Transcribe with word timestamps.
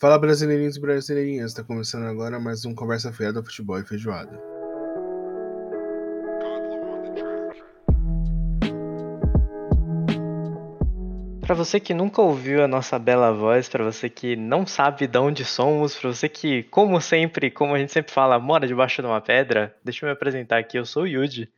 Fala 0.00 0.16
brasileirinhos 0.16 0.76
e 0.76 0.80
brasileirinhas, 0.80 1.50
está 1.50 1.64
começando 1.64 2.04
agora 2.04 2.38
mais 2.38 2.64
um 2.64 2.72
Conversa 2.72 3.12
Fiada 3.12 3.42
Futebol 3.42 3.80
e 3.80 3.84
Feijoada. 3.84 4.40
Para 11.40 11.56
você 11.56 11.80
que 11.80 11.92
nunca 11.92 12.22
ouviu 12.22 12.62
a 12.62 12.68
nossa 12.68 12.96
bela 12.96 13.32
voz, 13.32 13.68
para 13.68 13.82
você 13.82 14.08
que 14.08 14.36
não 14.36 14.64
sabe 14.64 15.08
de 15.08 15.18
onde 15.18 15.44
somos, 15.44 15.96
para 15.96 16.12
você 16.12 16.28
que, 16.28 16.62
como 16.62 17.00
sempre, 17.00 17.50
como 17.50 17.74
a 17.74 17.78
gente 17.80 17.90
sempre 17.90 18.12
fala, 18.12 18.38
mora 18.38 18.68
debaixo 18.68 19.02
de 19.02 19.08
uma 19.08 19.20
pedra, 19.20 19.74
deixa 19.82 20.06
eu 20.06 20.08
me 20.08 20.12
apresentar 20.12 20.58
aqui, 20.58 20.78
eu 20.78 20.84
sou 20.84 21.02
o 21.02 21.08
Yuji. 21.08 21.50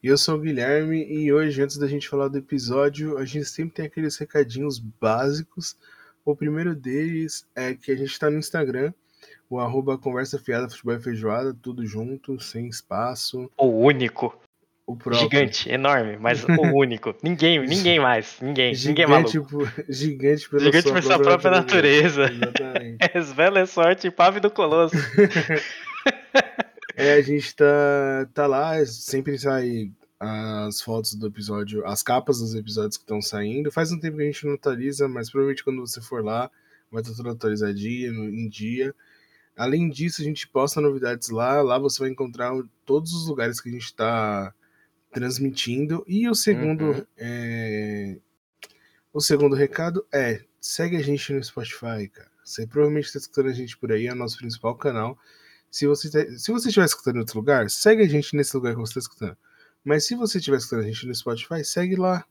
E 0.00 0.06
eu 0.06 0.16
sou 0.16 0.36
o 0.36 0.40
Guilherme, 0.40 1.04
e 1.12 1.32
hoje, 1.32 1.60
antes 1.60 1.76
da 1.76 1.88
gente 1.88 2.08
falar 2.08 2.28
do 2.28 2.38
episódio, 2.38 3.18
a 3.18 3.24
gente 3.24 3.46
sempre 3.46 3.74
tem 3.74 3.86
aqueles 3.86 4.16
recadinhos 4.16 4.78
básicos. 4.78 5.76
O 6.24 6.36
primeiro 6.36 6.74
deles 6.74 7.46
é 7.54 7.74
que 7.74 7.90
a 7.90 7.96
gente 7.96 8.10
está 8.10 8.30
no 8.30 8.38
Instagram, 8.38 8.92
o 9.48 9.58
arroba 9.58 9.98
Conversa 9.98 10.38
Fiada 10.38 10.68
Futebol 10.68 10.94
e 10.94 11.00
Feijoada, 11.00 11.54
tudo 11.54 11.84
junto, 11.86 12.38
sem 12.40 12.68
espaço. 12.68 13.50
O 13.56 13.66
único. 13.66 14.38
O 14.86 14.96
próprio. 14.96 15.22
Gigante, 15.22 15.70
enorme, 15.70 16.16
mas 16.18 16.44
o 16.44 16.46
único. 16.74 17.14
Ninguém, 17.22 17.64
ninguém 17.66 18.00
mais. 18.00 18.38
Ninguém, 18.40 18.72
ninguém 18.72 19.06
Gigante, 19.06 19.38
maluco. 19.38 19.50
por, 19.50 19.84
gigante 19.88 20.48
pela 20.48 20.62
Gigante 20.62 20.82
sua 20.82 20.92
por 20.94 21.02
sua 21.02 21.18
própria 21.18 21.50
natureza. 21.52 22.24
Exatamente. 22.24 22.98
Esvela 23.14 23.60
é 23.60 23.66
sorte, 23.66 24.10
pave 24.10 24.40
do 24.40 24.50
colosso. 24.50 24.96
É, 26.96 27.14
a 27.14 27.22
gente 27.22 27.54
tá, 27.56 28.28
tá 28.34 28.46
lá, 28.46 28.84
sempre 28.84 29.38
sai 29.38 29.90
as 30.20 30.82
fotos 30.82 31.14
do 31.14 31.26
episódio, 31.26 31.84
as 31.86 32.02
capas 32.02 32.40
dos 32.40 32.54
episódios 32.54 32.98
que 32.98 33.04
estão 33.04 33.22
saindo. 33.22 33.72
Faz 33.72 33.90
um 33.90 33.98
tempo 33.98 34.18
que 34.18 34.22
a 34.22 34.26
gente 34.26 34.46
não 34.46 34.54
atualiza, 34.54 35.08
mas 35.08 35.30
provavelmente 35.30 35.64
quando 35.64 35.80
você 35.80 36.00
for 36.00 36.22
lá, 36.22 36.50
vai 36.92 37.00
estar 37.00 37.14
tudo 37.14 37.30
atualizadinho, 37.30 38.24
em 38.28 38.48
dia. 38.48 38.94
Além 39.56 39.88
disso, 39.88 40.20
a 40.20 40.24
gente 40.24 40.46
posta 40.46 40.80
novidades 40.80 41.30
lá. 41.30 41.62
Lá 41.62 41.78
você 41.78 42.00
vai 42.00 42.10
encontrar 42.10 42.52
todos 42.84 43.12
os 43.14 43.26
lugares 43.28 43.60
que 43.60 43.68
a 43.70 43.72
gente 43.72 43.84
está 43.86 44.54
transmitindo. 45.10 46.04
E 46.06 46.28
o 46.28 46.34
segundo, 46.34 46.84
Uhum. 46.84 47.06
é, 47.16 48.18
o 49.12 49.20
segundo 49.20 49.56
recado 49.56 50.06
é: 50.12 50.42
segue 50.60 50.96
a 50.96 51.02
gente 51.02 51.32
no 51.32 51.42
Spotify, 51.42 52.08
cara. 52.12 52.30
Você 52.44 52.66
provavelmente 52.66 53.06
está 53.06 53.18
escutando 53.18 53.48
a 53.48 53.52
gente 53.52 53.76
por 53.78 53.92
aí, 53.92 54.06
é 54.06 54.12
o 54.12 54.16
nosso 54.16 54.36
principal 54.38 54.74
canal. 54.76 55.18
Se 55.70 55.86
você, 55.86 56.10
tá- 56.10 56.36
se 56.36 56.50
você 56.50 56.68
estiver 56.68 56.84
escutando 56.86 57.16
em 57.16 57.20
outro 57.20 57.38
lugar, 57.38 57.70
segue 57.70 58.02
a 58.02 58.08
gente 58.08 58.34
nesse 58.36 58.56
lugar 58.56 58.74
que 58.74 58.80
você 58.80 58.98
está 58.98 59.00
escutando. 59.00 59.36
Mas 59.84 60.06
se 60.06 60.14
você 60.14 60.38
estiver 60.38 60.56
escutando 60.58 60.80
a 60.84 60.86
gente 60.86 61.06
no 61.06 61.14
Spotify, 61.14 61.64
segue 61.64 61.96
lá. 61.96 62.24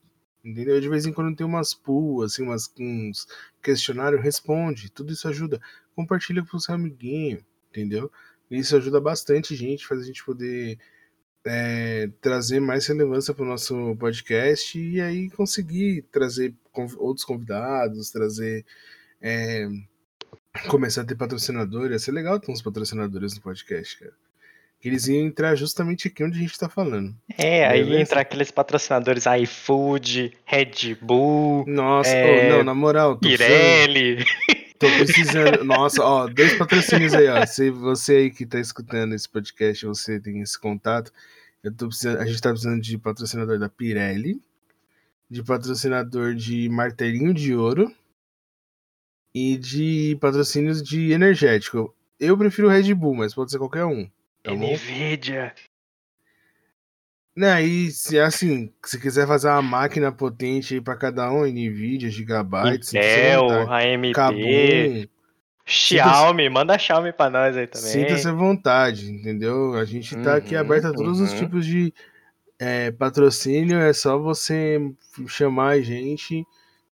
Entendeu? 0.43 0.79
De 0.79 0.87
vez 0.87 1.05
em 1.05 1.11
quando 1.11 1.35
tem 1.35 1.45
umas 1.45 1.73
pools, 1.73 2.31
assim, 2.31 2.43
umas, 2.43 2.71
uns 2.79 3.27
questionários, 3.61 4.21
responde. 4.21 4.89
Tudo 4.89 5.11
isso 5.11 5.27
ajuda. 5.27 5.59
Compartilha 5.95 6.43
com 6.45 6.55
o 6.55 6.59
seu 6.59 6.75
amiguinho, 6.75 7.43
entendeu? 7.69 8.09
Isso 8.49 8.75
ajuda 8.77 9.01
bastante 9.01 9.53
gente, 9.55 9.85
faz 9.85 10.01
a 10.01 10.05
gente 10.05 10.23
poder 10.23 10.79
é, 11.45 12.09
trazer 12.21 12.59
mais 12.61 12.87
relevância 12.87 13.33
para 13.33 13.43
o 13.43 13.47
nosso 13.47 13.95
podcast 13.97 14.79
e 14.79 15.01
aí 15.01 15.29
conseguir 15.31 16.03
trazer 16.11 16.55
conv- 16.71 16.97
outros 16.97 17.25
convidados, 17.25 18.09
trazer. 18.09 18.65
é, 19.21 19.67
começar 20.69 21.01
a 21.01 21.05
ter 21.05 21.15
patrocinador. 21.15 21.91
Ia 21.91 21.99
ser 21.99 22.11
legal 22.13 22.39
ter 22.39 22.51
uns 22.51 22.61
patrocinadores 22.61 23.35
no 23.35 23.41
podcast, 23.41 23.99
cara. 23.99 24.13
Que 24.79 24.87
eles 24.87 25.07
iam 25.07 25.25
entrar 25.25 25.55
justamente 25.55 26.07
aqui 26.07 26.23
onde 26.23 26.37
a 26.37 26.41
gente 26.41 26.57
tá 26.57 26.69
falando. 26.69 27.13
É, 27.37 27.67
aí 27.67 27.83
Beleza. 27.83 28.01
entra 28.01 28.21
aqueles 28.21 28.49
patrocinadores 28.49 29.25
iFood, 29.25 30.37
Red 30.45 30.95
Bull, 31.01 31.65
Nossa, 31.67 32.09
É, 32.09 32.47
ô, 32.47 32.57
não, 32.57 32.63
na 32.63 32.73
moral, 32.73 33.15
tô 33.15 33.27
precisando, 33.27 33.47
Pirelli. 33.49 34.25
tô 34.79 34.87
precisando. 34.87 35.63
Nossa, 35.65 36.01
ó, 36.01 36.27
dois 36.27 36.53
patrocínios 36.57 37.13
aí, 37.13 37.27
ó. 37.27 37.45
Se 37.45 37.69
você 37.69 38.15
aí 38.15 38.31
que 38.31 38.45
tá 38.45 38.57
escutando 38.57 39.13
esse 39.13 39.27
podcast, 39.27 39.85
você 39.85 40.17
tem 40.17 40.39
esse 40.39 40.57
contato, 40.57 41.11
eu 41.61 41.73
tô 41.75 41.87
precisando, 41.87 42.19
a 42.19 42.25
gente 42.25 42.41
tá 42.41 42.49
precisando 42.49 42.81
de 42.81 42.97
patrocinador 42.97 43.59
da 43.59 43.67
Pirelli, 43.67 44.41
de 45.29 45.43
patrocinador 45.43 46.33
de 46.33 46.69
martelinho 46.69 47.33
de 47.33 47.53
ouro 47.53 47.93
e 49.35 49.57
de 49.57 50.17
patrocínios 50.21 50.81
de 50.81 51.11
energético. 51.11 51.93
Eu 52.17 52.37
prefiro 52.37 52.69
Red 52.69 52.93
Bull, 52.93 53.15
mas 53.15 53.33
pode 53.33 53.51
ser 53.51 53.57
qualquer 53.57 53.83
um. 53.83 54.09
Tá 54.43 54.53
bom? 54.55 54.73
Nvidia. 54.73 55.53
Né, 57.35 57.63
e 57.63 57.91
se 57.91 58.19
assim, 58.19 58.73
se 58.83 58.99
quiser 58.99 59.25
fazer 59.25 59.47
uma 59.47 59.61
máquina 59.61 60.11
potente 60.11 60.73
aí 60.73 60.81
pra 60.81 60.97
cada 60.97 61.31
um, 61.31 61.45
Nvidia, 61.45 62.09
Gigabytes, 62.09 62.93
Intel. 62.93 63.71
AMD, 63.71 64.13
Kabum, 64.13 65.05
Xiaomi, 65.65 66.49
manda 66.49 66.77
Xiaomi 66.77 67.13
pra 67.13 67.29
nós 67.29 67.55
aí 67.55 67.67
também. 67.67 67.89
sinta-se 67.91 68.27
à 68.27 68.33
vontade, 68.33 69.09
entendeu? 69.11 69.75
A 69.75 69.85
gente 69.85 70.17
tá 70.17 70.35
aqui 70.35 70.55
Uhum, 70.55 70.61
aberto 70.61 70.85
a 70.87 70.93
todos 70.93 71.19
os 71.21 71.31
uhum. 71.31 71.37
tipos 71.37 71.65
de 71.65 71.93
é, 72.57 72.91
patrocínio, 72.91 73.77
é 73.77 73.93
só 73.93 74.17
você 74.17 74.79
chamar 75.27 75.69
a 75.69 75.81
gente. 75.81 76.45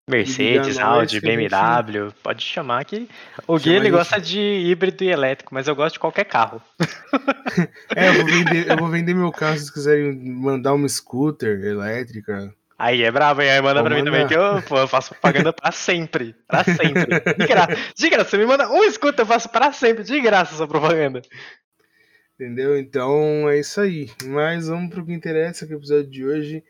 Mercedes, 0.09 0.77
Audi, 0.77 1.15
gente- 1.15 1.25
BMW, 1.25 2.13
pode 2.23 2.41
chamar 2.41 2.85
que 2.85 3.09
o 3.45 3.57
Gui 3.59 3.73
ele 3.73 3.89
gosta 3.91 4.21
de 4.21 4.39
híbrido 4.39 5.03
e 5.03 5.09
elétrico, 5.09 5.53
mas 5.53 5.67
eu 5.67 5.75
gosto 5.75 5.93
de 5.95 5.99
qualquer 5.99 6.23
carro. 6.25 6.61
É, 7.95 8.09
eu 8.09 8.13
vou 8.13 8.25
vender, 8.25 8.69
eu 8.71 8.77
vou 8.77 8.87
vender 8.89 9.13
meu 9.15 9.31
carro 9.31 9.53
se 9.53 9.59
vocês 9.63 9.71
quiserem 9.71 10.13
mandar 10.13 10.73
uma 10.73 10.87
scooter 10.87 11.59
elétrica. 11.63 12.53
Aí 12.77 13.01
é 13.01 13.09
brabo, 13.09 13.41
hein? 13.41 13.49
Aí 13.49 13.61
manda 13.61 13.81
Vou 13.81 13.89
pra 13.89 13.97
mim 13.97 14.03
também 14.05 14.27
que 14.27 14.35
eu, 14.35 14.61
pô, 14.61 14.77
eu 14.77 14.87
faço 14.87 15.09
propaganda 15.11 15.51
pra 15.51 15.71
sempre. 15.71 16.35
Pra 16.47 16.63
sempre. 16.63 17.19
De 17.37 17.47
graça. 17.47 17.77
De 17.95 18.09
graça. 18.09 18.29
Você 18.29 18.37
me 18.37 18.45
manda 18.45 18.69
um 18.69 18.83
escuta, 18.83 19.23
eu 19.23 19.25
faço 19.25 19.49
pra 19.49 19.71
sempre. 19.71 20.03
De 20.03 20.19
graça 20.21 20.53
essa 20.53 20.67
propaganda. 20.67 21.21
Entendeu? 22.35 22.77
Então 22.77 23.49
é 23.49 23.59
isso 23.59 23.81
aí. 23.81 24.11
Mas 24.25 24.67
vamos 24.67 24.91
pro 24.93 25.03
que 25.05 25.13
interessa, 25.13 25.65
que 25.65 25.73
o 25.73 25.77
episódio 25.77 26.11
de 26.11 26.23
hoje 26.25 26.63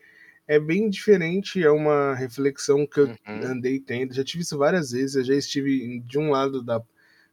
é 0.48 0.58
bem 0.58 0.88
diferente, 0.88 1.62
é 1.62 1.70
uma 1.70 2.14
reflexão 2.14 2.86
que 2.86 3.00
eu 3.00 3.06
Uhum. 3.28 3.44
andei 3.44 3.78
tendo. 3.78 4.14
Já 4.14 4.24
tive 4.24 4.42
isso 4.42 4.56
várias 4.56 4.90
vezes, 4.92 5.14
eu 5.14 5.24
já 5.24 5.34
estive 5.34 6.00
de 6.00 6.18
um 6.18 6.30
lado 6.30 6.62
da, 6.62 6.82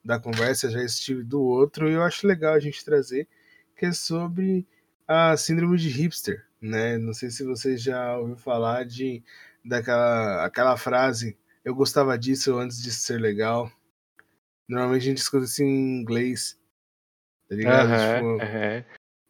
da 0.03 0.19
conversa, 0.19 0.69
já 0.69 0.83
estive 0.83 1.23
do 1.23 1.41
outro, 1.41 1.89
e 1.89 1.93
eu 1.93 2.03
acho 2.03 2.27
legal 2.27 2.53
a 2.53 2.59
gente 2.59 2.83
trazer, 2.83 3.27
que 3.75 3.85
é 3.85 3.93
sobre 3.93 4.67
a 5.07 5.35
síndrome 5.37 5.77
de 5.77 5.87
hipster, 5.87 6.45
né? 6.61 6.97
Não 6.97 7.13
sei 7.13 7.29
se 7.31 7.43
você 7.45 7.77
já 7.77 8.17
ouviu 8.17 8.35
falar 8.35 8.85
de 8.85 9.23
daquela 9.63 10.45
aquela 10.45 10.77
frase, 10.77 11.37
eu 11.63 11.73
gostava 11.73 12.17
disso 12.17 12.55
antes 12.57 12.81
de 12.81 12.91
ser 12.91 13.19
legal. 13.19 13.71
Normalmente 14.67 15.03
a 15.03 15.05
gente 15.05 15.17
escuta 15.19 15.45
isso 15.45 15.63
em 15.63 16.01
inglês. 16.01 16.59
Tá 17.47 17.55
ligado? 17.55 17.87
Tipo, 17.87 18.39
aham. 18.41 18.83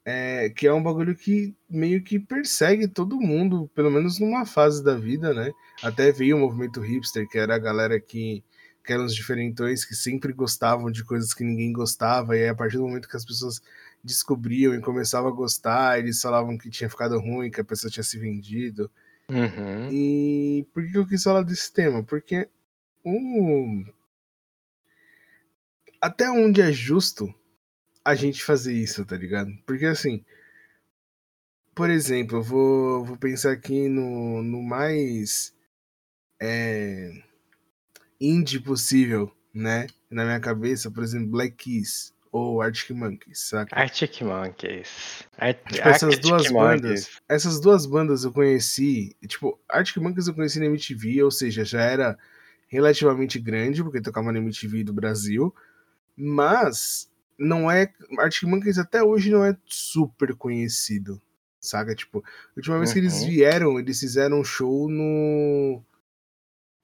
É, 0.06 0.50
que 0.52 0.68
é 0.68 0.74
um 0.74 0.84
bagulho 0.84 1.16
que 1.16 1.56
meio 1.68 2.04
que 2.04 2.20
persegue 2.20 2.88
todo 2.88 3.20
mundo, 3.20 3.70
pelo 3.74 3.90
menos 3.90 4.20
numa 4.20 4.46
fase 4.46 4.84
da 4.84 4.96
vida, 4.96 5.34
né? 5.34 5.52
Até 5.82 6.12
veio 6.12 6.38
o 6.38 6.40
movimento 6.40 6.80
hipster, 6.80 7.28
que 7.28 7.40
era 7.40 7.56
a 7.56 7.60
galera 7.60 8.00
que, 8.00 8.44
que 8.86 8.94
eram 8.94 9.04
os 9.04 9.16
diferentões, 9.16 9.84
que 9.84 9.96
sempre 9.96 10.32
gostavam 10.32 10.92
de 10.92 11.04
coisas 11.04 11.34
que 11.34 11.44
ninguém 11.44 11.74
gostava, 11.74 12.38
e 12.38 12.44
aí 12.44 12.50
a 12.50 12.54
partir 12.56 12.78
do 12.78 12.84
momento 12.84 13.10
que 13.10 13.18
as 13.18 13.26
pessoas 13.26 13.60
descobriam 14.04 14.76
e 14.76 14.80
começavam 14.80 15.32
a 15.32 15.36
gostar, 15.36 15.98
eles 15.98 16.22
falavam 16.22 16.56
que 16.56 16.70
tinha 16.70 16.90
ficado 16.90 17.20
ruim, 17.20 17.50
que 17.50 17.60
a 17.60 17.66
pessoa 17.66 17.90
tinha 17.90 18.04
se 18.04 18.20
vendido. 18.20 18.92
Uhum. 19.28 19.90
E 19.92 20.68
por 20.72 20.86
que 20.86 20.96
eu 20.96 21.08
quis 21.08 21.24
falar 21.24 21.42
desse 21.42 21.74
tema? 21.74 22.04
Porque 22.04 22.48
o... 23.04 23.84
até 26.00 26.30
onde 26.30 26.62
é 26.62 26.72
justo 26.72 27.34
a 28.06 28.14
gente 28.14 28.44
fazer 28.44 28.74
isso, 28.74 29.04
tá 29.04 29.18
ligado? 29.18 29.52
Porque 29.66 29.86
assim, 29.86 30.24
por 31.74 31.90
exemplo, 31.90 32.38
eu 32.38 32.44
vou, 32.44 33.04
vou 33.04 33.18
pensar 33.18 33.52
aqui 33.52 33.90
no, 33.90 34.44
no 34.44 34.62
mais 34.62 35.54
é, 36.40 37.12
indie 38.22 38.60
possível, 38.60 39.36
né? 39.52 39.88
Na 40.10 40.24
minha 40.24 40.40
cabeça, 40.40 40.92
por 40.92 41.04
exemplo, 41.04 41.28
Black 41.32 41.56
Keys 41.56 42.14
ou 42.32 42.62
Arctic 42.62 42.92
Monkeys, 42.92 43.40
saca? 43.40 43.76
Arctic 43.76 44.22
Monkeys. 44.22 45.24
Ar 45.38 45.54
Tipo, 45.54 45.88
essas 45.88 46.04
Arctic 46.04 46.22
duas 46.22 46.50
Monkeys. 46.50 46.82
bandas, 46.82 47.10
essas 47.28 47.60
duas 47.60 47.86
bandas 47.86 48.24
eu 48.24 48.32
conheci, 48.32 49.16
tipo, 49.28 49.60
Arctic 49.68 49.98
Monkeys 49.98 50.28
eu 50.28 50.34
conheci 50.36 50.60
na 50.60 50.66
MTV, 50.66 51.24
ou 51.24 51.32
seja, 51.32 51.66
já 51.66 51.82
era 51.82 52.18
relativamente 52.68 53.40
grande, 53.40 53.84
porque 53.84 54.02
tocava 54.02 54.32
na 54.32 54.40
MTV 54.40 54.84
do 54.84 54.94
Brasil, 54.94 55.54
mas 56.16 57.10
não 57.38 57.70
é, 57.70 57.92
Arctic 58.20 58.48
até 58.80 59.04
hoje 59.04 59.30
não 59.30 59.44
é 59.44 59.56
super 59.66 60.36
conhecido, 60.36 61.22
saca? 61.60 61.94
Tipo, 61.96 62.20
a 62.20 62.52
última 62.58 62.78
vez 62.78 62.94
que 62.94 63.00
eles 63.00 63.22
Uhum. 63.22 63.28
vieram, 63.28 63.80
eles 63.80 64.00
fizeram 64.00 64.40
um 64.40 64.44
show 64.44 64.90
no 64.90 65.82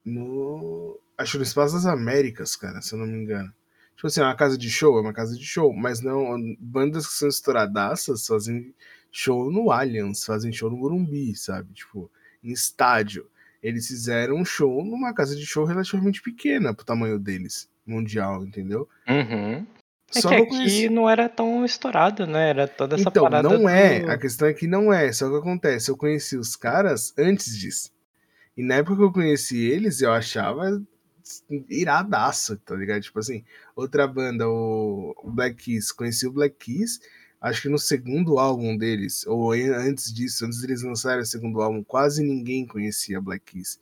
no 0.06 1.00
acho 1.18 1.38
no 1.38 1.44
Espaço 1.44 1.76
das 1.76 1.86
Américas, 1.86 2.56
cara, 2.56 2.82
se 2.82 2.94
eu 2.94 3.00
não 3.00 3.06
me 3.06 3.18
engano. 3.18 3.54
Tipo 3.96 4.08
assim, 4.08 4.22
é 4.22 4.24
uma 4.24 4.36
casa 4.36 4.58
de 4.58 4.70
show, 4.70 4.98
é 4.98 5.02
uma 5.02 5.14
casa 5.14 5.36
de 5.38 5.46
show, 5.46 5.72
mas 5.74 6.02
não. 6.02 6.56
Bandas 6.60 7.06
que 7.08 7.14
são 7.14 7.30
estouradaças 7.30 8.26
fazem 8.26 8.74
show 9.12 9.52
no 9.52 9.72
Allianz, 9.72 10.26
fazem 10.26 10.52
show 10.52 10.72
no 10.72 10.78
Morumbi, 10.78 11.36
sabe? 11.36 11.72
Tipo, 11.74 12.10
em 12.44 12.52
estádio. 12.52 13.30
Eles 13.62 13.88
fizeram 13.88 14.38
um 14.38 14.46
show 14.46 14.84
numa 14.84 15.14
casa 15.14 15.36
de 15.36 15.46
show 15.46 15.66
relativamente 15.66 16.20
pequena 16.22 16.74
pro 16.74 16.84
tamanho 16.86 17.20
deles. 17.20 17.70
mundial, 17.86 18.44
entendeu? 18.46 18.88
Uhum. 19.08 19.66
É 20.16 20.22
Só 20.22 20.30
que 20.30 20.36
aqui 20.36 20.90
não 20.90 21.10
era 21.10 21.30
tão 21.30 21.64
estourado, 21.64 22.28
né? 22.28 22.50
Era 22.50 22.68
toda 22.68 22.96
essa 22.96 23.10
então, 23.10 23.24
parada. 23.24 23.50
Não 23.50 23.68
é. 23.68 24.04
A 24.12 24.18
questão 24.18 24.48
é 24.48 24.54
que 24.54 24.68
não 24.68 24.92
é. 24.92 25.12
Só 25.12 25.30
que 25.30 25.38
acontece. 25.38 25.90
Eu 25.90 25.98
conheci 25.98 26.38
os 26.38 26.56
caras 26.56 27.14
antes 27.18 27.58
disso. 27.58 27.92
E 28.58 28.64
na 28.64 28.76
época 28.76 28.98
que 28.98 29.04
eu 29.04 29.12
conheci 29.12 29.66
eles, 29.70 30.02
eu 30.02 30.12
achava 30.12 30.82
iradaço, 31.70 32.58
tá 32.58 32.76
ligado? 32.76 33.02
Tipo 33.02 33.20
assim, 33.20 33.44
outra 33.76 34.08
banda, 34.08 34.48
o 34.48 35.16
Black 35.34 35.64
Keys, 35.64 35.92
conheci 35.92 36.28
o 36.28 36.32
Black 36.32 36.56
Keys, 36.58 37.00
acho 37.40 37.62
que 37.62 37.70
no 37.70 37.80
segundo 37.80 38.38
álbum 38.38 38.76
deles, 38.78 39.26
ou 39.26 39.54
antes 39.54 40.14
disso, 40.14 40.46
antes 40.46 40.62
deles 40.62 40.84
lançarem 40.84 41.22
o 41.22 41.26
segundo 41.26 41.62
álbum, 41.62 41.84
quase 41.84 42.24
ninguém 42.24 42.66
conhecia 42.66 43.22
Black 43.22 43.54
Keys. 43.54 43.80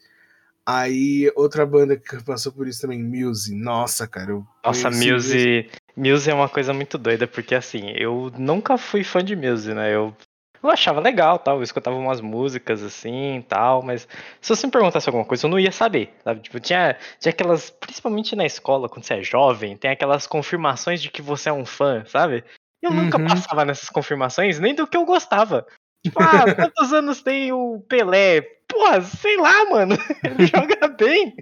Aí, 0.66 1.32
outra 1.36 1.66
banda 1.66 1.98
que 1.98 2.24
passou 2.24 2.52
por 2.52 2.68
isso 2.68 2.82
também, 2.82 3.04
Muse. 3.04 3.56
Nossa, 3.56 4.08
cara, 4.08 4.32
eu 4.32 4.46
Nossa, 4.64 4.92
Muse, 4.92 5.68
Muse 6.00 6.31
é 6.31 6.34
uma 6.34 6.48
coisa 6.48 6.74
muito 6.74 6.98
doida, 6.98 7.28
porque 7.28 7.54
assim, 7.54 7.92
eu 7.96 8.31
nunca 8.38 8.78
fui 8.78 9.04
fã 9.04 9.24
de 9.24 9.36
Muse, 9.36 9.74
né? 9.74 9.94
Eu 9.94 10.16
eu 10.62 10.69
achava 10.69 11.00
legal, 11.00 11.40
tal, 11.40 11.57
eu 11.57 11.63
escutava 11.63 11.96
umas 11.96 12.19
músicas 12.19 12.84
assim, 12.84 13.44
tal, 13.48 13.81
mas 13.81 14.07
se 14.42 14.50
você 14.50 14.68
me 14.68 14.72
perguntasse 14.72 15.07
alguma 15.07 15.24
coisa, 15.24 15.46
eu 15.46 15.50
não 15.50 15.57
ia 15.60 15.72
saber, 15.72 16.13
sabe? 16.22 16.42
Tipo, 16.42 16.60
tinha, 16.60 16.98
tinha 17.18 17.30
aquelas, 17.30 17.69
principalmente 17.69 18.36
na 18.36 18.46
escola, 18.46 18.90
quando 18.90 19.06
você 19.06 19.13
é 19.16 19.24
jovem, 19.24 19.78
tem 19.78 19.90
aquelas 19.90 20.28
confirmações 20.28 21.01
de 21.01 21.10
que 21.10 21.22
você 21.22 21.48
é 21.48 21.54
um 21.54 21.66
fã, 21.66 22.04
sabe? 22.06 22.44
Eu 22.81 22.92
uhum. 22.92 23.06
nunca 23.06 23.18
passava 23.19 23.63
nessas 23.63 23.90
confirmações, 23.90 24.60
nem 24.60 24.75
do 24.75 24.86
que 24.86 24.98
eu 24.98 25.06
gostava. 25.06 25.66
Tipo, 26.04 26.22
ah, 26.22 26.56
quantos 26.56 26.94
anos 26.94 27.22
tem 27.22 27.51
o 27.51 27.81
Pelé? 27.88 28.42
Porra, 28.68 29.01
sei 29.01 29.36
lá, 29.36 29.66
mano. 29.66 29.96
Ele 30.24 30.46
joga 30.46 30.88
bem. 30.88 31.36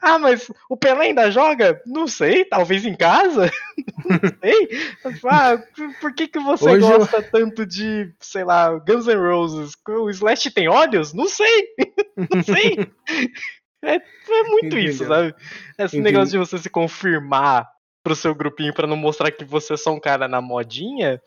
Ah, 0.00 0.18
mas 0.18 0.50
o 0.68 0.76
Pelé 0.76 1.06
ainda 1.06 1.30
joga? 1.30 1.80
Não 1.86 2.06
sei, 2.06 2.44
talvez 2.44 2.84
em 2.84 2.94
casa. 2.94 3.50
Não 4.04 4.20
sei. 4.40 4.68
Ah, 5.24 5.58
por 6.00 6.14
que, 6.14 6.28
que 6.28 6.38
você 6.38 6.70
Hoje 6.70 6.80
gosta 6.80 7.16
eu... 7.16 7.30
tanto 7.30 7.66
de, 7.66 8.12
sei 8.20 8.44
lá, 8.44 8.78
Guns 8.78 9.06
N' 9.06 9.16
Roses? 9.16 9.72
O 9.88 10.10
Slash 10.10 10.50
tem 10.50 10.68
olhos? 10.68 11.12
Não 11.12 11.26
sei. 11.26 11.68
Não 12.16 12.42
sei. 12.42 12.92
É, 13.82 13.96
é 13.96 14.42
muito 14.44 14.66
Entendeu. 14.66 14.90
isso, 14.90 15.06
sabe? 15.06 15.34
Esse 15.78 15.96
Entendi. 15.96 16.02
negócio 16.02 16.32
de 16.32 16.38
você 16.38 16.58
se 16.58 16.70
confirmar 16.70 17.68
pro 18.02 18.14
seu 18.14 18.34
grupinho 18.34 18.74
para 18.74 18.86
não 18.86 18.96
mostrar 18.96 19.30
que 19.30 19.44
você 19.44 19.72
é 19.72 19.76
só 19.78 19.92
um 19.92 19.98
cara 19.98 20.28
na 20.28 20.40
modinha. 20.40 21.20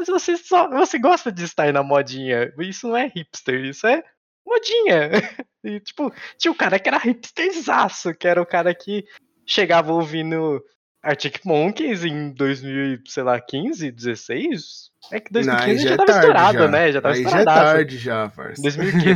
Mas 0.00 0.08
você 0.08 0.34
só 0.38 0.66
você 0.70 0.98
gosta 0.98 1.30
de 1.30 1.44
estar 1.44 1.70
na 1.74 1.82
modinha. 1.82 2.50
Isso 2.58 2.88
não 2.88 2.96
é 2.96 3.06
hipster, 3.14 3.66
isso 3.66 3.86
é 3.86 4.02
modinha. 4.46 5.10
E, 5.62 5.78
tipo, 5.78 6.10
tinha 6.38 6.50
o 6.50 6.54
cara 6.54 6.78
que 6.78 6.88
era 6.88 6.96
hipsterzaço, 6.96 8.14
que 8.14 8.26
era 8.26 8.40
o 8.40 8.46
cara 8.46 8.74
que 8.74 9.04
chegava 9.44 9.92
ouvindo 9.92 10.64
Arctic 11.02 11.44
Monkeys 11.44 12.02
em 12.02 12.32
2015, 12.32 13.90
16? 13.90 14.90
É 15.12 15.20
que 15.20 15.30
2015 15.30 15.74
não, 15.74 15.82
já, 15.82 15.88
já 15.88 15.94
é 15.94 15.96
tava 15.98 16.18
estourado, 16.18 16.58
já. 16.60 16.68
né? 16.68 16.92
Já 16.92 17.02
tava 17.02 17.14
aí 17.14 17.24
já 17.24 17.40
é 17.40 17.44
tarde 17.44 17.98
já, 17.98 18.28
parça. 18.30 18.62
2015, 18.62 19.14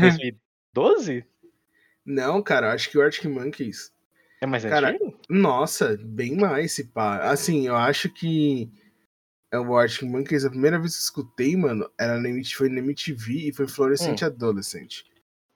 2012? 0.74 1.24
Não, 2.04 2.42
cara, 2.42 2.74
acho 2.74 2.90
que 2.90 2.98
o 2.98 3.02
Arctic 3.02 3.24
Monkeys. 3.24 3.90
É 4.42 4.46
mais 4.46 4.62
cara, 4.62 4.90
antigo? 4.90 5.18
Nossa, 5.30 5.98
bem 5.98 6.36
mais, 6.36 6.72
se 6.72 6.84
pá. 6.84 7.30
Assim, 7.30 7.66
eu 7.66 7.74
acho 7.74 8.10
que 8.10 8.70
é 8.74 8.83
o 9.58 9.76
Arctic 9.76 10.02
Monkeys, 10.02 10.44
a 10.44 10.50
primeira 10.50 10.78
vez 10.78 10.92
que 10.92 10.98
eu 10.98 11.04
escutei, 11.04 11.56
mano, 11.56 11.90
era 11.98 12.18
na 12.18 12.28
MTV, 12.28 12.54
foi 12.54 12.68
na 12.68 12.78
MTV 12.78 13.48
e 13.48 13.52
foi 13.52 13.66
Fluorescente 13.66 14.24
hum. 14.24 14.28
Adolescente. 14.28 15.04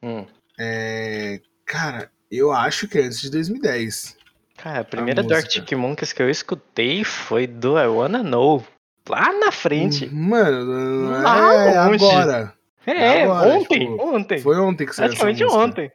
Hum. 0.02 0.26
É, 0.58 1.40
cara, 1.64 2.10
eu 2.30 2.52
acho 2.52 2.88
que 2.88 2.98
é 2.98 3.02
antes 3.02 3.20
de 3.20 3.30
2010. 3.30 4.16
Cara, 4.56 4.80
a 4.80 4.84
primeira 4.84 5.20
a 5.20 5.24
do 5.24 5.34
Arctic 5.34 5.72
Monkeys 5.72 6.12
que 6.12 6.22
eu 6.22 6.28
escutei 6.28 7.04
foi 7.04 7.46
do 7.46 7.78
I 7.78 7.86
Wanna 7.86 8.22
Know. 8.22 8.64
Lá 9.08 9.32
na 9.32 9.52
frente. 9.52 10.06
Mano, 10.12 11.10
lá 11.22 11.54
é 11.54 11.86
longe. 11.86 12.04
agora. 12.04 12.54
É, 12.84 12.92
é 12.92 13.22
agora, 13.22 13.48
ontem, 13.50 13.78
tipo, 13.78 14.02
ontem. 14.02 14.38
Foi 14.40 14.58
ontem 14.58 14.86
que 14.86 14.94
saiu 14.94 15.08
Praticamente 15.08 15.44
ontem. 15.44 15.92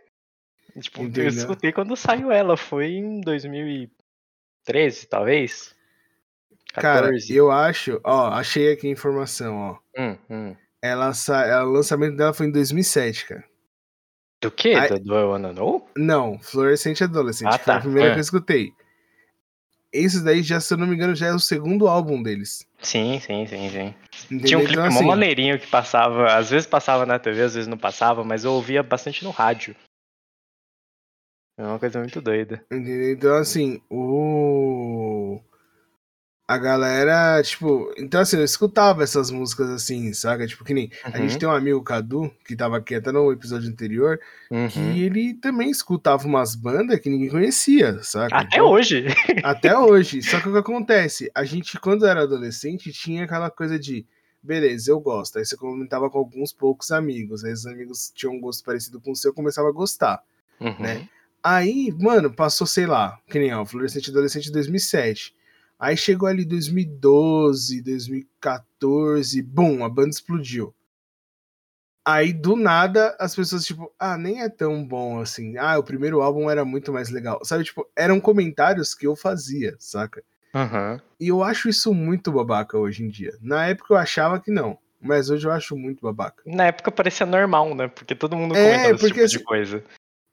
Tipo, 0.79 1.03
Entendeu? 1.03 1.25
eu 1.25 1.29
escutei 1.29 1.71
quando 1.71 1.95
saiu 1.95 2.31
ela, 2.31 2.57
foi 2.57 2.93
em 2.93 3.21
2013, 3.21 5.07
talvez. 5.07 5.75
14. 6.73 6.81
Cara, 6.81 7.15
eu 7.29 7.51
acho, 7.51 7.99
ó, 8.03 8.27
achei 8.29 8.71
aqui 8.71 8.87
a 8.87 8.91
informação, 8.91 9.55
ó. 9.55 9.77
Hum, 9.97 10.17
hum. 10.29 10.55
Ela, 10.81 11.13
sa... 11.13 11.63
o 11.63 11.71
lançamento 11.71 12.17
dela 12.17 12.33
foi 12.33 12.47
em 12.47 12.51
2007, 12.51 13.27
cara. 13.27 13.43
Do 14.41 14.51
que? 14.51 14.75
Do, 14.87 14.99
do 14.99 15.15
I 15.15 15.23
Wanna 15.23 15.53
Know? 15.53 15.87
Não, 15.95 16.37
Fluorescente 16.39 17.03
Adolescente. 17.03 17.53
Ah, 17.53 17.57
tá. 17.57 17.63
Foi 17.63 17.73
a 17.75 17.79
primeira 17.81 18.09
é. 18.09 18.11
que 18.13 18.19
eu 18.19 18.21
escutei. 18.21 18.73
Esse 19.93 20.23
daí, 20.23 20.41
já, 20.41 20.59
se 20.59 20.73
eu 20.73 20.77
não 20.77 20.87
me 20.87 20.95
engano, 20.95 21.15
já 21.15 21.27
é 21.27 21.33
o 21.33 21.39
segundo 21.39 21.87
álbum 21.87 22.21
deles. 22.21 22.67
Sim, 22.81 23.19
sim, 23.19 23.45
sim, 23.45 23.69
sim. 23.69 23.95
Entendeu? 24.25 24.45
Tinha 24.45 24.57
um 24.57 24.65
clipe 24.65 24.73
então, 24.73 24.85
assim, 24.85 25.05
maneirinho 25.05 25.59
que 25.59 25.67
passava, 25.67 26.33
às 26.35 26.49
vezes 26.49 26.65
passava 26.65 27.05
na 27.05 27.19
TV, 27.19 27.43
às 27.43 27.53
vezes 27.53 27.67
não 27.67 27.77
passava, 27.77 28.23
mas 28.23 28.43
eu 28.43 28.51
ouvia 28.51 28.81
bastante 28.81 29.23
no 29.23 29.29
rádio. 29.29 29.75
É 31.57 31.63
uma 31.63 31.77
coisa 31.77 31.99
muito 31.99 32.19
doida. 32.19 32.65
Entendeu? 32.71 33.11
Então, 33.11 33.35
assim, 33.35 33.79
o 33.87 35.02
a 36.45 36.57
galera, 36.57 37.41
tipo, 37.41 37.93
então 37.97 38.19
assim, 38.19 38.37
eu 38.37 38.43
escutava 38.43 39.01
essas 39.01 39.31
músicas 39.31 39.69
assim, 39.69 40.11
saca? 40.13 40.45
Tipo, 40.45 40.65
que 40.65 40.73
nem 40.73 40.91
uhum. 41.05 41.11
a 41.13 41.17
gente 41.17 41.33
uhum. 41.33 41.39
tem 41.39 41.49
um 41.49 41.53
amigo, 41.53 41.81
Cadu, 41.81 42.29
que 42.45 42.55
tava 42.55 42.77
aqui 42.77 42.95
até 42.95 43.11
no 43.11 43.31
episódio 43.31 43.69
anterior, 43.69 44.19
uhum. 44.51 44.67
que 44.67 44.79
ele 44.79 45.35
também 45.35 45.69
escutava 45.69 46.25
umas 46.27 46.53
bandas 46.53 46.99
que 46.99 47.09
ninguém 47.09 47.29
conhecia, 47.29 48.03
saca? 48.03 48.35
Até 48.35 48.57
então, 48.57 48.67
hoje. 48.67 49.05
Até 49.41 49.75
hoje. 49.79 50.21
Só 50.21 50.41
que 50.41 50.49
o 50.49 50.51
que 50.51 50.57
acontece? 50.57 51.31
A 51.33 51.45
gente, 51.45 51.79
quando 51.79 52.05
era 52.05 52.23
adolescente, 52.23 52.91
tinha 52.91 53.23
aquela 53.23 53.49
coisa 53.49 53.79
de, 53.79 54.05
beleza, 54.41 54.91
eu 54.91 54.99
gosto. 54.99 55.39
Aí 55.39 55.45
você 55.45 55.55
comentava 55.55 56.09
com 56.09 56.17
alguns 56.17 56.51
poucos 56.51 56.91
amigos, 56.91 57.45
aí 57.45 57.53
os 57.53 57.65
amigos 57.65 58.11
tinham 58.13 58.33
um 58.33 58.41
gosto 58.41 58.65
parecido 58.65 58.99
com 58.99 59.11
o 59.11 59.15
seu, 59.15 59.31
eu 59.31 59.35
começava 59.35 59.69
a 59.69 59.73
gostar, 59.73 60.21
uhum. 60.59 60.75
né? 60.77 61.07
Aí, 61.41 61.93
mano, 61.99 62.33
passou, 62.33 62.67
sei 62.67 62.85
lá, 62.85 63.17
que 63.27 63.39
nem 63.39 63.53
ó, 63.53 63.61
o 63.61 63.65
Fluorescente 63.65 64.09
Adolescente 64.09 64.45
de 64.45 64.51
2007. 64.51 65.33
Aí 65.83 65.97
chegou 65.97 66.29
ali 66.29 66.45
2012, 66.45 67.81
2014, 67.81 69.41
bum, 69.41 69.83
a 69.83 69.89
banda 69.89 70.11
explodiu. 70.11 70.73
Aí 72.05 72.31
do 72.31 72.55
nada 72.55 73.13
as 73.19 73.35
pessoas, 73.35 73.65
tipo, 73.65 73.93
ah, 73.99 74.17
nem 74.17 74.41
é 74.41 74.47
tão 74.47 74.87
bom 74.87 75.19
assim. 75.19 75.57
Ah, 75.57 75.77
o 75.77 75.83
primeiro 75.83 76.21
álbum 76.21 76.49
era 76.49 76.63
muito 76.63 76.93
mais 76.93 77.09
legal. 77.09 77.43
Sabe, 77.43 77.65
tipo, 77.65 77.85
eram 77.97 78.21
comentários 78.21 78.95
que 78.95 79.05
eu 79.05 79.13
fazia, 79.13 79.75
saca? 79.77 80.23
Uhum. 80.55 81.01
E 81.19 81.27
eu 81.27 81.43
acho 81.43 81.67
isso 81.67 81.93
muito 81.93 82.31
babaca 82.31 82.77
hoje 82.77 83.03
em 83.03 83.09
dia. 83.09 83.37
Na 83.41 83.67
época 83.67 83.93
eu 83.93 83.97
achava 83.97 84.39
que 84.39 84.51
não, 84.51 84.77
mas 85.01 85.29
hoje 85.29 85.45
eu 85.45 85.51
acho 85.51 85.75
muito 85.75 86.01
babaca. 86.01 86.43
Na 86.45 86.67
época 86.67 86.93
parecia 86.93 87.25
normal, 87.25 87.75
né? 87.75 87.89
Porque 87.89 88.15
todo 88.15 88.37
mundo 88.37 88.55
é, 88.55 88.71
comentava 88.71 88.97
porque, 88.99 89.19
esse 89.19 89.33
tipo 89.33 89.39
de 89.39 89.43
coisa. 89.43 89.83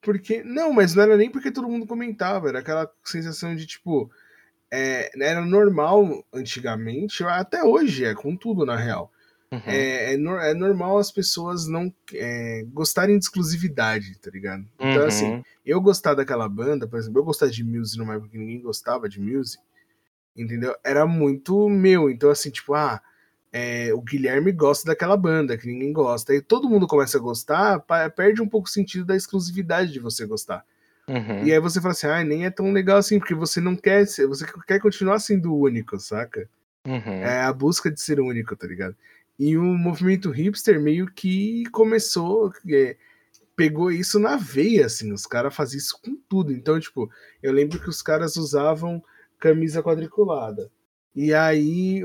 Porque, 0.01 0.45
não, 0.45 0.73
mas 0.73 0.95
não 0.95 1.03
era 1.03 1.17
nem 1.17 1.29
porque 1.29 1.51
todo 1.51 1.69
mundo 1.69 1.89
comentava, 1.89 2.49
era 2.49 2.61
aquela 2.61 2.89
sensação 3.03 3.57
de 3.57 3.67
tipo, 3.67 4.09
é, 4.73 5.11
era 5.21 5.41
normal 5.45 6.25
antigamente, 6.33 7.25
até 7.25 7.63
hoje 7.65 8.05
é, 8.05 8.15
com 8.15 8.37
tudo 8.37 8.65
na 8.65 8.77
real. 8.77 9.13
Uhum. 9.53 9.61
É, 9.67 10.15
é, 10.15 10.51
é, 10.51 10.55
normal 10.55 10.99
as 10.99 11.11
pessoas 11.11 11.67
não 11.67 11.93
é, 12.15 12.65
gostarem 12.73 13.19
de 13.19 13.25
exclusividade, 13.25 14.17
tá 14.19 14.31
ligado? 14.31 14.65
Então, 14.79 15.05
assim, 15.05 15.27
uhum. 15.27 15.35
assim, 15.35 15.45
eu 15.67 15.81
gostar 15.81 16.15
daquela 16.15 16.49
banda, 16.49 16.87
por 16.87 16.99
exemplo, 16.99 17.19
eu 17.21 17.25
gostar 17.25 17.49
de 17.49 17.65
Muse 17.65 17.99
numa 17.99 18.15
época 18.15 18.31
que 18.31 18.39
ninguém 18.39 18.61
gostava 18.61 19.09
de 19.09 19.21
Muse, 19.21 19.59
entendeu? 20.37 20.77
Era 20.85 21.05
muito 21.05 21.69
meu. 21.69 22.09
Então, 22.09 22.31
assim, 22.31 22.51
tipo, 22.51 22.75
ah, 22.75 23.03
é, 23.53 23.93
o 23.93 24.01
Guilherme 24.01 24.53
gosta 24.53 24.87
daquela 24.87 25.17
banda 25.17 25.59
que 25.59 25.67
ninguém 25.67 25.93
gosta. 25.93 26.33
E 26.33 26.41
todo 26.41 26.69
mundo 26.69 26.87
começa 26.87 27.19
a 27.19 27.21
gostar, 27.21 27.85
perde 28.15 28.41
um 28.41 28.49
pouco 28.49 28.69
o 28.69 28.71
sentido 28.71 29.05
da 29.05 29.17
exclusividade 29.17 29.93
de 29.93 29.99
você 29.99 30.25
gostar. 30.27 30.65
Uhum. 31.11 31.45
E 31.45 31.53
aí 31.53 31.59
você 31.59 31.81
fala 31.81 31.91
assim, 31.91 32.07
ah, 32.07 32.23
nem 32.23 32.45
é 32.45 32.51
tão 32.51 32.73
legal 32.73 32.99
assim, 32.99 33.19
porque 33.19 33.35
você 33.35 33.61
não 33.61 33.75
quer 33.75 34.07
ser, 34.07 34.29
você 34.29 34.47
quer 34.65 34.79
continuar 34.79 35.19
sendo 35.19 35.53
único, 35.53 35.99
saca? 35.99 36.49
Uhum. 36.87 37.13
É 37.13 37.43
a 37.43 37.53
busca 37.53 37.91
de 37.91 38.01
ser 38.01 38.21
único, 38.21 38.55
tá 38.55 38.67
ligado? 38.67 38.95
E 39.37 39.59
o 39.59 39.65
movimento 39.65 40.31
hipster 40.31 40.81
meio 40.81 41.11
que 41.11 41.65
começou, 41.73 42.53
é, 42.71 42.97
pegou 43.57 43.91
isso 43.91 44.21
na 44.21 44.37
veia, 44.37 44.87
assim, 44.87 45.13
os 45.13 45.27
caras 45.27 45.55
faziam 45.55 45.79
isso 45.79 45.99
com 46.01 46.17
tudo. 46.29 46.53
Então, 46.53 46.79
tipo, 46.79 47.11
eu 47.43 47.53
lembro 47.53 47.81
que 47.81 47.89
os 47.89 48.03
caras 48.03 48.37
usavam 48.37 49.03
camisa 49.39 49.83
quadriculada. 49.83 50.71
E 51.15 51.35
aí 51.35 52.03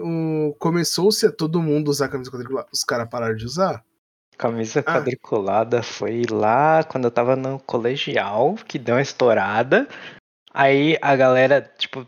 começou-se 0.58 1.28
a 1.28 1.32
todo 1.32 1.62
mundo 1.62 1.90
usar 1.90 2.08
camisa 2.08 2.32
quadriculada. 2.32 2.70
Os 2.74 2.84
caras 2.84 3.08
pararam 3.08 3.36
de 3.36 3.46
usar. 3.46 3.86
Camisa 4.38 4.82
ah. 4.86 4.94
quadriculada 4.94 5.82
foi 5.82 6.24
lá 6.30 6.84
quando 6.84 7.06
eu 7.06 7.12
tava 7.12 7.36
no 7.36 7.60
colegial, 7.60 8.56
que 8.68 8.78
deu 8.78 8.96
uma 8.96 9.02
estourada. 9.02 9.88
Aí 10.54 10.98
a 11.02 11.16
galera, 11.16 11.62
tipo, 11.78 12.08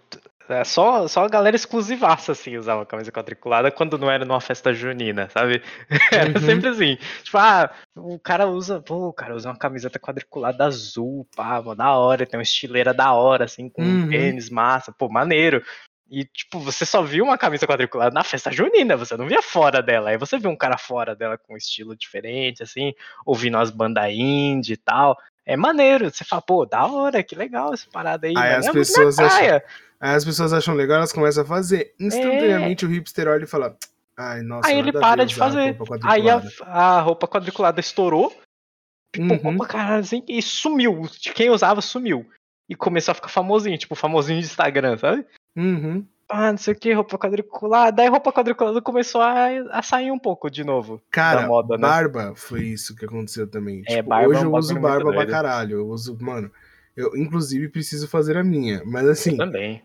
é, 0.49 0.63
só, 0.63 1.07
só 1.07 1.25
a 1.25 1.29
galera 1.29 1.55
exclusivaça, 1.55 2.31
assim, 2.31 2.55
usava 2.57 2.85
camisa 2.85 3.11
quadriculada 3.11 3.69
quando 3.69 3.97
não 3.97 4.09
era 4.09 4.23
numa 4.23 4.39
festa 4.39 4.73
junina, 4.73 5.29
sabe? 5.29 5.61
Era 6.11 6.29
Uhum. 6.39 6.45
sempre 6.45 6.69
assim. 6.69 6.97
Tipo, 7.23 7.37
ah, 7.37 7.69
o 7.97 8.17
cara 8.17 8.47
usa, 8.47 8.81
pô, 8.81 9.09
o 9.09 9.13
cara 9.13 9.35
usa 9.35 9.49
uma 9.49 9.57
camiseta 9.57 9.99
quadriculada 9.99 10.65
azul, 10.65 11.27
pá, 11.35 11.61
mó 11.61 11.75
da 11.75 11.93
hora, 11.95 12.25
tem 12.25 12.37
uma 12.37 12.43
estileira 12.43 12.93
da 12.93 13.11
hora, 13.13 13.43
assim, 13.43 13.69
com 13.69 13.81
Uhum. 13.81 14.05
um 14.05 14.09
tênis 14.09 14.49
massa, 14.49 14.93
pô, 14.97 15.09
maneiro. 15.09 15.61
E, 16.09 16.25
tipo, 16.25 16.59
você 16.59 16.85
só 16.85 17.01
viu 17.01 17.25
uma 17.25 17.37
camisa 17.37 17.67
quadriculada 17.67 18.13
na 18.13 18.23
festa 18.23 18.51
junina, 18.51 18.95
você 18.95 19.17
não 19.17 19.27
via 19.27 19.41
fora 19.41 19.81
dela. 19.81 20.09
Aí 20.09 20.17
você 20.17 20.37
viu 20.37 20.49
um 20.49 20.55
cara 20.55 20.77
fora 20.77 21.15
dela 21.15 21.37
com 21.37 21.53
um 21.53 21.57
estilo 21.57 21.95
diferente, 21.95 22.63
assim, 22.63 22.93
ouvindo 23.25 23.57
as 23.57 23.69
bandas 23.69 24.11
indie 24.11 24.73
e 24.73 24.77
tal. 24.77 25.17
É 25.45 25.55
maneiro, 25.55 26.09
você 26.09 26.23
fala, 26.23 26.41
pô, 26.41 26.65
da 26.65 26.85
hora, 26.85 27.23
que 27.23 27.35
legal 27.35 27.73
essa 27.73 27.89
parada 27.91 28.27
aí. 28.27 28.33
Aí 28.37 28.55
as 28.55 28.67
é 28.67 28.71
pessoas 28.71 29.19
acham-. 29.19 29.61
Aí 29.99 30.15
as 30.15 30.23
pessoas 30.25 30.53
acham 30.53 30.75
legal, 30.75 30.97
elas 30.97 31.11
começam 31.11 31.43
a 31.43 31.47
fazer. 31.47 31.93
Instantaneamente 31.99 32.85
o 32.85 32.89
hipster 32.89 33.27
olha 33.27 33.43
e 33.43 33.47
fala: 33.47 33.77
Ai, 34.15 34.41
nossa, 34.41 34.69
É. 34.69 34.73
Aí 34.73 34.79
ele 34.79 34.89
a 34.89 34.99
para 34.99 35.25
de 35.25 35.35
fazer. 35.35 35.71
roupa 35.71 35.95
Aí 36.03 36.29
a, 36.29 36.35
quadriculada." 36.35 36.79
a 36.79 37.01
roupa 37.01 37.27
quadriculada 37.27 37.79
estourou, 37.79 38.35
pipocou 39.11 39.51
Uhum. 39.51 39.57
caralho 39.59 40.01
assim, 40.01 40.23
e 40.27 40.41
sumiu. 40.41 41.03
Quem 41.33 41.49
usava 41.49 41.81
sumiu. 41.81 42.29
E 42.69 42.75
começou 42.75 43.13
a 43.13 43.15
ficar 43.15 43.29
famosinho, 43.29 43.77
tipo, 43.77 43.95
famosinho 43.95 44.39
de 44.39 44.45
Instagram, 44.45 44.97
sabe? 44.97 45.25
Uhum. 45.57 46.05
Ah, 46.29 46.51
não 46.51 46.57
sei 46.57 46.73
o 46.73 46.77
que, 46.77 46.91
roupa 46.93 47.17
quadriculada. 47.17 48.01
Aí 48.01 48.09
roupa 48.09 48.31
quadriculada 48.33 48.81
começou 48.81 49.21
a, 49.21 49.47
a 49.71 49.81
sair 49.81 50.11
um 50.11 50.19
pouco 50.19 50.49
de 50.49 50.63
novo. 50.63 51.01
Cara, 51.09 51.41
da 51.41 51.47
moda, 51.47 51.75
né? 51.75 51.81
barba 51.81 52.33
foi 52.35 52.63
isso 52.65 52.95
que 52.95 53.05
aconteceu 53.05 53.47
também. 53.47 53.81
É, 53.87 53.97
Tipo, 53.97 54.09
barba 54.09 54.29
hoje 54.29 54.43
é 54.43 54.47
um 54.47 54.51
eu 54.51 54.55
uso 54.57 54.79
barba 54.79 55.13
pra 55.13 55.25
caralho. 55.25 55.77
Eu 55.77 55.87
uso, 55.87 56.17
mano, 56.19 56.51
eu 56.97 57.15
inclusive 57.15 57.69
preciso 57.69 58.07
fazer 58.09 58.35
a 58.35 58.43
minha. 58.43 58.83
Mas 58.85 59.07
assim, 59.07 59.37
Também. 59.37 59.81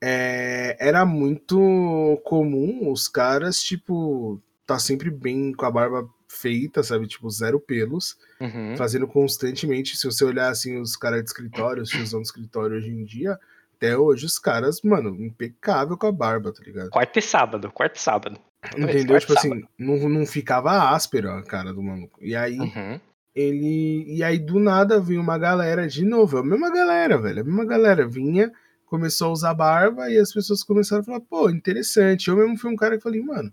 é, 0.00 0.76
era 0.78 1.04
muito 1.04 2.20
comum 2.24 2.90
os 2.90 3.08
caras, 3.08 3.60
tipo, 3.60 4.40
tá 4.64 4.78
sempre 4.78 5.10
bem 5.10 5.52
com 5.52 5.66
a 5.66 5.70
barba 5.70 6.08
feita, 6.28 6.84
sabe? 6.84 7.08
Tipo, 7.08 7.28
zero 7.28 7.58
pelos, 7.58 8.16
Uhum. 8.40 8.76
fazendo 8.76 9.08
constantemente. 9.08 9.96
Se 9.96 10.06
você 10.06 10.24
olhar 10.24 10.48
assim, 10.50 10.80
os 10.80 10.96
caras 10.96 11.20
de 11.24 11.28
escritório, 11.30 11.82
os 11.82 11.90
tiozão 11.90 12.20
de 12.20 12.28
escritório 12.28 12.76
hoje 12.76 12.90
em 12.90 13.04
dia, 13.04 13.36
até 13.80 13.96
hoje 13.96 14.26
os 14.26 14.38
caras, 14.38 14.82
mano, 14.82 15.16
impecável 15.24 15.96
com 15.96 16.06
a 16.06 16.12
barba, 16.12 16.52
tá 16.52 16.62
ligado? 16.62 16.90
Quarta 16.90 17.18
e 17.18 17.22
sábado, 17.22 17.72
quarta 17.72 17.96
e 17.98 18.02
sábado. 18.02 18.38
Entendeu? 18.76 19.18
Tipo 19.18 19.32
assim, 19.32 19.64
não, 19.78 20.06
não 20.06 20.26
ficava 20.26 20.90
áspero 20.90 21.30
a 21.30 21.42
cara 21.42 21.72
do 21.72 21.82
maluco. 21.82 22.18
E 22.22 22.36
aí. 22.36 22.58
Uhum. 22.58 23.00
ele. 23.34 24.04
E 24.06 24.22
aí, 24.22 24.38
do 24.38 24.60
nada, 24.60 25.00
veio 25.00 25.18
uma 25.22 25.38
galera 25.38 25.88
de 25.88 26.04
novo. 26.04 26.36
É 26.36 26.40
a 26.40 26.44
mesma 26.44 26.70
galera, 26.70 27.16
velho. 27.16 27.40
A 27.40 27.44
mesma 27.44 27.64
galera 27.64 28.06
vinha, 28.06 28.52
começou 28.84 29.28
a 29.28 29.32
usar 29.32 29.54
barba 29.54 30.10
e 30.10 30.18
as 30.18 30.30
pessoas 30.30 30.62
começaram 30.62 31.00
a 31.00 31.04
falar, 31.06 31.20
pô, 31.20 31.48
interessante. 31.48 32.28
Eu 32.28 32.36
mesmo 32.36 32.58
fui 32.58 32.70
um 32.70 32.76
cara 32.76 32.98
que 32.98 33.02
falei, 33.02 33.22
mano, 33.22 33.50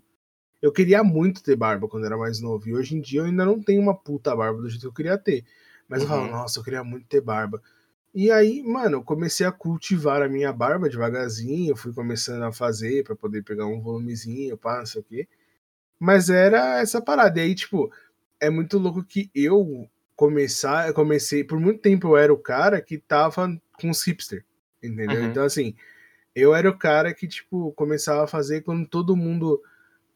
eu 0.60 0.70
queria 0.70 1.02
muito 1.02 1.42
ter 1.42 1.56
barba 1.56 1.88
quando 1.88 2.04
era 2.04 2.18
mais 2.18 2.38
novo. 2.38 2.68
E 2.68 2.74
hoje 2.74 2.94
em 2.94 3.00
dia 3.00 3.20
eu 3.20 3.24
ainda 3.24 3.46
não 3.46 3.62
tenho 3.62 3.80
uma 3.80 3.94
puta 3.94 4.36
barba 4.36 4.60
do 4.60 4.68
jeito 4.68 4.82
que 4.82 4.86
eu 4.88 4.92
queria 4.92 5.16
ter. 5.16 5.42
Mas 5.88 6.02
eu 6.02 6.08
falo, 6.08 6.24
Uhum. 6.24 6.32
nossa, 6.32 6.58
eu 6.60 6.64
queria 6.64 6.84
muito 6.84 7.06
ter 7.06 7.22
barba. 7.22 7.62
E 8.14 8.30
aí, 8.30 8.62
mano, 8.62 8.98
eu 8.98 9.02
comecei 9.02 9.46
a 9.46 9.52
cultivar 9.52 10.22
a 10.22 10.28
minha 10.28 10.52
barba 10.52 10.88
devagarzinho. 10.88 11.70
Eu 11.70 11.76
fui 11.76 11.92
começando 11.92 12.42
a 12.42 12.52
fazer 12.52 13.04
pra 13.04 13.14
poder 13.14 13.42
pegar 13.42 13.66
um 13.66 13.80
volumezinho, 13.80 14.56
pá, 14.56 14.78
não 14.78 14.86
sei 14.86 15.00
o 15.00 15.04
quê. 15.04 15.28
Mas 15.98 16.30
era 16.30 16.80
essa 16.80 17.00
parada. 17.00 17.38
E 17.38 17.42
aí, 17.42 17.54
tipo, 17.54 17.92
é 18.40 18.50
muito 18.50 18.78
louco 18.78 19.04
que 19.04 19.30
eu 19.34 19.88
começar, 20.16 20.88
eu 20.88 20.94
comecei, 20.94 21.44
por 21.44 21.60
muito 21.60 21.80
tempo 21.80 22.08
eu 22.08 22.16
era 22.16 22.32
o 22.32 22.38
cara 22.38 22.80
que 22.80 22.98
tava 22.98 23.56
com 23.80 23.90
os 23.90 24.02
hipster, 24.02 24.44
entendeu? 24.82 25.20
Uhum. 25.20 25.26
Então, 25.26 25.44
assim, 25.44 25.76
eu 26.34 26.54
era 26.54 26.68
o 26.68 26.76
cara 26.76 27.14
que, 27.14 27.28
tipo, 27.28 27.72
começava 27.72 28.24
a 28.24 28.28
fazer 28.28 28.62
quando 28.62 28.86
todo 28.86 29.16
mundo 29.16 29.62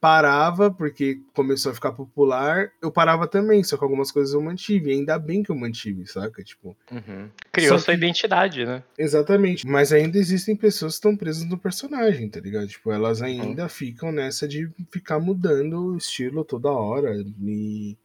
parava, 0.03 0.69
porque 0.69 1.21
começou 1.33 1.71
a 1.71 1.75
ficar 1.75 1.93
popular, 1.93 2.69
eu 2.81 2.91
parava 2.91 3.25
também, 3.25 3.63
só 3.63 3.77
que 3.77 3.85
algumas 3.85 4.11
coisas 4.11 4.33
eu 4.33 4.41
mantive, 4.41 4.91
ainda 4.91 5.17
bem 5.17 5.41
que 5.41 5.49
eu 5.49 5.55
mantive, 5.55 6.05
saca? 6.05 6.43
Tipo, 6.43 6.75
Uhum. 6.91 7.29
Criou 7.53 7.79
sua 7.79 7.93
que- 7.93 7.99
identidade, 7.99 8.65
né? 8.65 8.83
Exatamente. 8.97 9.65
Mas 9.65 9.93
ainda 9.93 10.17
existem 10.17 10.57
pessoas 10.57 10.95
que 10.95 10.97
estão 10.97 11.15
presas 11.15 11.45
no 11.45 11.57
personagem, 11.57 12.27
tá 12.29 12.41
ligado? 12.41 12.67
Tipo, 12.67 12.91
elas 12.91 13.21
Uhum. 13.21 13.27
ainda 13.27 13.69
ficam 13.69 14.11
nessa 14.11 14.45
de 14.45 14.69
ficar 14.91 15.21
mudando 15.21 15.93
o 15.93 15.97
estilo 15.97 16.43
toda 16.43 16.69
hora 16.69 17.15
e 17.41 17.95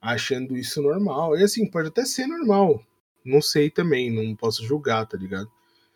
achando 0.00 0.56
isso 0.56 0.80
normal. 0.80 1.36
E 1.36 1.42
assim, 1.42 1.66
pode 1.66 1.88
até 1.88 2.04
ser 2.04 2.28
normal. 2.28 2.80
Não 3.24 3.42
sei 3.42 3.68
também, 3.68 4.12
não 4.12 4.36
posso 4.36 4.64
julgar, 4.64 5.06
tá 5.06 5.18
ligado? 5.18 5.50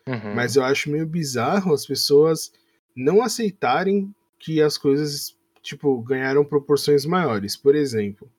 Uhum. 0.05 0.35
Mas 0.35 0.57
eu 0.57 0.63
acho 0.65 0.91
meio 0.91 1.05
bizarro 1.07 1.73
as 1.73 1.85
pessoas 1.85 2.51
não 2.93 3.21
aceitarem 3.23 4.13
que 4.37 4.61
as 4.61 4.77
coisas, 4.77 5.33
tipo, 5.63 5.99
ganharam 6.03 6.45
proporções 6.45 7.05
maiores. 7.05 7.55
Por 7.57 7.73
exemplo, 7.73 8.29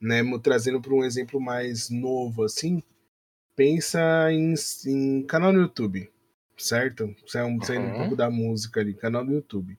né, 0.00 0.20
trazendo 0.42 0.80
para 0.80 0.94
um 0.94 1.02
exemplo 1.04 1.40
mais 1.40 1.90
novo, 1.90 2.44
assim, 2.44 2.82
pensa 3.56 4.00
em, 4.30 4.54
em 4.86 5.22
canal 5.24 5.52
no 5.52 5.62
YouTube, 5.62 6.08
certo? 6.56 7.12
Saindo 7.26 7.64
saindo 7.64 7.86
um 7.86 7.90
Uhum. 7.90 7.96
pouco 7.98 8.16
da 8.16 8.30
música 8.30 8.80
ali, 8.80 8.94
canal 8.94 9.24
no 9.24 9.32
YouTube. 9.32 9.76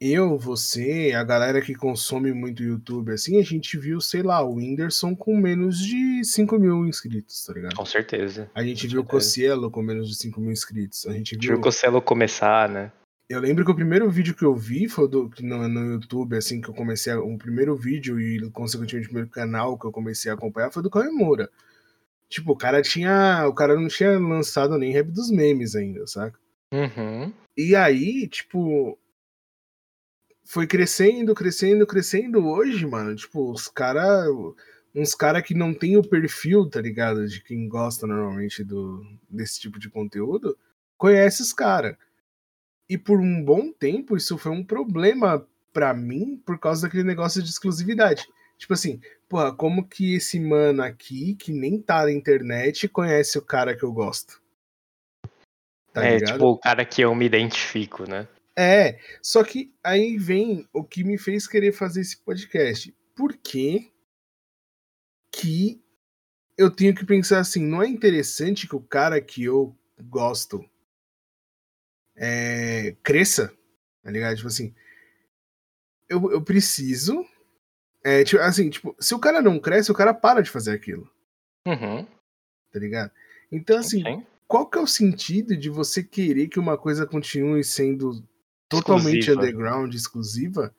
Eu, 0.00 0.38
você, 0.38 1.12
a 1.12 1.24
galera 1.24 1.60
que 1.60 1.74
consome 1.74 2.32
muito 2.32 2.62
YouTube, 2.62 3.10
assim, 3.10 3.40
a 3.40 3.42
gente 3.42 3.76
viu, 3.76 4.00
sei 4.00 4.22
lá, 4.22 4.40
o 4.42 4.54
Whindersson 4.54 5.16
com 5.16 5.36
menos 5.36 5.76
de 5.80 6.22
5 6.24 6.56
mil 6.56 6.86
inscritos, 6.86 7.44
tá 7.44 7.52
ligado? 7.52 7.74
Com 7.74 7.84
certeza. 7.84 8.48
A 8.54 8.62
gente 8.62 8.86
Com 8.86 8.90
viu 8.92 9.00
o 9.00 9.02
certeza. 9.02 9.10
Cossielo 9.10 9.70
com 9.72 9.82
menos 9.82 10.08
de 10.08 10.14
5 10.14 10.40
mil 10.40 10.52
inscritos. 10.52 11.04
A 11.08 11.12
gente 11.12 11.36
Viu 11.36 11.48
viu. 11.50 11.58
o 11.58 11.60
Cosselo 11.60 12.00
começar, 12.00 12.68
né? 12.68 12.92
Eu 13.28 13.40
lembro 13.40 13.62
que 13.62 13.70
o 13.70 13.74
primeiro 13.74 14.10
vídeo 14.10 14.34
que 14.34 14.44
eu 14.44 14.54
vi 14.54 14.88
foi 14.88 15.06
do, 15.06 15.28
que 15.28 15.44
no, 15.44 15.68
no 15.68 15.92
YouTube, 15.92 16.34
assim, 16.34 16.62
que 16.62 16.68
eu 16.70 16.74
comecei. 16.74 17.12
A, 17.12 17.20
o 17.20 17.36
primeiro 17.36 17.76
vídeo 17.76 18.18
e, 18.18 18.50
consequentemente, 18.50 19.06
o 19.06 19.10
primeiro 19.10 19.30
canal 19.30 19.78
que 19.78 19.86
eu 19.86 19.92
comecei 19.92 20.30
a 20.30 20.34
acompanhar 20.34 20.70
foi 20.70 20.82
do 20.82 20.88
Cauê 20.90 21.10
Moura. 21.10 21.50
Tipo, 22.28 22.52
o 22.52 22.56
cara 22.56 22.80
tinha. 22.80 23.46
O 23.46 23.54
cara 23.54 23.74
não 23.74 23.88
tinha 23.88 24.18
lançado 24.18 24.78
nem 24.78 24.92
rap 24.92 25.10
dos 25.10 25.30
memes 25.30 25.74
ainda, 25.74 26.06
saca? 26.06 26.38
Uhum. 26.72 27.32
E 27.56 27.76
aí, 27.76 28.26
tipo. 28.28 28.98
Foi 30.46 30.66
crescendo, 30.66 31.34
crescendo, 31.34 31.86
crescendo. 31.86 32.46
Hoje, 32.46 32.86
mano, 32.86 33.14
tipo, 33.14 33.52
os 33.52 33.68
caras. 33.68 34.26
Uns 34.94 35.14
caras 35.14 35.42
que 35.42 35.54
não 35.54 35.74
tem 35.74 35.98
o 35.98 36.02
perfil, 36.02 36.68
tá 36.68 36.80
ligado? 36.80 37.26
De 37.28 37.42
quem 37.42 37.68
gosta 37.68 38.06
normalmente 38.06 38.64
do, 38.64 39.04
desse 39.28 39.60
tipo 39.60 39.78
de 39.78 39.90
conteúdo, 39.90 40.56
conhece 40.96 41.42
os 41.42 41.52
caras. 41.52 41.94
E 42.88 42.96
por 42.96 43.20
um 43.20 43.44
bom 43.44 43.72
tempo, 43.72 44.16
isso 44.16 44.38
foi 44.38 44.52
um 44.52 44.64
problema 44.64 45.46
pra 45.72 45.92
mim 45.92 46.40
por 46.44 46.58
causa 46.58 46.82
daquele 46.82 47.04
negócio 47.04 47.42
de 47.42 47.50
exclusividade. 47.50 48.26
Tipo 48.56 48.72
assim, 48.72 49.00
porra, 49.28 49.54
como 49.54 49.86
que 49.86 50.14
esse 50.14 50.40
mano 50.40 50.82
aqui, 50.82 51.34
que 51.34 51.52
nem 51.52 51.80
tá 51.80 52.04
na 52.04 52.12
internet, 52.12 52.88
conhece 52.88 53.38
o 53.38 53.42
cara 53.42 53.76
que 53.76 53.84
eu 53.84 53.92
gosto? 53.92 54.40
Tá 55.92 56.04
é, 56.04 56.16
ligado? 56.16 56.32
tipo, 56.32 56.46
o 56.46 56.58
cara 56.58 56.84
que 56.84 57.02
eu 57.02 57.14
me 57.14 57.26
identifico, 57.26 58.08
né? 58.08 58.26
É, 58.56 58.98
só 59.22 59.44
que 59.44 59.72
aí 59.84 60.18
vem 60.18 60.66
o 60.72 60.82
que 60.82 61.04
me 61.04 61.16
fez 61.16 61.46
querer 61.46 61.72
fazer 61.72 62.00
esse 62.00 62.16
podcast. 62.16 62.92
Por 63.14 63.36
que 63.36 63.92
que 65.30 65.80
eu 66.56 66.68
tenho 66.68 66.92
que 66.92 67.06
pensar 67.06 67.38
assim, 67.38 67.64
não 67.64 67.80
é 67.80 67.86
interessante 67.86 68.66
que 68.66 68.74
o 68.74 68.80
cara 68.80 69.20
que 69.20 69.44
eu 69.44 69.76
gosto 70.00 70.68
é, 72.18 72.96
cresça? 73.02 73.52
Tá 74.02 74.10
ligado? 74.10 74.36
Tipo 74.36 74.48
assim, 74.48 74.74
eu, 76.08 76.30
eu 76.32 76.42
preciso. 76.42 77.24
É, 78.04 78.24
tipo, 78.24 78.40
assim, 78.42 78.70
tipo, 78.70 78.96
se 78.98 79.14
o 79.14 79.18
cara 79.18 79.40
não 79.42 79.58
cresce, 79.58 79.90
o 79.90 79.94
cara 79.94 80.12
para 80.14 80.40
de 80.42 80.50
fazer 80.50 80.72
aquilo, 80.72 81.10
Uhum. 81.66 82.06
tá 82.72 82.78
ligado? 82.78 83.10
Então, 83.50 83.78
assim, 83.78 84.02
Sim. 84.02 84.26
qual 84.46 84.66
que 84.68 84.78
é 84.78 84.80
o 84.80 84.86
sentido 84.86 85.56
de 85.56 85.68
você 85.68 86.02
querer 86.02 86.48
que 86.48 86.58
uma 86.60 86.78
coisa 86.78 87.06
continue 87.06 87.62
sendo 87.64 88.22
totalmente 88.68 89.18
Exclusiva. 89.30 89.40
underground, 89.42 89.94
exclusiva? 89.94 90.74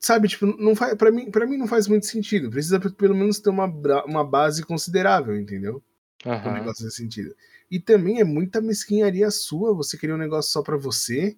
Sabe, 0.00 0.28
tipo, 0.28 0.46
não 0.46 0.76
faz, 0.76 0.94
para 0.94 1.10
mim, 1.10 1.30
para 1.30 1.46
mim 1.46 1.56
não 1.56 1.66
faz 1.66 1.88
muito 1.88 2.06
sentido. 2.06 2.50
Precisa 2.50 2.78
pelo 2.78 3.14
menos 3.16 3.40
ter 3.40 3.50
uma, 3.50 3.66
uma 4.04 4.24
base 4.24 4.62
considerável, 4.64 5.36
entendeu? 5.38 5.82
Um 6.24 6.30
Uhum. 6.30 6.52
negócio 6.54 6.84
nesse 6.84 6.96
sentido. 6.98 7.34
E 7.70 7.78
também 7.78 8.20
é 8.20 8.24
muita 8.24 8.60
mesquinharia 8.60 9.30
sua 9.30 9.74
você 9.74 9.98
querer 9.98 10.14
um 10.14 10.18
negócio 10.18 10.50
só 10.50 10.62
pra 10.62 10.76
você, 10.76 11.36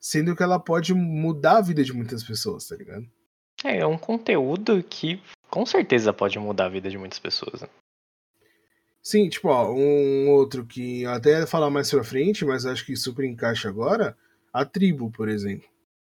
sendo 0.00 0.34
que 0.34 0.42
ela 0.42 0.58
pode 0.58 0.94
mudar 0.94 1.58
a 1.58 1.62
vida 1.62 1.84
de 1.84 1.92
muitas 1.92 2.24
pessoas, 2.24 2.66
tá 2.66 2.76
ligado? 2.76 3.06
É, 3.64 3.78
é 3.78 3.86
um 3.86 3.98
conteúdo 3.98 4.82
que 4.82 5.20
com 5.50 5.66
certeza 5.66 6.12
pode 6.12 6.38
mudar 6.38 6.66
a 6.66 6.70
vida 6.70 6.88
de 6.88 6.96
muitas 6.96 7.18
pessoas. 7.18 7.62
né? 7.62 7.68
Sim, 9.02 9.28
tipo, 9.28 9.48
ó, 9.48 9.72
um 9.72 10.30
outro 10.30 10.64
que 10.64 11.02
eu 11.02 11.10
até 11.10 11.40
ia 11.40 11.46
falar 11.46 11.70
mais 11.70 11.90
pra 11.90 12.04
frente, 12.04 12.44
mas 12.44 12.66
acho 12.66 12.84
que 12.84 12.96
super 12.96 13.24
encaixa 13.24 13.68
agora, 13.68 14.16
a 14.52 14.64
tribo, 14.64 15.10
por 15.10 15.28
exemplo. 15.28 15.68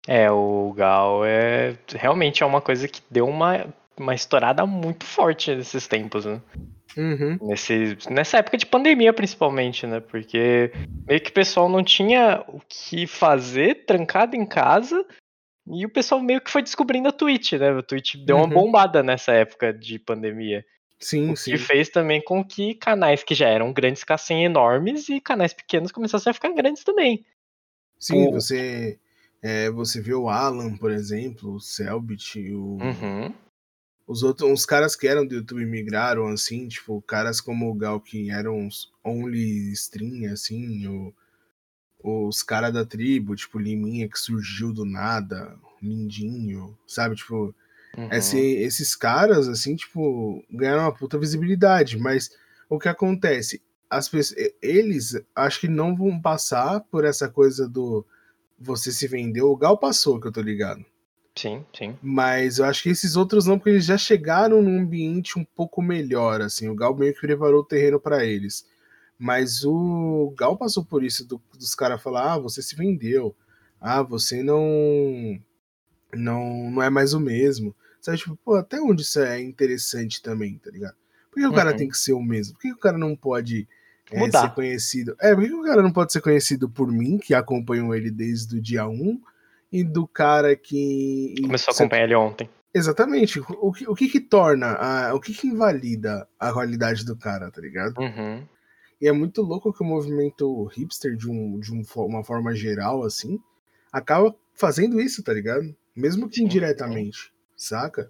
É, 0.08 0.32
o 0.32 0.74
Gal 0.74 1.24
é 1.26 1.78
realmente 1.90 2.42
é 2.44 2.46
uma 2.46 2.60
coisa 2.62 2.88
que 2.88 3.02
deu 3.10 3.28
uma, 3.28 3.72
uma 3.98 4.16
estourada 4.16 4.66
muito 4.66 5.06
forte 5.06 5.56
nesses 5.56 5.88
tempos, 5.88 6.26
né? 6.26 6.42
Uhum. 6.98 7.38
Nesse, 7.42 7.98
nessa 8.10 8.38
época 8.38 8.58
de 8.58 8.66
pandemia, 8.66 9.14
principalmente, 9.14 9.88
né? 9.88 10.00
Porque 10.00 10.72
meio 11.08 11.22
que 11.22 11.30
o 11.30 11.34
pessoal 11.34 11.70
não 11.70 11.84
tinha 11.84 12.44
o 12.48 12.60
que 12.68 13.08
fazer, 13.08 13.86
trancado 13.86 14.36
em 14.36 14.46
casa, 14.46 15.06
e 15.68 15.86
o 15.86 15.90
pessoal 15.90 16.22
meio 16.22 16.42
que 16.42 16.52
foi 16.52 16.62
descobrindo 16.62 17.08
a 17.08 17.12
Twitch, 17.12 17.54
né? 17.54 17.70
A 17.70 17.82
Twitch 17.84 18.16
deu 18.18 18.36
uma 18.38 18.46
Uhum. 18.46 18.50
bombada 18.54 19.02
nessa 19.02 19.32
época 19.32 19.74
de 19.74 19.98
pandemia. 20.00 20.66
Sim, 21.00 21.32
O 21.32 21.36
sim. 21.36 21.52
que 21.52 21.58
fez 21.58 21.90
também 21.90 22.22
com 22.22 22.44
que 22.44 22.76
canais 22.76 23.24
que 23.24 23.34
já 23.34 23.48
eram 23.48 23.72
grandes 23.74 24.02
ficassem 24.02 24.44
enormes 24.46 25.10
e 25.10 25.20
canais 25.20 25.54
pequenos 25.54 25.92
começassem 25.92 26.30
a 26.30 26.34
ficar 26.34 26.50
grandes 26.54 26.84
também. 26.84 27.26
Sim, 28.00 28.28
O- 28.28 28.32
você. 28.34 29.00
é, 29.42 29.70
você 29.72 30.00
vê 30.02 30.14
o 30.14 30.30
Alan, 30.30 30.76
por 30.78 30.92
exemplo, 30.92 31.54
o 31.56 31.60
Selbit, 31.60 32.40
o, 32.54 32.78
Uhum. 32.82 33.34
Os 34.08 34.24
outros, 34.24 34.50
uns 34.50 34.66
caras 34.66 34.96
que 34.96 35.08
eram 35.08 35.26
do 35.26 35.36
YouTube 35.36 35.66
migraram, 35.66 36.28
assim, 36.28 36.68
tipo, 36.68 37.02
caras 37.02 37.40
como 37.40 37.70
o 37.70 37.74
Gal 37.74 38.00
que 38.00 38.30
eram 38.30 38.58
uns 38.60 38.92
only 39.04 39.72
stream, 39.74 40.32
assim, 40.32 40.88
o, 40.88 41.14
os 42.28 42.44
caras 42.44 42.74
da 42.74 42.86
tribo, 42.86 43.36
tipo, 43.36 43.60
Liminha 43.60 44.10
que 44.10 44.20
surgiu 44.20 44.74
do 44.74 44.84
nada, 44.86 45.56
Lindinho, 45.82 46.78
sabe, 46.88 47.16
tipo, 47.16 47.54
uhum. 47.98 48.10
esse- 48.12 48.38
esses 48.58 48.96
caras, 48.96 49.48
assim, 49.48 49.76
tipo, 49.76 50.44
ganharam 50.52 50.84
uma 50.84 50.94
puta 50.94 51.18
visibilidade, 51.18 51.98
mas 51.98 52.32
o 52.70 52.80
que 52.80 52.90
acontece? 52.90 53.62
As 53.90 54.08
pessoas, 54.08 54.52
eles 54.62 55.22
acho 55.36 55.60
que 55.60 55.68
não 55.68 55.96
vão 55.96 56.20
passar 56.22 56.80
por 56.82 57.04
essa 57.04 57.28
coisa 57.28 57.68
do 57.68 58.06
você 58.58 58.92
se 58.92 59.08
vendeu. 59.08 59.50
O 59.52 59.58
Gal 59.58 59.78
passou, 59.78 60.20
que 60.20 60.28
eu 60.28 60.32
tô 60.32 60.40
ligado. 60.42 60.86
Sim, 61.36 61.66
sim. 61.74 62.00
Mas 62.02 62.58
eu 62.58 62.66
acho 62.66 62.82
que 62.84 62.90
esses 62.90 63.16
outros 63.16 63.46
não, 63.46 63.58
porque 63.60 63.70
eles 63.72 63.86
já 63.86 63.98
chegaram 63.98 64.62
num 64.62 64.80
ambiente 64.82 65.38
um 65.38 65.46
pouco 65.46 65.82
melhor, 65.82 66.42
assim. 66.42 66.68
O 66.68 66.76
Gal 66.76 66.96
meio 66.96 67.14
que 67.14 67.22
preparou 67.22 67.62
o 67.62 67.66
terreno 67.66 68.00
para 68.00 68.26
eles. 68.26 68.66
Mas 69.20 69.64
o 69.64 70.34
Gal 70.38 70.58
passou 70.58 70.84
por 70.84 71.04
isso, 71.04 71.28
do- 71.28 71.42
dos 71.58 71.76
caras 71.76 72.02
falar, 72.02 72.34
ah, 72.34 72.40
você 72.40 72.62
se 72.62 72.76
vendeu. 72.76 73.36
Ah, 73.80 74.02
você 74.02 74.42
não, 74.42 75.40
não 76.14 76.72
não 76.72 76.82
é 76.84 76.90
mais 76.90 77.14
o 77.14 77.20
mesmo. 77.20 77.76
Sabe, 78.02 78.18
tipo, 78.18 78.36
pô, 78.38 78.56
até 78.56 78.82
onde 78.82 79.04
isso 79.04 79.20
é 79.20 79.40
interessante 79.42 80.22
também, 80.22 80.58
tá 80.58 80.72
ligado? 80.72 80.96
Por 81.32 81.40
que 81.40 81.48
o 81.48 81.54
cara 81.54 81.72
Uhum. 81.72 81.78
tem 81.78 81.90
que 81.90 81.98
ser 81.98 82.14
o 82.14 82.22
mesmo? 82.22 82.54
Por 82.56 82.62
que 82.62 82.72
o 82.74 82.78
cara 82.78 82.98
não 82.98 83.16
pode 83.16 83.68
é, 84.12 84.32
ser 84.32 84.50
conhecido? 84.52 85.16
É, 85.22 85.36
por 85.36 85.44
que 85.46 85.54
o 85.54 85.64
cara 85.64 85.82
não 85.84 85.94
pode 85.94 86.12
ser 86.12 86.22
conhecido 86.22 86.70
por 86.70 86.92
mim, 86.92 87.18
que 87.18 87.34
acompanho 87.34 87.94
ele 87.94 88.12
desde 88.12 88.58
o 88.58 88.62
dia 88.62 88.88
1, 88.88 89.22
e 89.72 89.84
do 89.84 90.08
cara 90.08 90.56
que. 90.56 91.36
Começou 91.42 91.72
a 91.72 91.76
acompanhar 91.76 92.04
ele 92.04 92.16
ontem. 92.16 92.50
Exatamente. 92.74 93.40
O 93.40 93.72
que, 93.72 93.88
o 93.90 93.96
que 93.96 94.08
que 94.08 94.20
torna, 94.20 94.74
a, 94.74 95.14
o 95.14 95.20
que 95.20 95.34
que 95.34 95.48
invalida 95.48 96.28
a 96.40 96.54
qualidade 96.54 97.06
do 97.06 97.18
cara, 97.18 97.52
tá 97.52 97.60
ligado? 97.60 98.00
Uhum. 98.00 98.46
E 99.02 99.08
é 99.08 99.12
muito 99.12 99.42
louco 99.42 99.74
que 99.74 99.82
o 99.82 99.86
movimento 99.86 100.66
hipster, 100.66 101.16
de, 101.16 101.30
um, 101.30 101.60
de 101.60 101.74
um 101.74 101.84
uma 101.96 102.24
forma 102.24 102.54
geral, 102.54 103.04
assim, 103.04 103.40
acaba 103.92 104.34
fazendo 104.54 105.02
isso, 105.02 105.24
tá 105.24 105.34
ligado? 105.34 105.76
Mesmo 105.96 106.30
que 106.30 106.42
indiretamente, 106.42 107.34
saca? 107.58 108.10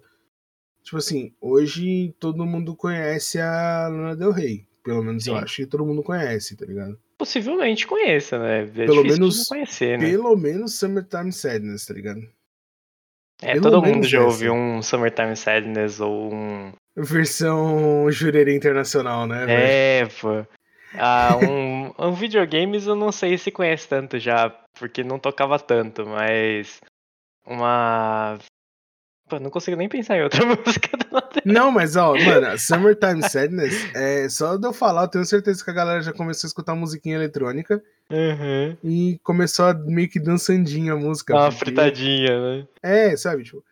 Tipo 0.82 0.98
assim, 0.98 1.34
hoje 1.40 2.14
todo 2.20 2.46
mundo 2.46 2.76
conhece 2.76 3.40
a 3.40 3.88
Lana 3.88 4.16
Del 4.16 4.30
Rey. 4.30 4.66
Pelo 4.84 5.02
menos 5.02 5.26
eu 5.26 5.34
Sim. 5.34 5.40
acho 5.40 5.56
que 5.56 5.66
todo 5.66 5.86
mundo 5.86 6.02
conhece, 6.02 6.56
tá 6.56 6.66
ligado? 6.66 6.98
Possivelmente 7.22 7.86
conheça, 7.86 8.36
né? 8.36 8.62
É 8.64 8.66
Pelo 8.66 9.04
menos- 9.04 9.46
conhecer, 9.46 9.96
né? 9.96 10.10
Pelo 10.10 10.36
menos 10.36 10.74
Summertime 10.76 11.32
Sadness, 11.32 11.86
tá 11.86 11.94
ligado? 11.94 12.20
É, 13.40 13.52
pelo 13.52 13.62
todo 13.70 13.80
mundo 13.80 14.04
já 14.04 14.18
essa. 14.18 14.26
ouviu 14.26 14.52
um 14.52 14.82
Summertime 14.82 15.36
Sadness 15.36 16.00
ou 16.00 16.34
um. 16.34 16.72
Versão 16.96 18.10
jurerê 18.10 18.56
internacional, 18.56 19.24
né? 19.28 19.44
É, 19.48 20.06
pô. 20.20 20.44
Ah, 20.94 21.36
um, 21.36 21.92
um 22.08 22.12
videogames 22.12 22.88
eu 22.88 22.96
não 22.96 23.12
sei 23.12 23.38
se 23.38 23.52
conhece 23.52 23.86
tanto 23.88 24.18
já, 24.18 24.50
porque 24.76 25.04
não 25.04 25.16
tocava 25.20 25.60
tanto, 25.60 26.04
mas. 26.04 26.80
Uma. 27.46 28.36
Pô, 29.32 29.40
não 29.40 29.48
consigo 29.48 29.78
nem 29.78 29.88
pensar 29.88 30.18
em 30.18 30.22
outra 30.22 30.44
música 30.44 30.90
Não, 31.42 31.70
mas 31.70 31.96
ó, 31.96 32.14
mano, 32.14 32.58
Summertime 32.58 33.22
Sadness, 33.26 33.90
é, 33.94 34.28
só 34.28 34.58
de 34.58 34.66
eu 34.66 34.74
falar, 34.74 35.04
eu 35.04 35.08
tenho 35.08 35.24
certeza 35.24 35.64
que 35.64 35.70
a 35.70 35.74
galera 35.74 36.02
já 36.02 36.12
começou 36.12 36.46
a 36.46 36.48
escutar 36.48 36.74
musiquinha 36.74 37.14
eletrônica 37.16 37.82
Uhum. 38.10 38.76
e 38.84 39.18
começou 39.22 39.64
a 39.64 39.72
meio 39.74 40.06
que 40.06 40.20
dançandinha 40.20 40.92
a 40.92 40.96
música. 40.96 41.32
Uma 41.34 41.44
porque- 41.48 41.64
fritadinha, 41.64 42.38
né? 42.58 42.68
É, 42.82 43.16
sabe, 43.16 43.42
tipo. 43.44 43.64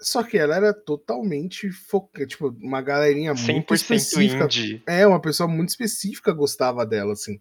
Só 0.00 0.24
que 0.24 0.36
ela 0.36 0.56
era 0.56 0.74
totalmente 0.74 1.70
focada, 1.70 2.26
tipo, 2.26 2.48
uma 2.60 2.82
galerinha 2.82 3.32
muito 3.32 3.46
100% 3.46 3.74
específica. 3.76 4.44
indie. 4.46 4.82
É, 4.88 5.06
uma 5.06 5.20
pessoa 5.20 5.48
muito 5.48 5.68
específica 5.68 6.32
gostava 6.32 6.84
dela, 6.84 7.12
assim. 7.12 7.38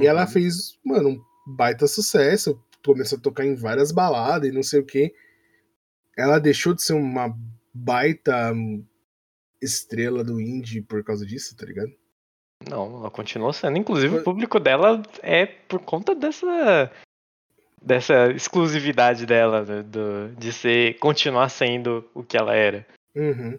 E 0.00 0.06
ela 0.06 0.22
Uhum. 0.22 0.28
fez, 0.28 0.78
mano, 0.82 1.10
um 1.10 1.20
baita 1.54 1.86
sucesso. 1.86 2.58
Começou 2.82 3.18
a 3.18 3.20
tocar 3.20 3.44
em 3.44 3.54
várias 3.54 3.92
baladas 3.92 4.48
e 4.48 4.52
não 4.52 4.62
sei 4.62 4.80
o 4.80 4.84
que. 4.86 5.12
Ela 6.16 6.38
deixou 6.38 6.74
de 6.74 6.82
ser 6.82 6.94
uma 6.94 7.36
baita 7.72 8.52
estrela 9.60 10.22
do 10.22 10.40
indie 10.40 10.82
por 10.82 11.02
causa 11.04 11.24
disso, 11.24 11.56
tá 11.56 11.64
ligado? 11.64 11.92
Não, 12.68 12.98
ela 12.98 13.10
continuou 13.10 13.52
sendo. 13.52 13.78
Inclusive, 13.78 14.18
o 14.18 14.22
público 14.22 14.60
dela 14.60 15.02
é 15.22 15.46
por 15.46 15.80
conta 15.80 16.14
dessa 16.14 16.90
dessa 17.84 18.30
exclusividade 18.30 19.26
dela, 19.26 19.64
né, 19.64 19.82
do, 19.82 20.28
de 20.38 20.52
ser 20.52 20.98
continuar 20.98 21.48
sendo 21.48 22.08
o 22.14 22.22
que 22.22 22.36
ela 22.36 22.54
era. 22.54 22.86
Uhum. 23.14 23.58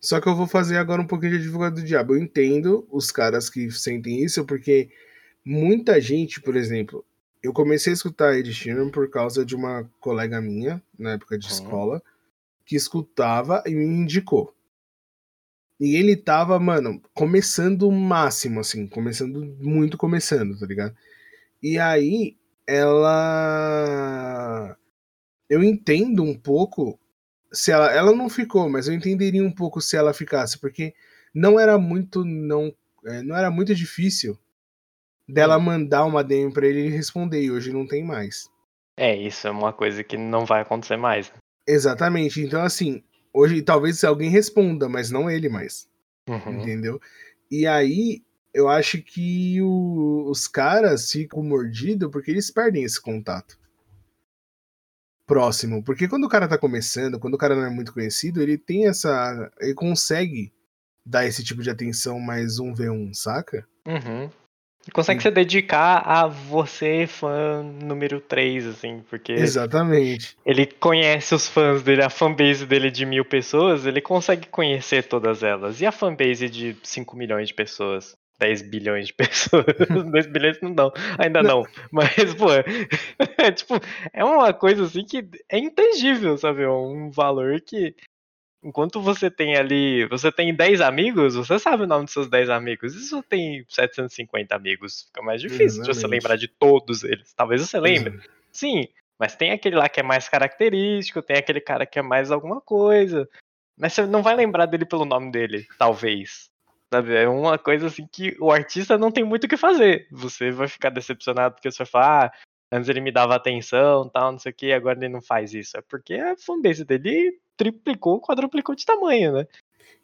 Só 0.00 0.20
que 0.20 0.28
eu 0.28 0.36
vou 0.36 0.46
fazer 0.46 0.76
agora 0.76 1.00
um 1.00 1.06
pouquinho 1.06 1.32
de 1.32 1.38
advogado 1.38 1.76
do 1.76 1.84
diabo. 1.84 2.14
Eu 2.14 2.22
entendo 2.22 2.86
os 2.90 3.10
caras 3.10 3.48
que 3.48 3.70
sentem 3.70 4.22
isso, 4.22 4.44
porque 4.44 4.90
muita 5.44 6.00
gente, 6.00 6.40
por 6.40 6.56
exemplo, 6.56 7.04
eu 7.42 7.52
comecei 7.52 7.92
a 7.92 7.94
escutar 7.94 8.36
Ed 8.36 8.52
Sheeran 8.52 8.90
por 8.90 9.08
causa 9.10 9.44
de 9.44 9.54
uma 9.54 9.88
colega 10.00 10.40
minha, 10.40 10.82
na 10.98 11.12
época 11.12 11.38
de 11.38 11.46
Uhum. 11.46 11.52
escola, 11.52 12.02
que 12.66 12.76
escutava 12.76 13.62
e 13.66 13.74
me 13.74 13.84
indicou. 13.84 14.54
E 15.80 15.94
ele 15.96 16.16
tava, 16.16 16.58
mano, 16.58 17.00
começando 17.14 17.88
o 17.88 17.92
máximo, 17.92 18.60
assim, 18.60 18.86
começando 18.88 19.44
muito 19.60 19.96
começando, 19.96 20.58
tá 20.58 20.66
ligado? 20.66 20.96
E 21.62 21.78
aí, 21.78 22.36
ela. 22.66 23.16
Eu 25.48 25.62
entendo 25.62 26.22
um 26.22 26.36
pouco 26.36 26.98
se 27.52 27.70
ela. 27.70 27.90
Ela 27.92 28.14
não 28.14 28.28
ficou, 28.28 28.68
mas 28.68 28.88
eu 28.88 28.94
entenderia 28.94 29.42
um 29.44 29.52
pouco 29.52 29.80
se 29.80 29.96
ela 29.96 30.12
ficasse, 30.12 30.58
porque 30.58 30.94
não 31.34 31.58
era 31.58 31.78
muito. 31.78 32.24
Não, 32.24 32.74
é, 33.06 33.22
não 33.22 33.36
era 33.36 33.50
muito 33.50 33.74
difícil 33.74 34.38
dela 35.28 35.58
Hum. 35.58 35.62
mandar 35.62 36.04
uma 36.04 36.24
DM 36.24 36.52
pra 36.52 36.66
ele 36.66 36.78
e 36.80 36.86
ele 36.86 36.96
responder, 36.96 37.42
e 37.42 37.50
hoje 37.50 37.72
não 37.72 37.86
tem 37.86 38.04
mais. 38.04 38.48
É, 38.96 39.14
isso 39.14 39.46
é 39.46 39.50
uma 39.50 39.72
coisa 39.72 40.02
que 40.02 40.16
não 40.16 40.44
vai 40.44 40.62
acontecer 40.62 40.96
mais. 40.96 41.30
Exatamente. 41.66 42.40
Então, 42.40 42.62
assim, 42.62 43.02
hoje 43.32 43.60
talvez 43.62 44.02
alguém 44.02 44.30
responda, 44.30 44.88
mas 44.88 45.10
não 45.10 45.30
ele 45.30 45.48
mais. 45.48 45.88
Uhum. 46.28 46.60
Entendeu? 46.62 47.00
E 47.50 47.66
aí, 47.66 48.22
eu 48.52 48.68
acho 48.68 49.00
que 49.02 49.60
o- 49.62 50.28
os 50.30 50.48
caras 50.48 51.10
ficam 51.12 51.42
mordidos 51.42 52.10
porque 52.10 52.30
eles 52.30 52.50
perdem 52.50 52.82
esse 52.84 53.00
contato 53.00 53.58
próximo. 55.26 55.82
Porque 55.84 56.08
quando 56.08 56.24
o 56.24 56.28
cara 56.28 56.48
tá 56.48 56.58
começando, 56.58 57.18
quando 57.20 57.34
o 57.34 57.38
cara 57.38 57.54
não 57.54 57.64
é 57.64 57.70
muito 57.70 57.92
conhecido, 57.92 58.42
ele 58.42 58.56
tem 58.58 58.86
essa. 58.88 59.50
Ele 59.60 59.74
consegue 59.74 60.52
dar 61.04 61.26
esse 61.26 61.42
tipo 61.44 61.62
de 61.62 61.70
atenção 61.70 62.18
mais 62.18 62.58
um 62.58 62.72
V1, 62.74 63.14
saca? 63.14 63.66
Uhum. 63.86 64.30
Consegue 64.92 65.22
se 65.22 65.30
dedicar 65.30 66.02
a 66.04 66.26
você, 66.26 67.06
fã 67.06 67.62
número 67.62 68.20
3, 68.20 68.66
assim, 68.66 69.02
porque 69.08 69.32
Exatamente. 69.32 70.36
ele 70.44 70.66
conhece 70.66 71.34
os 71.34 71.48
fãs 71.48 71.82
dele, 71.82 72.02
a 72.02 72.10
fanbase 72.10 72.66
dele 72.66 72.90
de 72.90 73.04
mil 73.04 73.24
pessoas, 73.24 73.86
ele 73.86 74.00
consegue 74.00 74.48
conhecer 74.48 75.04
todas 75.04 75.42
elas. 75.42 75.80
E 75.80 75.86
a 75.86 75.92
fanbase 75.92 76.48
de 76.48 76.76
5 76.82 77.16
milhões 77.16 77.48
de 77.48 77.54
pessoas? 77.54 78.16
10 78.38 78.62
bilhões 78.62 79.08
de 79.08 79.14
pessoas. 79.14 79.64
2 79.88 80.26
bilhões 80.26 80.60
não 80.62 80.72
dão, 80.72 80.92
ainda 81.18 81.42
não. 81.42 81.64
Mas, 81.90 82.34
pô, 82.34 82.46
é 83.36 83.52
tipo, 83.52 83.74
é 84.12 84.24
uma 84.24 84.52
coisa 84.52 84.84
assim 84.84 85.04
que 85.04 85.28
é 85.50 85.58
intangível, 85.58 86.36
sabe? 86.38 86.62
É 86.62 86.70
um 86.70 87.10
valor 87.10 87.60
que. 87.60 87.94
Enquanto 88.62 89.00
você 89.00 89.30
tem 89.30 89.56
ali. 89.56 90.06
Você 90.08 90.32
tem 90.32 90.54
10 90.54 90.80
amigos, 90.80 91.36
você 91.36 91.58
sabe 91.58 91.84
o 91.84 91.86
nome 91.86 92.04
dos 92.04 92.12
seus 92.12 92.28
10 92.28 92.50
amigos. 92.50 92.94
E 92.94 93.00
se 93.00 93.10
você 93.10 93.22
tem 93.22 93.64
750 93.68 94.54
amigos, 94.54 95.04
fica 95.06 95.22
mais 95.22 95.40
difícil 95.40 95.82
de 95.82 95.86
você 95.86 95.90
Exatamente. 95.90 96.22
lembrar 96.22 96.36
de 96.36 96.48
todos 96.48 97.04
eles. 97.04 97.32
Talvez 97.34 97.60
você 97.60 97.78
lembre. 97.78 98.20
Sim, 98.50 98.88
mas 99.18 99.36
tem 99.36 99.52
aquele 99.52 99.76
lá 99.76 99.88
que 99.88 100.00
é 100.00 100.02
mais 100.02 100.28
característico, 100.28 101.22
tem 101.22 101.36
aquele 101.36 101.60
cara 101.60 101.86
que 101.86 101.98
é 101.98 102.02
mais 102.02 102.30
alguma 102.30 102.60
coisa. 102.60 103.28
Mas 103.76 103.92
você 103.92 104.06
não 104.06 104.22
vai 104.22 104.34
lembrar 104.34 104.66
dele 104.66 104.84
pelo 104.84 105.04
nome 105.04 105.30
dele, 105.30 105.66
talvez. 105.78 106.50
Sabe? 106.92 107.14
É 107.14 107.28
uma 107.28 107.58
coisa 107.58 107.86
assim 107.86 108.08
que 108.10 108.36
o 108.40 108.50
artista 108.50 108.98
não 108.98 109.12
tem 109.12 109.22
muito 109.22 109.44
o 109.44 109.48
que 109.48 109.56
fazer. 109.56 110.08
Você 110.10 110.50
vai 110.50 110.66
ficar 110.66 110.90
decepcionado 110.90 111.54
porque 111.54 111.70
você 111.70 111.78
vai 111.78 111.86
falar, 111.86 112.24
ah, 112.24 112.32
antes 112.72 112.88
ele 112.88 113.00
me 113.00 113.10
dava 113.12 113.34
atenção, 113.34 114.08
tal, 114.08 114.32
não 114.32 114.38
sei 114.38 114.52
o 114.52 114.54
que, 114.54 114.72
agora 114.72 114.98
ele 114.98 115.08
não 115.08 115.22
faz 115.22 115.52
isso. 115.54 115.76
É 115.76 115.80
porque 115.82 116.14
a 116.14 116.36
fanbase 116.36 116.84
dele 116.84 117.38
triplicou, 117.56 118.20
quadruplicou 118.20 118.74
de 118.74 118.84
tamanho, 118.84 119.32
né? 119.32 119.46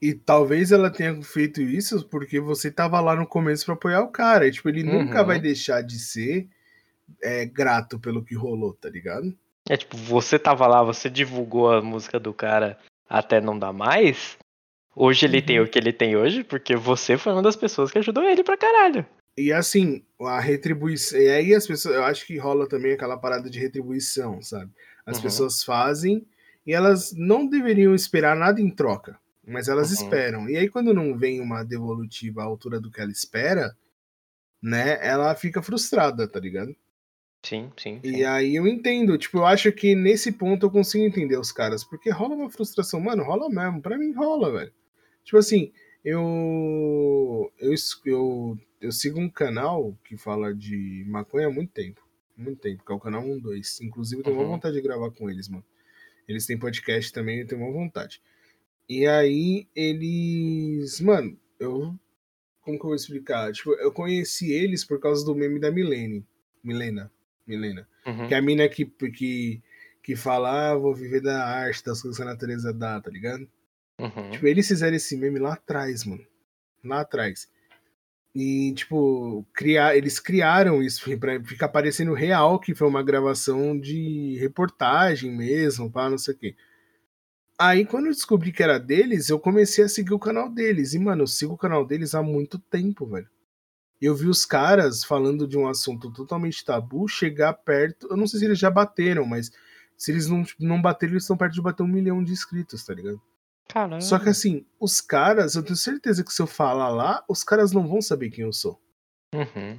E 0.03 0.13
talvez 0.13 0.73
ela 0.73 0.91
tenha 0.91 1.21
feito 1.23 1.63
isso 1.63 2.07
porque 2.09 2.41
você 2.41 2.71
tava 2.71 3.01
lá 3.01 3.15
no 3.17 3.27
começo 3.27 3.65
pra 3.65 3.75
apoiar 3.75 4.03
o 4.03 4.09
cara. 4.11 4.47
E, 4.47 4.51
tipo, 4.51 4.69
ele 4.69 4.83
nunca 4.83 5.21
Uhum. 5.21 5.27
vai 5.27 5.39
deixar 5.39 5.83
de 5.83 5.99
ser 5.99 6.49
é, 7.23 7.45
grato 7.47 7.99
pelo 7.99 8.25
que 8.25 8.35
rolou, 8.35 8.73
tá 8.75 8.89
ligado? 8.89 9.35
É 9.69 9.77
tipo, 9.77 9.97
você 9.97 10.39
tava 10.39 10.67
lá, 10.67 10.83
você 10.83 11.09
divulgou 11.09 11.71
a 11.71 11.81
música 11.83 12.19
do 12.19 12.33
cara 12.35 12.79
até 13.09 13.41
não 13.41 13.59
dar 13.59 13.73
mais. 13.73 14.37
Hoje 14.97 15.27
ele 15.27 15.41
tem 15.43 15.59
Uhum. 15.59 15.67
o 15.67 15.69
que 15.69 15.79
ele 15.79 15.93
tem 15.93 16.17
hoje, 16.17 16.43
porque 16.45 16.75
você 16.77 17.17
foi 17.19 17.33
uma 17.33 17.43
das 17.43 17.57
pessoas 17.57 17.91
que 17.91 17.99
ajudou 17.99 18.25
ele 18.25 18.43
pra 18.45 18.57
caralho. 18.57 19.07
E 19.37 19.53
assim, 19.53 20.05
a 20.21 20.39
retribuição. 20.41 21.19
E 21.21 21.29
aí 21.29 21.55
as 21.55 21.67
pessoas. 21.67 21.97
Eu 21.97 22.05
acho 22.05 22.27
que 22.27 22.37
rola 22.39 22.69
também 22.69 22.93
aquela 22.93 23.17
parada 23.17 23.51
de 23.51 23.59
retribuição, 23.59 24.41
sabe? 24.43 24.71
As 25.05 25.17
Uhum. 25.19 25.25
pessoas 25.25 25.65
fazem 25.65 26.27
e 26.67 26.73
elas 26.73 27.13
não 27.17 27.47
deveriam 27.47 27.95
esperar 27.95 28.37
nada 28.37 28.61
em 28.61 28.71
troca. 28.71 29.19
Mas 29.47 29.69
elas 29.69 29.89
Uhum. 29.91 29.95
esperam. 29.95 30.49
E 30.49 30.57
aí, 30.57 30.69
quando 30.69 30.95
não 30.95 31.19
vem 31.19 31.41
uma 31.41 31.63
devolutiva 31.65 32.43
à 32.43 32.45
altura 32.45 32.81
do 32.81 32.91
que 32.91 33.01
ela 33.01 33.11
espera, 33.11 33.77
né? 34.63 34.99
Ela 35.07 35.35
fica 35.37 35.63
frustrada, 35.63 36.29
tá 36.29 36.41
ligado? 36.41 36.75
Sim, 37.45 37.71
sim. 37.77 38.01
E 38.03 38.17
sim. 38.17 38.25
aí 38.25 38.55
eu 38.57 38.67
entendo, 38.67 39.17
tipo, 39.19 39.39
eu 39.39 39.47
acho 39.47 39.71
que 39.73 39.95
nesse 39.95 40.33
ponto 40.33 40.67
eu 40.67 40.71
consigo 40.71 41.05
entender 41.05 41.39
os 41.39 41.53
caras, 41.53 41.85
porque 41.85 42.11
rola 42.11 42.35
uma 42.35 42.51
frustração, 42.51 43.01
mano, 43.01 43.23
rola 43.23 43.49
mesmo, 43.51 43.81
pra 43.83 43.99
mim 43.99 44.13
rola, 44.13 44.51
velho. 44.53 44.73
Tipo 45.25 45.39
assim, 45.39 45.73
eu 46.05 47.53
eu, 47.59 47.75
eu 48.07 48.59
eu 48.85 48.93
sigo 48.93 49.19
um 49.21 49.29
canal 49.29 49.97
que 50.05 50.17
fala 50.17 50.55
de 50.55 51.05
maconha 51.09 51.47
há 51.47 51.51
muito 51.51 51.73
tempo, 51.73 52.01
muito 52.37 52.61
tempo, 52.61 52.85
que 52.85 52.93
é 52.93 52.95
o 52.95 53.01
canal 53.01 53.23
12. 53.41 53.85
Inclusive 53.85 54.21
eu 54.21 54.25
tenho 54.25 54.37
uma 54.37 54.45
Uhum. 54.45 54.51
vontade 54.51 54.75
de 54.77 54.83
gravar 54.83 55.11
com 55.11 55.31
eles, 55.31 55.49
mano. 55.49 55.65
Eles 56.29 56.47
têm 56.47 56.59
podcast 56.59 57.13
também, 57.13 57.41
eu 57.41 57.47
tenho 57.47 57.61
uma 57.63 57.73
vontade. 57.73 58.21
E 58.89 59.07
aí 59.07 59.67
eles, 59.75 61.01
mano, 61.01 61.37
eu 61.59 61.95
como 62.63 62.79
que 62.79 62.85
eu 62.85 62.89
vou 62.89 62.95
explicar? 62.97 63.53
Tipo, 63.53 63.73
eu 63.75 63.93
conheci 63.93 64.51
eles 64.51 64.85
por 64.85 64.99
causa 64.99 65.23
do 65.25 65.35
meme 65.35 65.61
da 65.61 65.71
Milene, 65.71 66.27
Milena, 66.63 67.13
Milena. 67.47 67.87
Uhum. 68.07 68.27
Que 68.27 68.35
é 68.35 68.39
a 68.39 68.43
mina 68.43 68.67
que, 68.71 68.87
que, 68.87 69.63
que 70.03 70.17
fala, 70.17 70.71
ah, 70.71 70.75
vou 70.75 70.95
viver 70.95 71.21
da 71.21 71.45
arte, 71.47 71.85
das 71.85 72.01
coisas 72.01 72.17
que 72.17 72.23
a 72.23 72.27
natureza 72.27 72.73
dá, 72.73 72.99
tá 73.03 73.11
ligado? 73.11 73.47
Uhum. 74.01 74.31
Tipo, 74.31 74.47
eles 74.47 74.67
fizeram 74.67 74.97
esse 74.97 75.15
meme 75.15 75.39
lá 75.39 75.53
atrás, 75.55 76.05
mano. 76.05 76.25
Lá 76.83 77.03
atrás. 77.03 77.49
E, 78.35 78.73
tipo, 78.75 79.47
criar, 79.53 79.97
eles 79.97 80.19
criaram 80.19 80.83
isso 80.83 81.05
pra 81.19 81.43
ficar 81.45 81.69
parecendo 81.69 82.13
real, 82.15 82.59
que 82.59 82.75
foi 82.75 82.89
uma 82.89 83.03
gravação 83.03 83.79
de 83.79 84.37
reportagem 84.39 85.31
mesmo, 85.31 85.91
pá, 85.91 86.11
não 86.11 86.19
sei 86.19 86.35
o 86.35 86.39
quê. 86.39 86.57
Aí, 87.59 87.87
quando 87.87 88.07
eu 88.07 88.13
descobri 88.13 88.53
que 88.53 88.63
era 88.63 88.79
deles, 88.81 89.29
eu 89.29 89.39
comecei 89.39 89.85
a 89.85 89.89
seguir 89.89 90.13
o 90.13 90.19
canal 90.19 90.51
deles. 90.51 90.93
E, 90.93 90.99
mano, 90.99 91.23
eu 91.23 91.27
sigo 91.27 91.55
o 91.55 91.59
canal 91.59 91.87
deles 91.87 92.15
há 92.15 92.23
muito 92.23 92.59
tempo, 92.59 93.07
velho. 93.07 93.29
Eu 94.01 94.15
vi 94.15 94.27
os 94.29 94.45
caras 94.45 95.05
falando 95.05 95.47
de 95.47 95.57
um 95.57 95.69
assunto 95.69 96.13
totalmente 96.13 96.65
tabu 96.65 97.09
chegar 97.09 97.53
perto. 97.55 98.09
Eu 98.11 98.17
não 98.17 98.27
sei 98.27 98.41
se 98.41 98.47
eles 98.47 98.59
já 98.59 98.71
bateram, 98.71 99.25
mas 99.25 99.53
se 99.97 100.11
eles 100.11 100.27
não, 100.29 100.45
não 100.59 100.83
bateram, 100.83 101.13
eles 101.13 101.23
estão 101.23 101.37
perto 101.37 101.55
de 101.55 101.63
bater 101.63 101.83
um 101.85 101.89
milhão 101.89 102.23
de 102.25 102.33
inscritos, 102.33 102.85
tá 102.85 102.93
ligado? 102.93 103.23
Caralho. 103.69 104.03
Só 104.03 104.19
que 104.19 104.29
assim, 104.29 104.65
os 104.79 105.01
caras, 105.01 105.55
eu 105.55 105.63
tenho 105.63 105.77
certeza 105.77 106.23
que 106.23 106.33
se 106.33 106.41
eu 106.41 106.47
falar 106.47 106.91
lá, 106.91 107.25
os 107.29 107.43
caras 107.43 107.73
não 107.73 107.87
vão 107.87 108.01
saber 108.03 108.31
quem 108.31 108.45
eu 108.45 108.53
sou. 108.53 108.81
Uhum. 109.35 109.79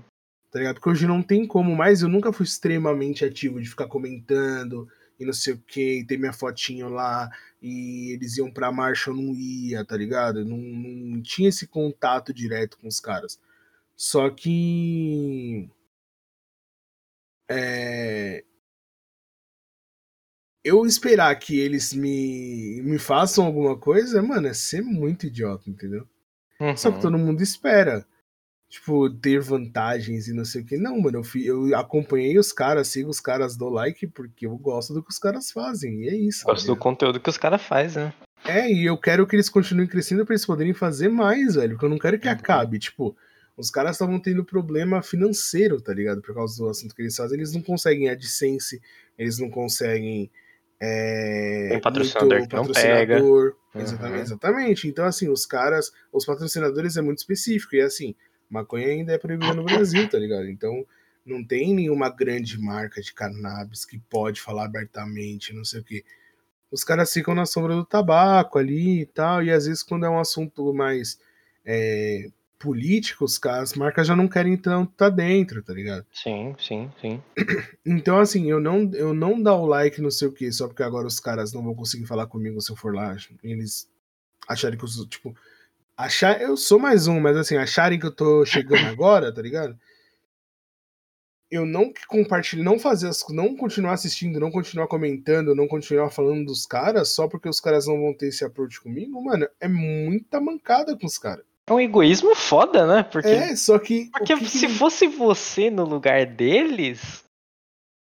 Tá 0.51 0.59
ligado? 0.59 0.75
Porque 0.75 0.89
hoje 0.89 1.07
não 1.07 1.21
tem 1.21 1.45
como 1.45 1.75
mais, 1.75 2.01
eu 2.01 2.07
nunca 2.07 2.31
fui 2.31 2.45
extremamente 2.45 3.25
ativo 3.25 3.61
de 3.61 3.69
ficar 3.69 3.87
comentando 3.87 4.87
e 5.19 5.25
não 5.25 5.33
sei 5.33 5.53
o 5.53 5.57
que, 5.57 6.03
ter 6.05 6.17
minha 6.17 6.33
fotinho 6.33 6.89
lá, 6.89 7.29
e 7.61 8.11
eles 8.13 8.37
iam 8.37 8.51
pra 8.51 8.71
marcha, 8.71 9.09
eu 9.09 9.15
não 9.15 9.33
ia, 9.33 9.85
tá 9.85 9.95
ligado? 9.95 10.39
Eu 10.39 10.45
não, 10.45 10.57
não 10.57 11.21
tinha 11.21 11.49
esse 11.49 11.67
contato 11.67 12.33
direto 12.33 12.77
com 12.77 12.87
os 12.87 12.99
caras. 12.99 13.39
Só 13.95 14.29
que. 14.29 15.69
É, 17.49 18.43
eu 20.65 20.85
esperar 20.85 21.33
que 21.39 21.59
eles 21.59 21.93
me, 21.93 22.81
me 22.81 22.97
façam 22.97 23.45
alguma 23.45 23.77
coisa, 23.77 24.21
mano, 24.21 24.47
é 24.47 24.53
ser 24.53 24.81
muito 24.81 25.27
idiota, 25.27 25.69
entendeu? 25.69 26.07
Só 26.75 26.89
que 26.89 26.95
Uhum. 26.97 27.01
todo 27.01 27.17
mundo 27.17 27.41
espera. 27.43 28.05
Tipo, 28.67 29.09
ter 29.09 29.39
vantagens 29.39 30.27
e 30.27 30.33
não 30.33 30.43
sei 30.43 30.61
o 30.61 30.65
que. 30.65 30.75
Não, 30.75 30.99
mano, 30.99 31.19
eu, 31.19 31.23
fui- 31.23 31.43
eu 31.45 31.73
acompanhei 31.77 32.37
os 32.39 32.51
caras, 32.51 32.87
sigo 32.87 33.09
os 33.09 33.19
caras, 33.19 33.55
dou 33.55 33.69
like, 33.69 34.07
porque 34.07 34.47
eu 34.47 34.57
gosto 34.57 34.93
do 34.93 35.03
que 35.03 35.11
os 35.11 35.19
caras 35.19 35.51
fazem. 35.51 36.01
E 36.03 36.09
é 36.09 36.15
isso. 36.15 36.43
Gosto 36.45 36.65
do 36.65 36.75
conteúdo 36.75 37.19
que 37.19 37.29
os 37.29 37.37
caras 37.37 37.61
fazem, 37.61 38.05
né? 38.05 38.13
É, 38.43 38.69
e 38.69 38.85
eu 38.85 38.97
quero 38.97 39.25
que 39.27 39.35
eles 39.35 39.49
continuem 39.49 39.87
crescendo 39.87 40.25
pra 40.25 40.33
eles 40.33 40.45
poderem 40.45 40.73
fazer 40.73 41.09
mais, 41.09 41.55
velho. 41.55 41.73
Porque 41.73 41.85
eu 41.85 41.89
não 41.89 41.99
quero 41.99 42.19
que 42.19 42.27
Uhum. 42.27 42.33
acabe. 42.33 42.79
Tipo, 42.79 43.15
os 43.55 43.69
caras 43.69 43.91
estavam 43.95 44.19
tendo 44.19 44.43
problema 44.43 45.01
financeiro, 45.01 45.79
tá 45.79 45.93
ligado? 45.93 46.21
Por 46.21 46.33
causa 46.33 46.57
do 46.57 46.67
assunto 46.67 46.93
que 46.95 47.01
eles 47.03 47.15
fazem. 47.15 47.37
Eles 47.37 47.53
não 47.53 47.61
conseguem 47.61 48.09
AdSense, 48.09 48.81
eles 49.17 49.37
não 49.37 49.49
conseguem. 49.49 50.29
É, 50.79 51.69
Tem 51.69 51.81
patrocinador 51.81 52.37
muito 52.37 52.49
que 52.49 52.55
não 52.55 52.67
pega. 52.67 53.13
patrocinador. 53.15 53.55
Uhum. 53.73 53.81
Exatamente, 53.81 54.21
exatamente. 54.21 54.87
Então, 54.87 55.05
assim, 55.05 55.29
os 55.29 55.45
caras, 55.45 55.91
os 56.11 56.25
patrocinadores 56.25 56.97
é 56.97 57.01
muito 57.01 57.19
específico. 57.19 57.75
E 57.75 57.81
assim, 57.81 58.15
maconha 58.49 58.87
ainda 58.87 59.13
é 59.13 59.17
proibida 59.17 59.53
no 59.53 59.63
Brasil, 59.63 60.07
tá 60.09 60.17
ligado? 60.17 60.47
Então, 60.49 60.85
não 61.25 61.43
tem 61.43 61.73
nenhuma 61.73 62.09
grande 62.09 62.59
marca 62.59 63.01
de 63.01 63.13
cannabis 63.13 63.83
que 63.83 63.97
pode 63.97 64.39
falar 64.39 64.65
abertamente, 64.65 65.53
não 65.53 65.65
sei 65.65 65.81
o 65.81 65.83
quê. 65.83 66.03
Os 66.71 66.83
caras 66.83 67.11
ficam 67.11 67.33
na 67.33 67.45
sombra 67.45 67.73
do 67.73 67.85
tabaco 67.85 68.59
ali 68.59 69.01
e 69.01 69.05
tal, 69.05 69.43
e 69.43 69.51
às 69.51 69.65
vezes 69.65 69.81
quando 69.81 70.05
é 70.05 70.09
um 70.09 70.19
assunto 70.19 70.73
mais 70.73 71.19
é, 71.65 72.29
político, 72.59 73.25
os 73.25 73.37
caras, 73.37 73.71
as 73.71 73.77
marcas 73.77 74.07
já 74.07 74.15
não 74.15 74.27
querem 74.27 74.57
tanto 74.57 74.91
tá 74.93 75.09
dentro, 75.09 75.61
tá 75.61 75.73
ligado? 75.73 76.05
Sim, 76.11 76.55
sim, 76.59 76.91
sim. 76.99 77.21
Então, 77.85 78.17
assim, 78.17 78.49
eu 78.49 78.59
não, 78.59 78.91
eu 78.93 79.13
não 79.13 79.41
dar 79.41 79.55
o 79.55 79.65
like, 79.65 80.01
não 80.01 80.11
sei 80.11 80.27
o 80.27 80.31
que, 80.31 80.51
só 80.51 80.67
porque 80.67 80.83
agora 80.83 81.07
os 81.07 81.19
caras 81.19 81.53
não 81.53 81.63
vão 81.63 81.75
conseguir 81.75 82.05
falar 82.05 82.27
comigo 82.27 82.59
se 82.61 82.71
eu 82.71 82.75
for 82.75 82.93
lá. 82.93 83.15
Eles 83.43 83.89
acharem 84.47 84.77
que 84.77 84.83
eu 84.83 84.89
sou, 84.89 85.07
tipo. 85.07 85.35
Achar, 85.97 86.41
eu 86.41 86.57
sou 86.57 86.77
mais 86.77 87.07
um, 87.07 87.19
mas 87.21 87.37
assim, 87.37 87.55
acharem 87.55 87.99
que 87.99 88.05
eu 88.05 88.11
tô 88.11 88.45
chegando 88.45 88.85
agora, 88.87 89.33
tá 89.33 89.41
ligado? 89.41 89.77
Eu 91.49 91.65
não 91.65 91.93
compartilho, 92.07 92.63
não 92.63 92.79
fazer 92.79 93.07
as 93.07 93.23
não 93.29 93.55
continuar 93.55 93.93
assistindo, 93.93 94.39
não 94.39 94.51
continuar 94.51 94.87
comentando, 94.87 95.55
não 95.55 95.67
continuar 95.67 96.09
falando 96.09 96.45
dos 96.47 96.65
caras 96.65 97.09
só 97.09 97.27
porque 97.27 97.47
os 97.47 97.61
caras 97.61 97.87
não 97.87 98.01
vão 98.01 98.13
ter 98.13 98.27
esse 98.27 98.43
approach 98.43 98.81
comigo, 98.81 99.23
mano, 99.23 99.47
é 99.59 99.67
muita 99.67 100.41
mancada 100.41 100.97
com 100.97 101.05
os 101.05 101.17
caras. 101.17 101.45
É 101.67 101.73
um 101.73 101.79
egoísmo 101.79 102.35
foda, 102.35 102.85
né? 102.85 103.03
Porque, 103.03 103.27
É, 103.27 103.55
só 103.55 103.79
que. 103.79 104.09
porque 104.11 104.35
que 104.35 104.39
que 104.41 104.49
se 104.49 104.67
não- 104.67 104.75
fosse 104.75 105.07
você 105.07 105.69
no 105.71 105.83
lugar 105.83 106.25
deles, 106.25 107.23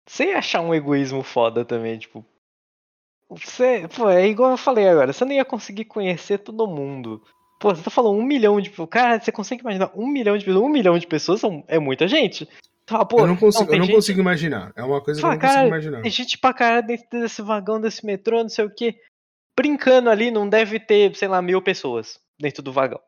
você 0.07 0.27
ia 0.31 0.39
achar 0.39 0.61
um 0.61 0.75
egoísmo 0.75 1.23
foda 1.23 1.65
também, 1.65 1.99
tipo. 1.99 2.25
Você, 3.29 3.89
pô, 3.97 4.09
é 4.09 4.27
igual 4.29 4.53
eu 4.53 4.57
falei 4.57 4.89
agora, 4.89 5.13
você 5.13 5.25
não 5.25 5.33
ia 5.33 5.45
conseguir 5.45 5.85
conhecer 5.85 6.39
todo 6.39 6.67
mundo. 6.67 7.23
Pô, 7.59 7.75
você 7.75 7.83
tá 7.83 7.91
falando 7.91 8.17
um 8.19 8.23
milhão 8.23 8.61
de 8.61 8.71
pessoas. 8.71 8.89
Cara, 8.91 9.21
você 9.21 9.33
consegue 9.33 9.63
imaginar 9.63 9.91
um 9.95 10.07
milhão 10.07 10.37
de 10.37 10.45
pessoas? 10.45 10.65
Um 10.65 10.69
milhão 10.69 10.99
de 10.99 11.07
pessoas 11.07 11.41
são, 11.41 11.65
é 11.67 11.79
muita 11.79 12.07
gente. 12.07 12.49
Tá, 12.85 13.05
pô, 13.05 13.21
eu 13.21 13.27
não 13.27 13.37
consigo, 13.37 13.65
tem 13.67 13.75
eu 13.75 13.79
não 13.81 13.87
gente- 13.87 13.95
consigo 13.97 14.21
imaginar. 14.21 14.73
É 14.77 14.83
uma 14.85 15.01
coisa 15.01 15.21
Fala, 15.21 15.37
que 15.37 15.45
eu 15.45 15.49
não 15.49 15.55
consigo 15.55 15.57
cara, 15.57 15.69
imaginar. 15.69 16.03
Tem 16.03 16.11
gente 16.11 16.39
pra 16.39 16.53
caralho 16.55 16.87
dentro 16.87 17.21
desse 17.21 17.43
vagão, 17.43 17.81
desse 17.81 18.05
metrô, 18.07 18.43
não 18.43 18.49
sei 18.49 18.65
o 18.65 18.71
que. 18.75 18.95
Brincando 19.59 20.09
ali, 20.11 20.31
não 20.31 20.49
deve 20.49 20.79
ter, 20.79 21.15
sei 21.17 21.27
lá, 21.27 21.41
mil 21.43 21.61
pessoas 21.63 22.21
dentro 22.39 22.63
do 22.63 22.73
vagão. 22.73 23.01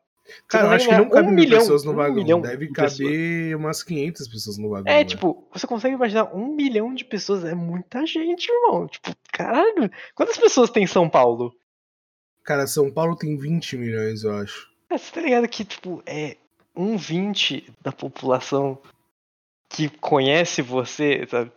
Cara, 0.47 0.67
eu 0.67 0.71
acho 0.71 0.87
que 0.87 0.95
não 0.95 1.09
cabe 1.09 1.27
um 1.27 1.31
mil 1.31 1.43
milhão, 1.43 1.59
pessoas 1.59 1.83
no 1.83 1.91
um 1.91 1.95
vagão. 1.95 2.41
Deve 2.41 2.67
de 2.67 2.73
caber 2.73 3.55
umas 3.55 3.83
500 3.83 4.27
pessoas 4.27 4.57
no 4.57 4.69
vagão. 4.69 4.91
É, 4.91 4.97
velho. 4.97 5.09
tipo, 5.09 5.47
você 5.53 5.67
consegue 5.67 5.95
imaginar 5.95 6.35
um 6.35 6.55
milhão 6.55 6.93
de 6.93 7.05
pessoas, 7.05 7.43
é 7.43 7.53
muita 7.53 8.05
gente, 8.05 8.49
irmão. 8.49 8.87
Tipo, 8.87 9.15
caralho. 9.31 9.89
Quantas 10.15 10.37
pessoas 10.37 10.69
tem 10.69 10.83
em 10.83 10.87
São 10.87 11.09
Paulo? 11.09 11.53
Cara, 12.43 12.65
São 12.67 12.91
Paulo 12.91 13.15
tem 13.15 13.37
20 13.37 13.77
milhões, 13.77 14.23
eu 14.23 14.33
acho. 14.33 14.69
É, 14.89 14.97
Você 14.97 15.11
tá 15.11 15.21
ligado 15.21 15.47
que, 15.47 15.63
tipo, 15.63 16.01
é 16.05 16.37
um 16.75 16.97
vinte 16.97 17.71
da 17.81 17.91
população 17.91 18.77
que 19.69 19.89
conhece 19.89 20.61
você, 20.61 21.27
sabe? 21.29 21.51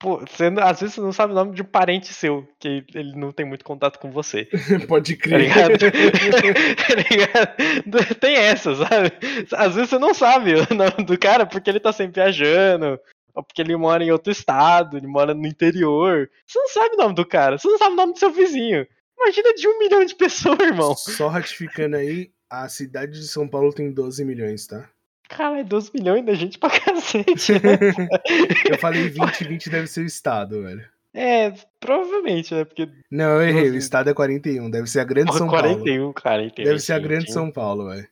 Pô, 0.00 0.18
você, 0.20 0.48
não- 0.48 0.62
às 0.62 0.80
vezes 0.80 0.94
você 0.94 1.00
não 1.00 1.12
sabe 1.12 1.32
o 1.32 1.36
nome 1.36 1.54
de 1.54 1.62
um 1.62 1.64
parente 1.64 2.12
seu, 2.14 2.46
que 2.60 2.84
ele 2.94 3.16
não 3.16 3.32
tem 3.32 3.44
muito 3.44 3.64
contato 3.64 3.98
com 3.98 4.10
você. 4.12 4.48
Pode 4.88 5.16
Tá 5.16 5.22
crer. 5.22 5.40
ligado? 5.40 5.72
Tá 6.86 6.94
ligado? 6.94 8.14
Tem 8.20 8.36
essa, 8.36 8.74
sabe? 8.76 9.12
Às 9.56 9.74
vezes 9.74 9.90
você 9.90 9.98
não 9.98 10.14
sabe 10.14 10.54
o 10.54 10.74
nome 10.74 11.04
do 11.04 11.18
cara 11.18 11.44
porque 11.46 11.68
ele 11.68 11.80
tá 11.80 11.92
sempre 11.92 12.20
viajando, 12.22 12.98
ou 13.34 13.42
porque 13.42 13.60
ele 13.60 13.76
mora 13.76 14.04
em 14.04 14.10
outro 14.12 14.30
estado, 14.30 14.96
ele 14.96 15.06
mora 15.08 15.34
no 15.34 15.46
interior. 15.46 16.30
Você 16.46 16.58
não 16.58 16.68
sabe 16.68 16.94
o 16.94 16.98
nome 16.98 17.14
do 17.14 17.26
cara, 17.26 17.58
você 17.58 17.66
não 17.68 17.78
sabe 17.78 17.92
o 17.92 17.96
nome 17.96 18.12
do 18.12 18.18
seu 18.18 18.30
vizinho. 18.30 18.86
Imagina 19.20 19.52
de 19.54 19.66
um 19.66 19.78
milhão 19.80 20.04
de 20.04 20.14
pessoas, 20.14 20.60
irmão. 20.60 20.94
Só 20.94 21.26
ratificando 21.26 21.96
aí, 21.96 22.30
a 22.48 22.68
cidade 22.68 23.12
de 23.18 23.26
São 23.26 23.48
Paulo 23.48 23.72
tem 23.72 23.90
12 23.92 24.24
milhões, 24.24 24.64
tá? 24.68 24.88
Caralho, 25.28 25.64
12 25.64 25.90
milhões 25.94 26.24
da 26.24 26.34
gente 26.34 26.58
pra 26.58 26.70
cacete. 26.80 27.52
né? 27.52 27.78
Eu 28.70 28.78
falei 28.78 29.08
20, 29.08 29.44
20 29.44 29.70
deve 29.70 29.86
ser 29.86 30.00
o 30.00 30.06
estado, 30.06 30.62
velho. 30.62 30.84
É, 31.14 31.52
provavelmente, 31.80 32.54
né? 32.54 32.64
Porque. 32.64 32.88
Não, 33.10 33.40
eu 33.40 33.48
errei. 33.48 33.70
O 33.70 33.76
estado 33.76 34.10
é 34.10 34.14
41. 34.14 34.70
Deve 34.70 34.86
ser 34.86 35.00
a 35.00 35.04
grande 35.04 35.32
São 35.36 35.48
41, 35.48 35.98
Paulo. 35.98 36.14
41, 36.14 36.64
Deve 36.64 36.78
ser 36.78 36.92
a 36.92 36.98
grande 36.98 37.32
São 37.32 37.50
Paulo, 37.50 37.88
velho. 37.88 38.06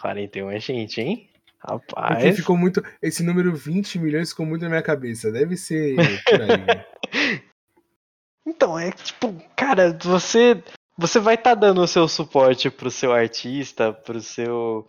41 0.00 0.50
é 0.50 0.60
gente, 0.60 1.00
hein? 1.00 1.28
Rapaz. 1.58 2.14
Porque 2.14 2.32
ficou 2.32 2.56
muito. 2.56 2.82
Esse 3.02 3.22
número 3.22 3.54
20 3.54 3.98
milhões 3.98 4.30
ficou 4.30 4.46
muito 4.46 4.62
na 4.62 4.68
minha 4.68 4.82
cabeça. 4.82 5.30
Deve 5.30 5.56
ser 5.56 5.98
aí. 5.98 6.84
então, 8.46 8.78
é 8.78 8.90
tipo, 8.92 9.34
cara, 9.56 9.96
você. 10.00 10.62
Você 10.98 11.20
vai 11.20 11.34
estar 11.34 11.50
tá 11.50 11.60
dando 11.60 11.82
o 11.82 11.86
seu 11.86 12.08
suporte 12.08 12.70
pro 12.70 12.90
seu 12.90 13.12
artista, 13.12 13.92
pro 13.92 14.18
seu 14.18 14.86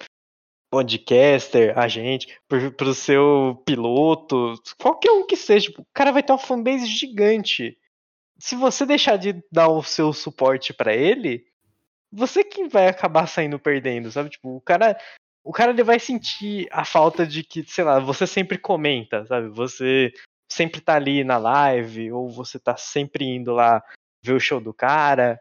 podcaster, 0.69 1.77
agente, 1.77 2.38
pro, 2.47 2.71
pro 2.71 2.93
seu 2.93 3.62
piloto, 3.65 4.56
qualquer 4.80 5.12
um 5.12 5.25
que 5.25 5.36
seja. 5.36 5.67
Tipo, 5.69 5.82
o 5.82 5.88
cara 5.93 6.12
vai 6.12 6.23
ter 6.23 6.32
uma 6.32 6.38
fanbase 6.38 6.86
gigante. 6.86 7.77
Se 8.38 8.56
você 8.56 8.86
deixar 8.86 9.17
de 9.17 9.41
dar 9.51 9.69
o 9.69 9.82
seu 9.82 10.13
suporte 10.13 10.73
para 10.73 10.93
ele, 10.93 11.45
você 12.12 12.43
que 12.43 12.67
vai 12.67 12.88
acabar 12.88 13.27
saindo 13.27 13.60
perdendo, 13.60 14.12
sabe? 14.12 14.30
Tipo, 14.30 14.56
o 14.56 14.62
cara 14.62 14.97
o 15.47 15.53
cara 15.53 15.71
ele 15.71 15.82
vai 15.82 15.97
sentir 15.97 16.67
a 16.71 16.84
falta 16.84 17.25
de 17.25 17.41
que, 17.41 17.63
sei 17.63 17.86
lá, 17.86 17.99
você 17.99 18.27
sempre 18.27 18.58
comenta, 18.58 19.25
sabe? 19.25 19.47
Você 19.47 20.12
sempre 20.51 20.82
tá 20.82 20.95
ali 20.95 21.23
na 21.23 21.38
live, 21.38 22.12
ou 22.12 22.30
você 22.30 22.60
tá 22.60 22.75
sempre 22.75 23.23
indo 23.23 23.53
lá 23.53 23.82
ver 24.21 24.34
o 24.34 24.39
show 24.41 24.60
do 24.60 24.73
cara. 24.73 25.39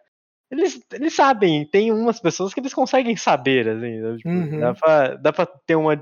Eles, 0.51 0.81
eles 0.93 1.15
sabem, 1.15 1.67
tem 1.67 1.93
umas 1.93 2.21
pessoas 2.21 2.55
que 2.55 2.61
eles 2.61 2.73
conseguem 2.73 3.17
saber, 3.17 3.69
assim, 3.69 4.01
né? 4.01 4.17
tipo, 4.17 4.29
uhum. 4.29 4.61
dá, 4.61 4.75
pra, 4.75 5.15
dá 5.17 5.33
pra 5.33 5.47
ter 5.47 5.75
uma, 5.75 6.01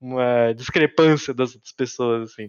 uma 0.00 0.52
discrepância 0.54 1.34
das 1.34 1.54
outras 1.54 1.72
pessoas, 1.72 2.30
assim. 2.30 2.48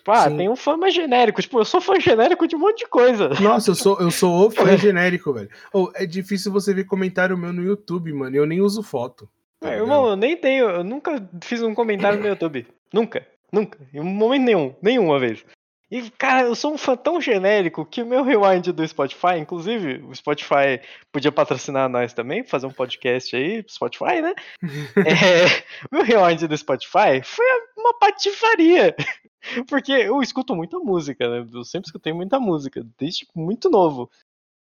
Tipo, 0.00 0.12
ah, 0.12 0.28
Sim. 0.28 0.36
tem 0.36 0.48
um 0.48 0.56
fã 0.56 0.76
mais 0.76 0.94
genérico. 0.94 1.42
Tipo, 1.42 1.60
eu 1.60 1.64
sou 1.64 1.80
fã 1.80 2.00
genérico 2.00 2.48
de 2.48 2.56
um 2.56 2.58
monte 2.58 2.78
de 2.78 2.86
coisa. 2.86 3.28
Nossa, 3.40 3.70
eu 3.70 3.74
sou, 3.74 4.00
eu 4.00 4.10
sou 4.10 4.46
o 4.46 4.50
fã 4.50 4.76
genérico, 4.76 5.32
velho. 5.32 5.50
Oh, 5.72 5.90
é 5.94 6.06
difícil 6.06 6.50
você 6.50 6.72
ver 6.72 6.84
comentário 6.84 7.36
meu 7.36 7.52
no 7.52 7.62
YouTube, 7.62 8.12
mano. 8.12 8.34
Eu 8.34 8.46
nem 8.46 8.60
uso 8.60 8.82
foto. 8.82 9.28
Tá 9.60 9.74
irmão, 9.74 10.08
eu 10.08 10.16
nem 10.16 10.36
tenho. 10.36 10.70
Eu 10.70 10.84
nunca 10.84 11.22
fiz 11.42 11.62
um 11.62 11.74
comentário 11.74 12.18
no 12.18 12.26
YouTube. 12.28 12.66
Nunca. 12.92 13.26
Nunca. 13.52 13.78
Em 13.92 14.00
momento 14.00 14.44
nenhum. 14.44 14.74
Nenhuma 14.80 15.18
vez. 15.18 15.44
E, 15.90 16.08
cara, 16.12 16.42
eu 16.42 16.54
sou 16.54 16.72
um 16.72 16.78
fã 16.78 16.96
tão 16.96 17.20
genérico 17.20 17.84
que 17.84 18.00
o 18.00 18.06
meu 18.06 18.22
rewind 18.22 18.70
do 18.72 18.86
Spotify, 18.86 19.38
inclusive, 19.40 20.00
o 20.04 20.14
Spotify 20.14 20.80
podia 21.10 21.32
patrocinar 21.32 21.88
nós 21.88 22.12
também, 22.12 22.44
fazer 22.44 22.66
um 22.66 22.72
podcast 22.72 23.34
aí 23.34 23.64
Spotify, 23.68 24.22
né? 24.22 24.32
é, 25.04 25.64
meu 25.90 26.04
rewind 26.04 26.46
do 26.46 26.56
Spotify 26.56 27.20
foi 27.24 27.44
uma 27.76 27.98
patifaria. 27.98 28.94
Porque 29.68 29.90
eu 29.90 30.22
escuto 30.22 30.54
muita 30.54 30.78
música, 30.78 31.28
né? 31.28 31.48
Eu 31.52 31.64
sempre 31.64 31.88
escutei 31.88 32.12
muita 32.12 32.38
música, 32.38 32.86
desde 32.96 33.26
muito 33.34 33.68
novo. 33.68 34.08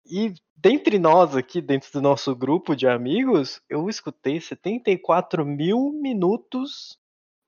E 0.07 0.33
dentre 0.57 0.99
nós 0.99 1.37
aqui, 1.37 1.61
dentro 1.61 1.93
do 1.93 2.01
nosso 2.01 2.35
grupo 2.35 2.75
de 2.75 2.89
amigos, 2.89 3.61
eu 3.69 3.91
escutei 3.91 4.41
74 4.41 5.45
mil 5.45 5.93
minutos 5.93 6.99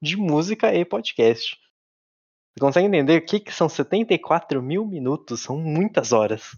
de 0.02 0.18
música 0.18 0.74
e 0.74 0.84
podcast. 0.84 1.58
Você 2.60 2.66
consegue 2.66 2.86
entender 2.88 3.16
o 3.16 3.22
que, 3.22 3.40
que 3.40 3.54
são 3.54 3.70
74 3.70 4.62
mil 4.62 4.84
minutos? 4.84 5.40
São 5.40 5.56
muitas 5.56 6.12
horas. 6.12 6.54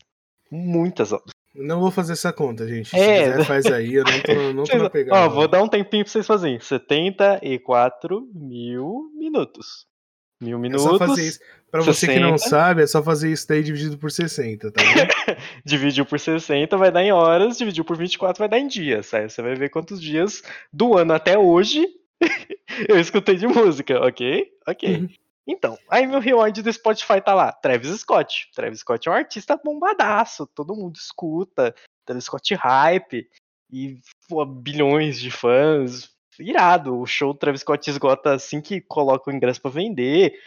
Muitas 0.51 1.13
horas. 1.13 1.31
Não 1.55 1.79
vou 1.79 1.93
fazer 1.93 2.15
essa 2.15 2.33
conta, 2.33 2.67
gente. 2.67 2.89
Se 2.89 2.97
é. 2.97 3.31
quiser, 3.31 3.45
faz 3.45 3.67
aí, 3.67 3.95
eu 3.95 4.03
não 4.03 4.21
tô, 4.21 4.53
não 4.53 4.65
tô 4.67 4.79
na 4.79 4.91
pegada. 4.91 5.21
Ó, 5.21 5.29
vou 5.29 5.47
dar 5.47 5.63
um 5.63 5.69
tempinho 5.69 6.03
pra 6.03 6.11
vocês 6.11 6.27
fazerem. 6.27 6.59
74 6.59 8.29
mil 8.35 9.13
minutos. 9.15 9.87
Mil 10.43 10.59
minutos. 10.59 10.85
É 10.85 10.89
só 10.89 10.99
fazer 10.99 11.23
isso. 11.23 11.39
Pra 11.71 11.83
60. 11.83 11.95
você 11.95 12.07
que 12.09 12.19
não 12.19 12.37
sabe, 12.37 12.83
é 12.83 12.87
só 12.89 13.01
fazer 13.01 13.31
isso 13.31 13.47
daí 13.47 13.63
dividido 13.63 13.97
por 13.97 14.11
60, 14.11 14.73
tá 14.73 14.83
bom? 14.83 15.37
dividiu 15.65 16.05
por 16.05 16.19
60 16.19 16.77
vai 16.77 16.91
dar 16.91 17.05
em 17.05 17.13
horas, 17.13 17.57
dividiu 17.57 17.85
por 17.85 17.97
24 17.97 18.41
vai 18.41 18.49
dar 18.49 18.59
em 18.59 18.67
dias. 18.67 19.15
Aí 19.15 19.31
você 19.31 19.41
vai 19.41 19.55
ver 19.55 19.69
quantos 19.69 20.03
dias 20.03 20.43
do 20.73 20.99
ano 20.99 21.15
até 21.15 21.39
hoje 21.39 21.87
eu 22.89 22.99
escutei 22.99 23.37
de 23.37 23.47
música, 23.47 24.05
ok? 24.05 24.49
Ok. 24.67 24.97
Uhum. 24.97 25.09
Então, 25.47 25.77
aí 25.91 26.07
meu 26.07 26.21
rewind 26.21 26.63
do 26.63 26.73
Spotify 26.73 27.21
tá 27.21 27.35
lá, 27.35 27.53
Travis 27.53 28.01
Scott. 28.01 28.49
Travis 28.55 28.81
Scott 28.81 29.09
é 29.09 29.13
um 29.13 29.15
artista 29.15 29.57
bombadaço, 29.57 30.47
todo 30.47 30.77
mundo 30.77 30.97
escuta, 30.97 31.75
Travis 32.07 32.25
Scott 32.25 32.55
hype, 32.55 33.29
e 33.73 33.99
pô, 34.29 34.45
bilhões 34.45 35.19
de 35.19 35.31
fãs, 35.31 36.11
irado. 36.39 36.99
O 36.99 37.07
show 37.07 37.33
do 37.33 37.39
Travis 37.39 37.63
Scott 37.63 37.89
esgota 37.91 38.35
assim 38.35 38.61
que 38.61 38.81
coloca 38.81 39.31
o 39.31 39.35
ingresso 39.35 39.61
para 39.61 39.71
vender. 39.71 40.39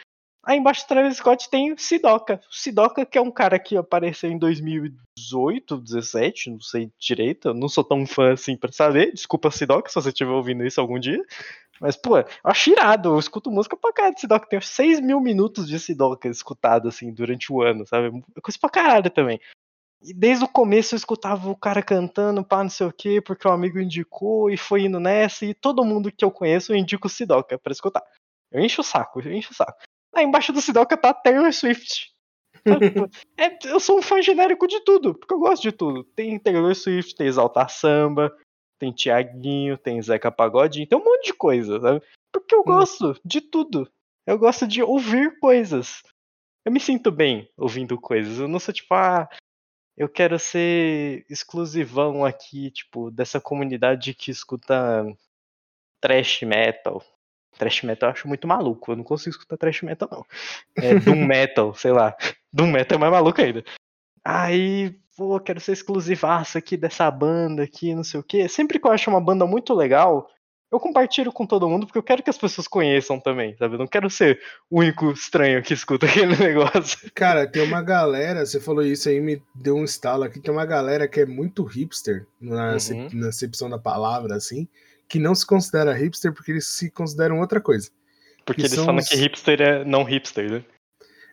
Aí 0.46 0.60
embaixo 0.60 0.86
do 0.86 0.88
Travis 0.88 1.18
Scott 1.18 1.50
tem 1.50 1.74
o 1.74 1.78
Sidoca. 1.78 2.40
O 2.50 2.54
Sidoca, 2.54 3.04
que 3.04 3.18
é 3.18 3.22
um 3.22 3.32
cara 3.32 3.58
que 3.58 3.76
apareceu 3.76 4.30
em 4.30 4.38
2018, 4.38 5.76
17, 5.78 6.52
não 6.52 6.62
sei 6.62 6.92
direito. 7.00 7.48
Eu 7.48 7.54
não 7.56 7.68
sou 7.68 7.84
tão 7.84 8.06
fã 8.06 8.34
assim 8.34 8.56
pra 8.56 8.72
saber. 8.72 9.12
Desculpa, 9.12 9.50
Sidoca, 9.50 9.90
se 9.90 9.96
você 9.96 10.10
estiver 10.10 10.30
ouvindo 10.30 10.64
isso 10.64 10.80
algum 10.80 11.00
dia. 11.00 11.20
Mas, 11.80 11.96
pô, 11.96 12.18
eu 12.18 12.26
acho 12.44 12.72
irado. 12.72 13.10
Eu 13.10 13.20
escuto 13.20 13.52
música 13.52 13.76
pra 13.76 13.94
caralho 13.94 14.16
de 14.16 14.22
Sidoca. 14.22 14.48
Tenho 14.48 14.62
6 14.62 15.00
mil 15.00 15.20
minutos 15.20 15.68
de 15.68 15.80
Sidoca 15.80 16.30
escutado, 16.30 16.88
assim, 16.88 17.14
durante 17.14 17.52
o 17.52 17.62
ano, 17.62 17.86
sabe? 17.86 18.08
É 18.36 18.42
coisa 18.42 18.58
pra 18.60 18.70
caralho 18.70 19.10
também. 19.10 19.40
E 20.02 20.14
desde 20.14 20.46
o 20.46 20.48
começo 20.48 20.94
eu 20.94 20.98
escutava 20.98 21.50
o 21.50 21.56
cara 21.56 21.82
cantando, 21.82 22.44
pá, 22.44 22.62
não 22.62 22.70
sei 22.70 22.86
o 22.86 22.94
quê, 22.94 23.22
porque 23.22 23.48
o 23.48 23.52
amigo 23.52 23.80
indicou 23.80 24.52
e 24.52 24.58
foi 24.58 24.84
indo 24.84 25.00
nessa, 25.00 25.46
e 25.46 25.54
todo 25.54 25.86
mundo 25.86 26.12
que 26.12 26.24
eu 26.24 26.30
conheço 26.30 26.72
eu 26.72 26.78
indico 26.78 27.08
o 27.08 27.10
Sidoca 27.10 27.58
pra 27.58 27.72
escutar. 27.72 28.04
Eu 28.52 28.62
encho 28.62 28.82
o 28.82 28.84
saco, 28.84 29.20
eu 29.22 29.32
encho 29.32 29.52
o 29.52 29.56
saco. 29.56 29.78
Aí 30.14 30.24
embaixo 30.24 30.54
do 30.54 30.62
Sidoca 30.62 30.96
tá 30.96 31.14
Taylor 31.14 31.52
Swift. 31.52 32.14
É, 33.38 33.58
eu 33.66 33.80
sou 33.80 34.00
um 34.00 34.02
fã 34.02 34.22
genérico 34.22 34.66
de 34.66 34.80
tudo, 34.80 35.14
porque 35.14 35.34
eu 35.34 35.40
gosto 35.40 35.62
de 35.62 35.72
tudo. 35.72 36.04
Tem 36.04 36.40
Taylor 36.40 36.74
Swift, 36.74 37.16
tem 37.16 37.28
Exaltar 37.28 37.70
Samba, 37.70 38.36
tem 38.78 38.92
Tiaguinho, 38.92 39.78
tem 39.78 40.02
Zeca 40.02 40.32
Pagodinho, 40.32 40.88
tem 40.88 40.98
um 40.98 41.04
monte 41.04 41.28
de 41.28 41.34
coisa, 41.34 41.80
sabe? 41.80 42.02
Porque 42.32 42.54
eu 42.54 42.62
hum. 42.62 42.66
gosto 42.66 43.20
de 43.24 43.42
tudo. 43.42 43.90
Eu 44.26 44.38
gosto 44.38 44.68
de 44.68 44.82
ouvir 44.82 45.40
coisas. 45.40 46.02
Eu 46.66 46.72
me 46.72 46.80
sinto 46.80 47.12
bem 47.12 47.50
ouvindo 47.56 48.00
coisas. 48.00 48.40
Eu 48.40 48.48
não 48.48 48.60
sou 48.60 48.74
tipo, 48.74 48.94
ah, 48.94 49.30
eu 49.96 50.10
quero 50.10 50.38
ser 50.38 51.26
exclusivão 51.30 52.26
aqui, 52.26 52.72
tipo, 52.72 53.10
dessa 53.12 53.40
comunidade 53.40 54.14
que 54.14 54.32
escuta 54.32 55.06
trash 56.02 56.42
metal. 56.42 57.04
Trash 57.58 57.84
metal 57.84 58.10
eu 58.10 58.14
acho 58.14 58.28
muito 58.28 58.48
maluco, 58.48 58.92
eu 58.92 58.98
não 58.98 59.04
consigo 59.04 59.30
escutar 59.30 59.58
trash 59.58 59.82
metal, 59.84 60.10
não. 60.12 60.26
É 60.76 60.96
Doom 61.00 61.26
metal, 61.26 61.74
sei 61.74 61.92
lá. 61.92 62.16
Doom 62.52 62.72
metal 62.72 62.98
é 62.98 63.00
mais 63.00 63.14
maluco 63.14 63.42
ainda. 63.42 63.64
Aí, 64.26 64.96
pô, 65.16 65.40
quero 65.40 65.60
ser 65.60 65.74
exclusivaço 65.74 66.58
aqui 66.58 66.76
dessa 66.76 67.10
banda 67.12 67.62
aqui, 67.62 67.94
não 67.94 68.04
sei 68.04 68.20
o 68.20 68.24
quê. 68.24 68.50
Sempre 68.50 68.80
que 68.80 68.88
eu 68.88 68.92
acho 68.92 69.08
uma 69.10 69.22
banda 69.22 69.46
muito 69.46 69.72
legal, 69.72 70.28
eu 70.72 70.80
compartilho 70.80 71.32
com 71.32 71.46
todo 71.46 71.70
mundo 71.70 71.86
porque 71.86 72.00
eu 72.00 72.04
quero 72.04 72.24
que 72.24 72.30
as 72.30 72.38
pessoas 72.38 72.68
conheçam 72.68 73.20
também, 73.20 73.56
sabe? 73.56 73.76
Eu 73.76 73.80
não 73.80 73.88
quero 73.88 74.10
ser 74.10 74.42
o 74.70 74.80
único 74.80 75.12
estranho 75.12 75.62
que 75.62 75.76
escuta 75.76 76.08
aquele 76.08 76.36
negócio. 76.36 77.12
Cara, 77.14 77.46
tem 77.46 77.62
uma 77.62 77.84
galera, 77.84 78.44
você 78.46 78.60
falou 78.60 78.84
isso 78.84 79.08
aí, 79.08 79.22
me 79.22 79.42
deu 79.54 79.76
um 79.76 79.84
estalo 79.84 80.24
aqui, 80.24 80.40
tem 80.40 80.52
uma 80.52 80.66
galera 80.66 81.08
que 81.08 81.22
é 81.22 81.26
muito 81.26 81.64
hipster, 81.64 82.26
na, 82.42 82.74
uhum. 82.74 83.10
na 83.14 83.30
acepção 83.30 83.70
da 83.70 83.78
palavra, 83.78 84.36
assim, 84.36 84.68
que 85.08 85.20
não 85.20 85.36
se 85.36 85.46
considera 85.46 85.94
hipster 85.94 86.34
porque 86.34 86.52
eles 86.52 86.66
se 86.66 86.90
consideram 86.90 87.40
outra 87.40 87.62
coisa. 87.62 87.92
Porque 88.44 88.62
eles 88.62 88.76
falam 88.76 88.98
os... 88.98 89.08
que 89.08 89.16
hipster 89.16 89.62
é 89.62 89.86
não 89.86 90.04
hipster, 90.04 90.52
né? 90.52 90.64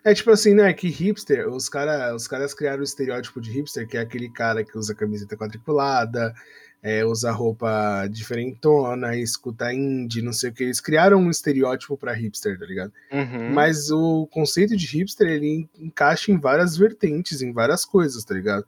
É 0.05 0.13
tipo 0.15 0.31
assim, 0.31 0.55
né? 0.55 0.73
Que 0.73 0.89
hipster, 0.89 1.49
os, 1.49 1.69
cara, 1.69 2.15
os 2.15 2.27
caras 2.27 2.53
criaram 2.53 2.81
o 2.81 2.85
estereótipo 2.85 3.41
de 3.41 3.51
hipster, 3.51 3.87
que 3.87 3.97
é 3.97 4.01
aquele 4.01 4.29
cara 4.29 4.65
que 4.65 4.77
usa 4.77 4.95
camiseta 4.95 5.37
quadriculada, 5.37 6.35
é, 6.83 7.05
usa 7.05 7.31
roupa 7.31 8.09
diferentona, 8.09 9.17
escuta 9.17 9.73
indie, 9.73 10.21
não 10.21 10.33
sei 10.33 10.51
o 10.51 10.53
que. 10.53 10.65
Eles 10.65 10.81
criaram 10.81 11.19
um 11.19 11.31
estereótipo 11.31 11.97
para 11.97 12.13
hipster, 12.13 12.59
tá 12.59 12.67
ligado? 12.67 12.93
Uhum. 13.13 13.53
Mas 13.53 13.91
o 13.91 14.27
conceito 14.27 14.77
de 14.77 14.87
hipster, 14.87 15.29
ele 15.29 15.69
encaixa 15.79 16.33
em 16.33 16.39
várias 16.39 16.77
vertentes, 16.77 17.41
em 17.41 17.53
várias 17.53 17.85
coisas, 17.85 18.25
tá 18.25 18.35
ligado? 18.35 18.67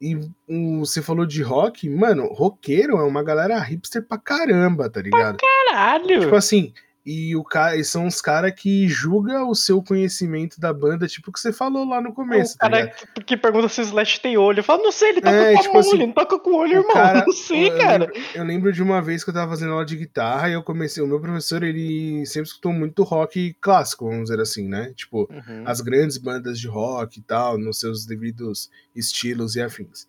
E 0.00 0.18
um, 0.48 0.80
você 0.80 1.00
falou 1.00 1.24
de 1.24 1.40
rock, 1.42 1.88
mano, 1.88 2.26
roqueiro 2.26 2.98
é 2.98 3.02
uma 3.04 3.22
galera 3.22 3.58
hipster 3.60 4.02
pra 4.02 4.18
caramba, 4.18 4.90
tá 4.90 5.00
ligado? 5.00 5.38
Pra 5.38 5.48
caralho! 5.72 6.20
Tipo 6.20 6.34
assim, 6.34 6.74
e, 7.06 7.36
o 7.36 7.44
cara, 7.44 7.82
são 7.84 8.04
os 8.08 8.20
caras 8.20 8.52
que 8.52 8.88
julgam 8.88 9.48
o 9.48 9.54
seu 9.54 9.80
conhecimento 9.80 10.58
da 10.58 10.72
banda, 10.72 11.06
tipo 11.06 11.30
o 11.30 11.32
que 11.32 11.38
você 11.38 11.52
falou 11.52 11.88
lá 11.88 12.00
no 12.00 12.12
começo. 12.12 12.56
O 12.56 12.58
cara 12.58 12.88
tá 12.88 13.06
que, 13.14 13.22
que, 13.22 13.36
pergunta 13.36 13.68
se 13.68 13.80
o 13.80 13.84
Slash 13.84 14.20
tem 14.20 14.36
olho. 14.36 14.58
Eu 14.58 14.64
falo, 14.64 14.82
não 14.82 14.90
sei, 14.90 15.10
ele 15.10 15.20
toca 15.20 15.36
é, 15.36 15.54
com 15.54 15.62
tipo 15.62 15.70
a 15.70 15.72
mão, 15.74 15.80
assim, 15.80 15.94
ele 15.94 16.06
não 16.06 16.12
toca 16.12 16.38
com 16.40 16.50
o 16.50 16.56
olho, 16.56 16.72
o 16.72 16.80
irmão. 16.80 16.92
Cara, 16.92 17.22
não 17.24 17.32
sei, 17.32 17.68
eu, 17.68 17.78
cara. 17.78 18.04
Eu 18.06 18.10
lembro, 18.10 18.30
eu 18.34 18.44
lembro, 18.44 18.72
de 18.72 18.82
uma 18.82 19.00
vez 19.00 19.22
que 19.22 19.30
eu 19.30 19.34
tava 19.34 19.52
fazendo 19.52 19.70
aula 19.70 19.86
de 19.86 19.96
guitarra 19.96 20.50
e 20.50 20.54
eu 20.54 20.64
comecei. 20.64 21.00
O 21.00 21.06
meu 21.06 21.20
professor, 21.20 21.62
ele 21.62 22.26
sempre 22.26 22.48
escutou 22.48 22.72
muito 22.72 23.04
rock 23.04 23.56
clássico, 23.60 24.08
vamos 24.08 24.24
dizer 24.24 24.40
assim, 24.40 24.66
né? 24.68 24.92
Tipo, 24.96 25.28
uhum. 25.30 25.62
as 25.64 25.80
grandes 25.80 26.18
bandas 26.18 26.58
de 26.58 26.66
rock 26.66 27.20
e 27.20 27.22
tal, 27.22 27.56
nos 27.56 27.78
seus 27.78 28.04
devidos 28.04 28.68
estilos 28.96 29.54
e 29.54 29.62
afins. 29.62 30.08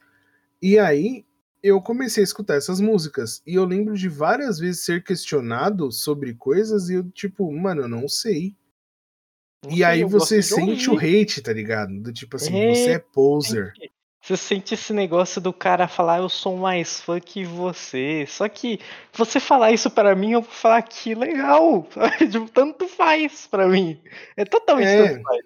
E 0.59 0.79
aí, 0.79 1.26
eu 1.61 1.81
comecei 1.81 2.21
a 2.21 2.25
escutar 2.25 2.55
essas 2.55 2.79
músicas 2.79 3.41
e 3.45 3.55
eu 3.55 3.65
lembro 3.65 3.95
de 3.95 4.07
várias 4.07 4.59
vezes 4.59 4.85
ser 4.85 5.03
questionado 5.03 5.91
sobre 5.91 6.33
coisas 6.33 6.89
e 6.89 6.95
eu, 6.95 7.09
tipo, 7.11 7.51
mano, 7.51 7.83
eu 7.83 7.87
não 7.87 8.07
sei. 8.07 8.55
Não 9.63 9.71
e 9.71 9.77
sei, 9.77 9.83
aí 9.83 10.03
você 10.03 10.41
sente 10.41 10.89
o 10.89 10.97
hate, 10.97 11.41
tá 11.41 11.51
ligado? 11.51 11.99
Do 11.99 12.13
tipo 12.13 12.35
assim, 12.35 12.57
é, 12.57 12.73
você 12.73 12.89
é 12.91 12.99
poser. 12.99 13.73
Você 14.21 14.35
sente 14.35 14.73
esse 14.73 14.91
negócio 14.91 15.39
do 15.39 15.53
cara 15.53 15.87
falar, 15.87 16.17
eu 16.17 16.27
sou 16.27 16.57
mais 16.57 16.99
fã 16.99 17.19
que 17.19 17.45
você. 17.45 18.25
Só 18.27 18.47
que 18.49 18.79
você 19.13 19.39
falar 19.39 19.71
isso 19.71 19.89
para 19.89 20.15
mim, 20.15 20.33
eu 20.33 20.41
vou 20.41 20.51
falar 20.51 20.81
que 20.81 21.15
legal. 21.15 21.87
Tipo, 22.29 22.49
tanto 22.49 22.87
faz 22.87 23.47
para 23.47 23.67
mim. 23.67 24.01
É 24.35 24.43
totalmente 24.43 24.87
é. 24.87 25.07
tanto 25.07 25.23
faz. 25.23 25.45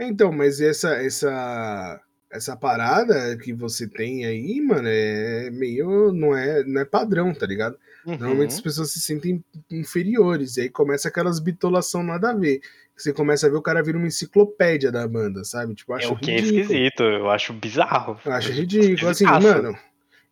Então, 0.00 0.32
mas 0.32 0.62
essa, 0.62 0.94
essa, 0.94 2.00
essa 2.30 2.56
parada 2.56 3.36
que 3.36 3.52
você 3.52 3.88
tem 3.88 4.24
aí, 4.24 4.60
mano, 4.60 4.86
é 4.86 5.50
meio. 5.50 6.12
Não 6.12 6.36
é, 6.36 6.62
não 6.64 6.80
é 6.80 6.84
padrão, 6.84 7.34
tá 7.34 7.44
ligado? 7.44 7.76
Uhum. 8.06 8.16
Normalmente 8.16 8.54
as 8.54 8.60
pessoas 8.60 8.92
se 8.92 9.00
sentem 9.00 9.44
inferiores. 9.70 10.56
E 10.56 10.62
aí 10.62 10.68
começa 10.68 11.08
aquelas 11.08 11.40
bitolação 11.40 12.02
nada 12.02 12.30
a 12.30 12.34
ver. 12.34 12.60
Você 12.96 13.12
começa 13.12 13.46
a 13.46 13.50
ver 13.50 13.56
o 13.56 13.62
cara 13.62 13.82
vira 13.82 13.98
uma 13.98 14.06
enciclopédia 14.06 14.92
da 14.92 15.06
banda, 15.08 15.42
sabe? 15.42 15.74
Tipo, 15.74 15.94
acho 15.94 16.08
é 16.08 16.12
o 16.12 16.16
que 16.16 16.30
é 16.30 16.36
esquisito, 16.38 17.02
eu 17.02 17.30
acho 17.30 17.52
bizarro. 17.52 18.20
Eu 18.24 18.32
acho 18.32 18.52
ridículo. 18.52 19.10
Assim, 19.10 19.24
mano, 19.24 19.76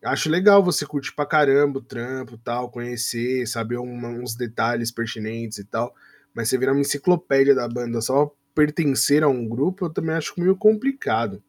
acho 0.04 0.30
legal 0.30 0.62
você 0.62 0.86
curtir 0.86 1.14
pra 1.14 1.26
caramba 1.26 1.78
o 1.78 1.82
trampo 1.82 2.38
tal, 2.38 2.70
conhecer, 2.70 3.46
saber 3.46 3.78
uns 3.78 4.36
detalhes 4.36 4.92
pertinentes 4.92 5.58
e 5.58 5.64
tal. 5.64 5.94
Mas 6.34 6.48
você 6.48 6.58
virar 6.58 6.72
uma 6.72 6.82
enciclopédia 6.82 7.54
da 7.54 7.66
banda 7.66 8.00
só 8.00 8.30
pertencer 8.54 9.22
a 9.22 9.28
um 9.28 9.48
grupo, 9.48 9.86
eu 9.86 9.90
também 9.90 10.14
acho 10.14 10.34
meio 10.36 10.54
complicado. 10.54 11.42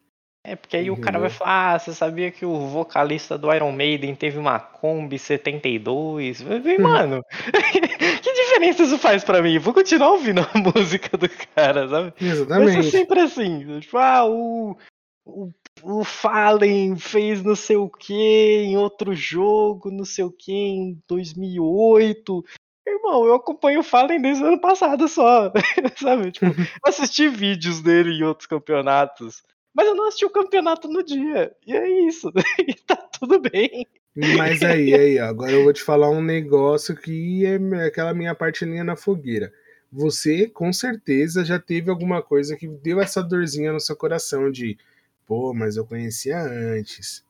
É, 0.43 0.56
porque 0.56 0.78
aí 0.78 0.84
Entendeu? 0.84 1.02
o 1.02 1.04
cara 1.04 1.19
vai 1.19 1.30
falar, 1.30 1.73
ah, 1.73 1.80
você 1.80 1.93
sabia 1.93 2.32
que 2.32 2.45
o 2.45 2.67
vocalista 2.67 3.38
do 3.38 3.54
Iron 3.54 3.73
Maiden 3.73 4.15
teve 4.15 4.38
uma 4.38 4.58
Kombi 4.60 5.19
72? 5.19 6.41
Hum. 6.41 6.82
Mano, 6.82 7.21
que 8.23 8.34
diferença 8.34 8.84
isso 8.84 8.97
faz 8.97 9.23
pra 9.23 9.41
mim? 9.41 9.60
Vou 9.60 9.73
continuar 9.73 10.12
ouvindo 10.12 10.39
a 10.41 10.49
música 10.58 11.17
do 11.17 11.28
cara, 11.54 11.88
sabe? 11.89 12.13
Exatamente. 12.21 12.73
Vai 12.73 12.84
ser 12.84 12.89
sempre 12.89 13.19
assim. 13.19 13.80
Tipo, 13.82 13.97
ah, 13.97 14.25
o, 14.25 14.78
o, 15.25 15.52
o 15.84 16.04
Fallen 16.06 16.95
fez 16.95 17.43
não 17.43 17.56
sei 17.56 17.75
o 17.75 17.89
que 17.89 18.63
em 18.63 18.78
outro 18.78 19.13
jogo, 19.13 19.91
não 19.91 20.06
sei 20.06 20.23
o 20.23 20.32
que 20.32 20.54
em 20.54 21.04
2008. 21.08 22.45
Irmão, 22.88 23.25
eu 23.25 23.36
acompanho 23.36 23.82
o 23.82 23.84
Fallen 23.84 24.21
desde 24.21 24.43
o 24.43 24.47
ano 24.47 24.62
passado 24.62 25.08
só, 25.10 25.52
sabe? 25.99 26.32
Tipo, 26.32 26.47
assisti 26.84 27.28
vídeos 27.28 27.82
dele 27.82 28.12
em 28.12 28.23
outros 28.23 28.47
campeonatos. 28.47 29.43
Mas 29.73 29.88
eu 29.88 29.95
não 29.95 30.08
assisti 30.08 30.25
o 30.25 30.29
campeonato 30.29 30.88
no 30.88 31.03
dia. 31.03 31.55
E 31.65 31.75
é 31.75 32.08
isso. 32.08 32.32
E 32.67 32.73
tá 32.73 32.95
tudo 32.95 33.39
bem. 33.39 33.88
Mas 34.15 34.62
aí, 34.63 34.93
aí, 34.93 35.19
agora 35.19 35.51
eu 35.51 35.63
vou 35.63 35.71
te 35.71 35.82
falar 35.82 36.10
um 36.10 36.21
negócio 36.21 36.95
que 36.95 37.45
é 37.45 37.55
aquela 37.86 38.13
minha 38.13 38.36
partelinha 38.36 38.84
na 38.84 38.95
fogueira. 38.95 39.53
Você, 39.91 40.47
com 40.47 40.71
certeza, 40.73 41.43
já 41.43 41.60
teve 41.60 41.89
alguma 41.89 42.21
coisa 42.21 42.55
que 42.55 42.67
deu 42.67 42.99
essa 42.99 43.23
dorzinha 43.23 43.71
no 43.73 43.79
seu 43.79 43.95
coração 43.95 44.51
de, 44.51 44.77
pô, 45.25 45.53
mas 45.53 45.77
eu 45.77 45.86
conhecia 45.86 46.39
antes. 46.39 47.23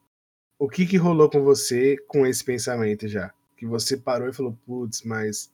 O 0.58 0.68
que 0.68 0.86
que 0.86 0.98
rolou 0.98 1.30
com 1.30 1.42
você 1.42 1.96
com 2.08 2.26
esse 2.26 2.44
pensamento 2.44 3.08
já? 3.08 3.32
Que 3.56 3.66
você 3.66 3.96
parou 3.96 4.28
e 4.28 4.34
falou, 4.34 4.58
putz, 4.66 5.04
mas 5.04 5.52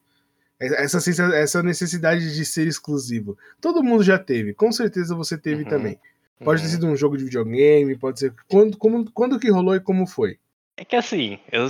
essa, 0.60 1.00
essa 1.36 1.62
necessidade 1.62 2.34
de 2.34 2.46
ser 2.46 2.68
exclusivo. 2.68 3.38
Todo 3.60 3.84
mundo 3.84 4.04
já 4.04 4.18
teve, 4.18 4.54
com 4.54 4.72
certeza 4.72 5.16
você 5.16 5.38
teve 5.38 5.64
uhum. 5.64 5.70
também. 5.70 6.00
Pode 6.44 6.62
ter 6.62 6.68
uhum. 6.68 6.74
sido 6.74 6.88
um 6.88 6.96
jogo 6.96 7.18
de 7.18 7.24
videogame, 7.24 7.98
pode 7.98 8.20
ser. 8.20 8.34
Quando, 8.48 8.78
como, 8.78 9.10
quando 9.12 9.40
que 9.40 9.50
rolou 9.50 9.76
e 9.76 9.80
como 9.80 10.06
foi? 10.06 10.38
É 10.78 10.84
que 10.84 10.96
assim, 10.96 11.40
eu. 11.52 11.70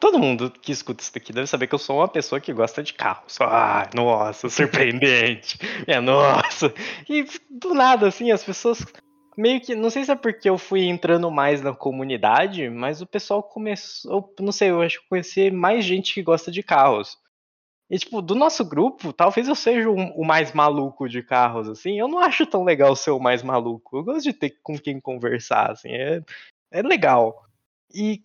todo 0.00 0.18
mundo 0.18 0.50
que 0.50 0.72
escuta 0.72 1.02
isso 1.02 1.12
daqui 1.12 1.30
deve 1.30 1.46
saber 1.46 1.66
que 1.66 1.74
eu 1.74 1.78
sou 1.78 1.98
uma 1.98 2.08
pessoa 2.08 2.40
que 2.40 2.52
gosta 2.54 2.82
de 2.82 2.94
carros. 2.94 3.36
Ah, 3.40 3.88
nossa, 3.94 4.48
surpreendente. 4.50 5.58
é, 5.86 6.00
nossa. 6.00 6.72
E 7.08 7.26
do 7.50 7.74
nada, 7.74 8.08
assim, 8.08 8.30
as 8.30 8.42
pessoas 8.42 8.82
meio 9.36 9.60
que. 9.60 9.74
Não 9.74 9.90
sei 9.90 10.04
se 10.04 10.10
é 10.10 10.16
porque 10.16 10.48
eu 10.48 10.56
fui 10.56 10.84
entrando 10.86 11.30
mais 11.30 11.60
na 11.60 11.74
comunidade, 11.74 12.70
mas 12.70 13.02
o 13.02 13.06
pessoal 13.06 13.42
começou. 13.42 14.34
Não 14.40 14.52
sei, 14.52 14.70
eu 14.70 14.80
acho 14.80 15.02
que 15.02 15.08
conheci 15.08 15.50
mais 15.50 15.84
gente 15.84 16.14
que 16.14 16.22
gosta 16.22 16.50
de 16.50 16.62
carros. 16.62 17.18
E, 17.90 17.98
tipo, 17.98 18.20
do 18.20 18.34
nosso 18.34 18.64
grupo, 18.64 19.12
talvez 19.12 19.48
eu 19.48 19.54
seja 19.54 19.88
o, 19.88 20.24
mais 20.24 20.52
maluco 20.52 21.08
de 21.08 21.22
carros, 21.22 21.68
assim. 21.68 21.98
Eu 21.98 22.06
não 22.06 22.18
acho 22.18 22.44
tão 22.44 22.62
legal 22.62 22.94
ser 22.94 23.12
o 23.12 23.18
mais 23.18 23.42
maluco. 23.42 23.96
Eu 23.96 24.04
gosto 24.04 24.24
de 24.24 24.32
ter 24.34 24.58
com 24.62 24.78
quem 24.78 25.00
conversar, 25.00 25.70
assim. 25.70 25.88
É, 25.90 26.20
é 26.70 26.82
legal. 26.82 27.46
E 27.94 28.22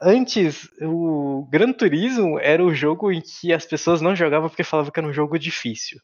antes, 0.00 0.68
o 0.82 1.46
Gran 1.50 1.72
Turismo 1.72 2.38
era 2.38 2.62
o 2.62 2.74
jogo 2.74 3.10
em 3.10 3.22
que 3.22 3.52
as 3.54 3.64
pessoas 3.64 4.02
não 4.02 4.14
jogavam 4.14 4.50
porque 4.50 4.64
falavam 4.64 4.92
que 4.92 5.00
era 5.00 5.08
um 5.08 5.12
jogo 5.12 5.38
difícil. 5.38 5.98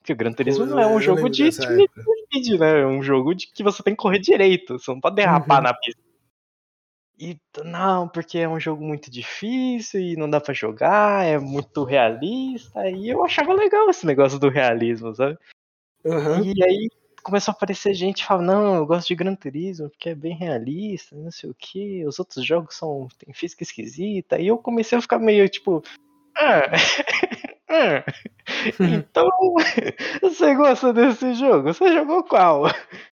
Porque 0.00 0.12
o 0.12 0.16
Gran 0.16 0.32
Turismo 0.34 0.66
não 0.66 0.78
é 0.78 0.86
um 0.86 1.00
jogo 1.00 1.30
de 1.30 1.50
speed, 1.50 2.60
né? 2.60 2.82
É 2.82 2.86
um 2.86 3.02
jogo 3.02 3.34
de 3.34 3.46
que 3.50 3.62
você 3.62 3.82
tem 3.82 3.94
que 3.94 4.02
correr 4.02 4.18
direito. 4.18 4.78
Você 4.78 4.90
não 4.90 5.00
pode 5.00 5.16
derrapar 5.16 5.58
uhum. 5.58 5.64
na 5.64 5.72
pista. 5.72 6.03
E 7.18 7.38
não, 7.64 8.08
porque 8.08 8.38
é 8.38 8.48
um 8.48 8.58
jogo 8.58 8.84
muito 8.84 9.10
difícil 9.10 10.00
e 10.00 10.16
não 10.16 10.28
dá 10.28 10.40
para 10.40 10.52
jogar, 10.52 11.24
é 11.24 11.38
muito 11.38 11.84
realista. 11.84 12.88
E 12.90 13.08
eu 13.08 13.24
achava 13.24 13.52
legal 13.52 13.88
esse 13.88 14.04
negócio 14.04 14.38
do 14.38 14.48
realismo, 14.48 15.14
sabe? 15.14 15.38
Uhum. 16.04 16.42
E 16.42 16.62
aí 16.62 16.88
começou 17.22 17.52
a 17.52 17.54
aparecer 17.54 17.94
gente 17.94 18.24
falando, 18.24 18.46
não, 18.46 18.74
eu 18.74 18.86
gosto 18.86 19.08
de 19.08 19.14
Gran 19.14 19.34
Turismo 19.34 19.88
porque 19.88 20.10
é 20.10 20.14
bem 20.14 20.36
realista, 20.36 21.16
não 21.16 21.30
sei 21.30 21.48
o 21.48 21.54
que, 21.54 22.04
os 22.04 22.18
outros 22.18 22.44
jogos 22.44 22.76
são 22.76 23.08
tem 23.18 23.32
física 23.32 23.62
esquisita. 23.62 24.38
E 24.38 24.48
eu 24.48 24.58
comecei 24.58 24.98
a 24.98 25.00
ficar 25.00 25.18
meio 25.18 25.48
tipo, 25.48 25.82
ah, 26.36 26.62
ah, 27.70 28.04
então 28.80 29.28
você 30.20 30.54
gosta 30.54 30.92
desse 30.92 31.34
jogo? 31.34 31.72
Você 31.72 31.92
jogou 31.92 32.24
qual? 32.24 32.64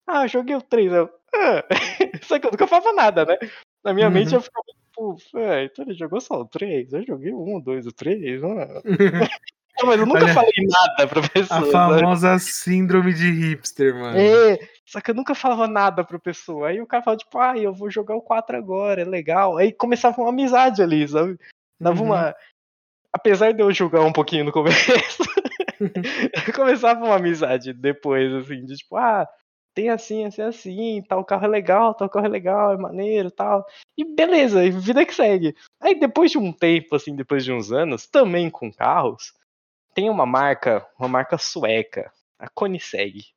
Ah, 0.05 0.25
eu 0.25 0.27
joguei 0.27 0.55
o 0.55 0.61
3. 0.61 0.91
Eu, 0.91 1.09
ah. 1.33 1.63
Só 2.23 2.37
que 2.37 2.45
eu 2.45 2.51
nunca 2.51 2.67
falava 2.67 2.93
nada, 2.93 3.25
né? 3.25 3.37
Na 3.85 3.93
minha 3.93 4.07
uhum. 4.07 4.13
mente 4.13 4.33
eu 4.33 4.41
ficava 4.41 4.65
tipo, 4.65 5.17
é, 5.37 5.65
então 5.65 5.85
ele 5.85 5.93
jogou 5.93 6.19
só 6.19 6.41
o 6.41 6.45
3, 6.45 6.91
eu 6.91 7.05
joguei 7.05 7.31
1, 7.31 7.59
2, 7.61 7.85
o 7.85 7.91
3, 7.91 8.41
não 8.41 8.55
mas 9.85 9.99
eu 9.99 10.05
nunca 10.05 10.23
Olha, 10.23 10.33
falei 10.33 10.51
nada 10.67 11.07
pra 11.07 11.21
pessoa. 11.21 11.59
A 11.59 11.71
famosa 11.71 12.39
sabe? 12.39 12.51
síndrome 12.51 13.13
de 13.13 13.29
hipster, 13.29 13.93
mano. 13.93 14.17
É, 14.17 14.57
só 14.85 14.99
que 14.99 15.11
eu 15.11 15.15
nunca 15.15 15.35
falava 15.35 15.67
nada 15.67 16.03
pra 16.03 16.17
pessoa. 16.17 16.69
Aí 16.69 16.81
o 16.81 16.87
cara 16.87 17.03
falava, 17.03 17.19
tipo, 17.19 17.37
ah, 17.37 17.57
eu 17.57 17.73
vou 17.73 17.91
jogar 17.91 18.15
o 18.15 18.21
4 18.21 18.57
agora, 18.57 19.01
é 19.01 19.05
legal. 19.05 19.57
Aí 19.57 19.73
começava 19.73 20.19
uma 20.21 20.29
amizade 20.29 20.81
ali, 20.81 21.05
sabe? 21.07 21.37
Dava 21.79 21.99
uhum. 21.99 22.07
uma. 22.07 22.33
Apesar 23.13 23.51
de 23.51 23.61
eu 23.61 23.71
jogar 23.71 24.01
um 24.01 24.13
pouquinho 24.13 24.45
no 24.45 24.51
começo, 24.51 25.23
começava 26.55 27.03
uma 27.03 27.15
amizade 27.15 27.73
depois, 27.73 28.33
assim, 28.33 28.65
de 28.65 28.77
tipo, 28.77 28.95
ah, 28.95 29.27
tem 29.75 29.89
assim, 29.89 30.23
assim, 30.23 30.41
assim, 30.41 31.03
tal 31.07 31.23
carro 31.25 31.45
é 31.45 31.49
legal, 31.49 31.93
tal 31.93 32.09
carro 32.09 32.25
é 32.25 32.29
legal, 32.29 32.73
é 32.73 32.77
maneiro, 32.77 33.29
tal. 33.29 33.65
E 33.97 34.05
beleza, 34.05 34.67
vida 34.71 35.05
que 35.05 35.13
segue. 35.13 35.53
Aí 35.81 35.99
depois 35.99 36.31
de 36.31 36.37
um 36.37 36.53
tempo, 36.53 36.95
assim, 36.95 37.13
depois 37.13 37.43
de 37.43 37.51
uns 37.51 37.73
anos, 37.73 38.07
também 38.07 38.49
com 38.49 38.71
carros, 38.71 39.33
tem 39.93 40.09
uma 40.09 40.25
marca, 40.25 40.87
uma 40.97 41.09
marca 41.09 41.37
sueca, 41.37 42.11
a 42.39 42.47
Koenigsegg. 42.49 43.34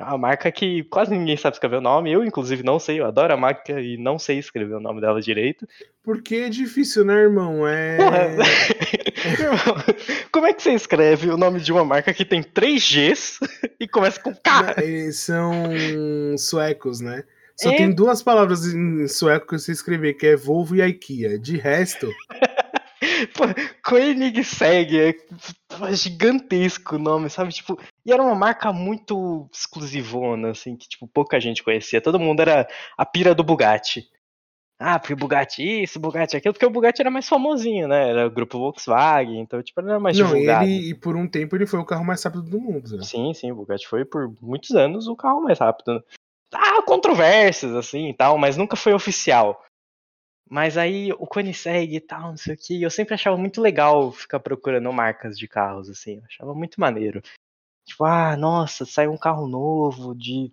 É 0.00 0.04
uma 0.04 0.16
marca 0.16 0.50
que 0.50 0.82
quase 0.84 1.10
ninguém 1.10 1.36
sabe 1.36 1.56
escrever 1.56 1.76
o 1.76 1.82
nome. 1.82 2.10
Eu, 2.10 2.24
inclusive, 2.24 2.62
não 2.62 2.78
sei. 2.78 3.00
Eu 3.00 3.04
adoro 3.04 3.34
a 3.34 3.36
marca 3.36 3.78
e 3.78 3.98
não 3.98 4.18
sei 4.18 4.38
escrever 4.38 4.72
o 4.72 4.80
nome 4.80 4.98
dela 4.98 5.20
direito. 5.20 5.68
Porque 6.02 6.36
é 6.36 6.48
difícil, 6.48 7.04
né, 7.04 7.12
irmão? 7.12 7.68
É. 7.68 7.98
Como 10.32 10.46
é 10.46 10.54
que 10.54 10.62
você 10.62 10.72
escreve 10.72 11.28
o 11.28 11.36
nome 11.36 11.60
de 11.60 11.70
uma 11.70 11.84
marca 11.84 12.14
que 12.14 12.24
tem 12.24 12.42
três 12.42 12.90
Gs 12.90 13.40
e 13.78 13.86
começa 13.86 14.18
com 14.18 14.34
K? 14.34 14.76
Eles 14.78 15.18
são 15.18 15.52
suecos, 16.38 17.02
né? 17.02 17.22
Só 17.60 17.70
é... 17.70 17.76
tem 17.76 17.94
duas 17.94 18.22
palavras 18.22 18.64
em 18.64 19.06
sueco 19.06 19.48
que 19.48 19.58
você 19.58 19.70
escrever, 19.70 20.14
que 20.14 20.28
é 20.28 20.34
Volvo 20.34 20.76
e 20.76 20.80
IKEA. 20.80 21.38
De 21.38 21.58
resto. 21.58 22.10
Koenigsegg 23.84 24.98
é 24.98 25.14
gigantesco 25.92 26.96
o 26.96 26.98
nome, 26.98 27.28
sabe? 27.28 27.52
Tipo, 27.52 27.78
e 28.04 28.12
era 28.12 28.22
uma 28.22 28.34
marca 28.34 28.72
muito 28.72 29.48
exclusivona, 29.52 30.50
assim, 30.50 30.76
que 30.76 30.88
tipo, 30.88 31.06
pouca 31.06 31.40
gente 31.40 31.62
conhecia. 31.62 32.00
Todo 32.00 32.18
mundo 32.18 32.40
era 32.40 32.68
a 32.96 33.04
pira 33.04 33.34
do 33.34 33.44
Bugatti. 33.44 34.08
Ah, 34.82 34.98
porque 34.98 35.14
Bugatti 35.14 35.82
isso, 35.82 36.00
Bugatti 36.00 36.38
aquilo, 36.38 36.54
porque 36.54 36.64
o 36.64 36.70
Bugatti 36.70 37.02
era 37.02 37.10
mais 37.10 37.28
famosinho, 37.28 37.86
né? 37.86 38.08
Era 38.08 38.26
o 38.26 38.30
grupo 38.30 38.58
Volkswagen, 38.58 39.38
então, 39.38 39.62
tipo, 39.62 39.78
era 39.78 40.00
mais 40.00 40.18
Não, 40.18 40.28
divulgado. 40.28 40.64
Ele, 40.64 40.88
e 40.88 40.94
por 40.94 41.16
um 41.16 41.28
tempo 41.28 41.54
ele 41.54 41.66
foi 41.66 41.78
o 41.78 41.84
carro 41.84 42.02
mais 42.02 42.22
rápido 42.22 42.44
do 42.44 42.58
mundo. 42.58 42.96
Né? 42.96 43.02
Sim, 43.02 43.34
sim, 43.34 43.52
o 43.52 43.56
Bugatti 43.56 43.86
foi 43.86 44.06
por 44.06 44.34
muitos 44.40 44.70
anos 44.70 45.06
o 45.06 45.14
carro 45.14 45.42
mais 45.42 45.58
rápido. 45.58 46.02
Ah, 46.54 46.82
controvérsias, 46.82 47.74
assim, 47.74 48.08
e 48.08 48.14
tal, 48.14 48.38
mas 48.38 48.56
nunca 48.56 48.74
foi 48.74 48.94
oficial. 48.94 49.62
Mas 50.48 50.78
aí 50.78 51.12
o 51.12 51.26
Koenigsegg 51.26 51.94
e 51.94 52.00
tal, 52.00 52.30
não 52.30 52.36
sei 52.38 52.54
o 52.54 52.58
que, 52.58 52.82
eu 52.82 52.90
sempre 52.90 53.12
achava 53.12 53.36
muito 53.36 53.60
legal 53.60 54.10
ficar 54.10 54.40
procurando 54.40 54.90
marcas 54.92 55.38
de 55.38 55.46
carros, 55.46 55.90
assim, 55.90 56.16
eu 56.16 56.24
achava 56.24 56.54
muito 56.54 56.80
maneiro. 56.80 57.22
Tipo, 57.90 58.04
ah, 58.04 58.36
nossa, 58.36 58.86
saiu 58.86 59.12
um 59.12 59.18
carro 59.18 59.48
novo 59.48 60.14
de 60.14 60.52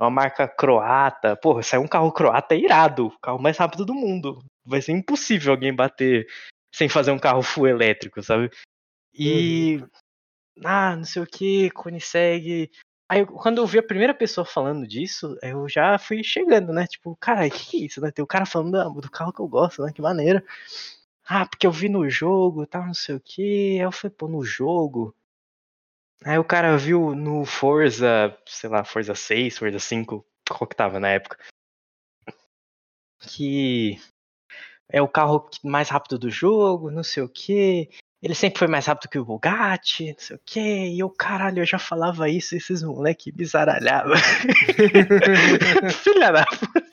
uma 0.00 0.08
marca 0.10 0.48
croata. 0.48 1.36
Porra, 1.36 1.62
saiu 1.62 1.82
um 1.82 1.88
carro 1.88 2.10
croata 2.10 2.54
é 2.54 2.58
irado, 2.58 3.08
o 3.08 3.18
carro 3.20 3.38
mais 3.38 3.58
rápido 3.58 3.84
do 3.84 3.94
mundo. 3.94 4.42
Vai 4.64 4.80
ser 4.80 4.92
impossível 4.92 5.52
alguém 5.52 5.74
bater 5.74 6.26
sem 6.74 6.88
fazer 6.88 7.10
um 7.10 7.18
carro 7.18 7.42
full 7.42 7.66
elétrico, 7.66 8.22
sabe? 8.22 8.50
E. 9.12 9.76
Uhum. 9.76 9.88
ah, 10.64 10.96
não 10.96 11.04
sei 11.04 11.22
o 11.22 11.26
que, 11.26 11.70
segue. 12.00 12.70
Aí 13.06 13.26
quando 13.26 13.58
eu 13.58 13.66
vi 13.66 13.78
a 13.78 13.82
primeira 13.82 14.14
pessoa 14.14 14.46
falando 14.46 14.86
disso, 14.86 15.36
eu 15.42 15.68
já 15.68 15.98
fui 15.98 16.24
chegando, 16.24 16.72
né? 16.72 16.86
Tipo, 16.86 17.16
cara, 17.16 17.46
o 17.46 17.50
que, 17.50 17.66
que 17.66 17.82
é 17.82 17.86
isso, 17.86 18.00
né? 18.00 18.10
Tem 18.10 18.22
o 18.22 18.26
cara 18.26 18.46
falando 18.46 19.00
do 19.00 19.10
carro 19.10 19.32
que 19.32 19.40
eu 19.40 19.48
gosto, 19.48 19.82
né? 19.82 19.92
Que 19.92 20.00
maneiro. 20.00 20.42
Ah, 21.26 21.44
porque 21.46 21.66
eu 21.66 21.72
vi 21.72 21.90
no 21.90 22.08
jogo, 22.08 22.66
tal, 22.66 22.86
não 22.86 22.94
sei 22.94 23.14
o 23.14 23.20
que. 23.20 23.78
Aí 23.78 23.80
eu 23.80 23.92
falei, 23.92 24.14
pô, 24.16 24.26
no 24.26 24.42
jogo. 24.42 25.14
Aí 26.24 26.38
o 26.38 26.44
cara 26.44 26.76
viu 26.76 27.14
no 27.14 27.44
Forza, 27.44 28.36
sei 28.46 28.68
lá, 28.68 28.84
Forza 28.84 29.14
6, 29.14 29.58
Forza 29.58 29.78
5, 29.78 30.24
qual 30.48 30.66
que 30.66 30.76
tava 30.76 30.98
na 30.98 31.08
época. 31.08 31.38
Que 33.20 33.98
é 34.90 35.00
o 35.00 35.08
carro 35.08 35.48
mais 35.62 35.88
rápido 35.88 36.18
do 36.18 36.30
jogo, 36.30 36.90
não 36.90 37.02
sei 37.02 37.22
o 37.22 37.28
que. 37.28 37.88
Ele 38.20 38.34
sempre 38.34 38.58
foi 38.58 38.66
mais 38.66 38.86
rápido 38.86 39.10
que 39.10 39.18
o 39.18 39.24
Bugatti, 39.24 40.12
não 40.12 40.18
sei 40.18 40.36
o 40.36 40.40
que. 40.44 40.60
E 40.60 40.98
eu, 40.98 41.08
caralho, 41.08 41.60
eu 41.60 41.66
já 41.66 41.78
falava 41.78 42.28
isso, 42.28 42.56
esses 42.56 42.82
moleque 42.82 43.30
bizaralhavam. 43.30 44.16
Filha 46.02 46.32
da 46.32 46.44
puta. 46.44 46.88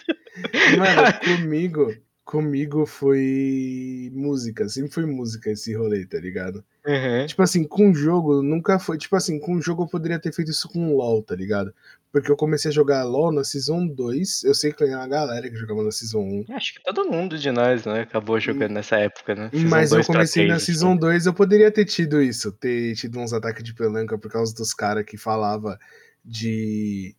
Mano, 0.78 1.19
comigo, 1.38 1.95
comigo 2.26 2.88
foi 2.88 4.11
música, 4.11 4.67
sempre 4.67 4.91
foi 4.91 5.05
música 5.05 5.51
esse 5.51 5.76
rolê, 5.76 6.05
tá 6.07 6.19
ligado? 6.19 6.65
Uhum. 6.86 7.26
Tipo 7.28 7.43
assim, 7.43 7.63
com 7.63 7.93
jogo, 7.93 8.41
nunca 8.41 8.80
foi. 8.80 8.97
Tipo 8.97 9.15
assim, 9.15 9.39
com 9.39 9.61
jogo 9.61 9.84
eu 9.84 9.88
poderia 9.88 10.19
ter 10.19 10.34
feito 10.34 10.49
isso 10.49 10.67
com 10.67 10.95
LOL, 10.95 11.21
tá 11.21 11.36
ligado? 11.36 11.73
Porque 12.11 12.32
eu 12.32 12.36
comecei 12.36 12.69
a 12.69 12.73
jogar 12.73 13.03
LOL 13.03 13.32
na 13.32 13.43
Season 13.43 13.86
2. 13.88 14.43
Eu 14.43 14.55
sei 14.55 14.71
que 14.71 14.78
tem 14.80 14.95
uma 14.95 15.07
galera 15.07 15.49
que 15.49 15.55
jogava 15.55 15.84
na 15.84 15.91
Season 15.91 16.19
1. 16.19 16.45
Acho 16.49 16.73
que 16.73 16.84
todo 16.84 17.09
mundo 17.09 17.38
de 17.38 17.51
nós, 17.51 17.86
né? 17.86 18.01
Acabou 18.01 18.39
jogando 18.39 18.71
nessa 18.71 18.97
época, 18.97 19.36
né? 19.36 19.49
Season 19.51 19.67
Mas 19.67 19.91
eu 19.91 19.97
2 19.97 20.07
pra 20.07 20.15
comecei 20.15 20.47
na 20.47 20.55
3, 20.55 20.63
Season 20.63 20.91
assim. 20.91 20.99
2, 20.99 21.26
eu 21.28 21.34
poderia 21.34 21.71
ter 21.71 21.86
tido 21.86 22.21
isso. 22.21 22.51
Ter 22.51 22.95
tido 22.95 23.19
uns 23.19 23.34
ataques 23.34 23.63
de 23.63 23.73
pelanca 23.73 24.17
por 24.17 24.32
causa 24.32 24.53
dos 24.55 24.73
caras 24.73 25.05
que 25.05 25.17
falava 25.17 25.78
de. 26.23 27.15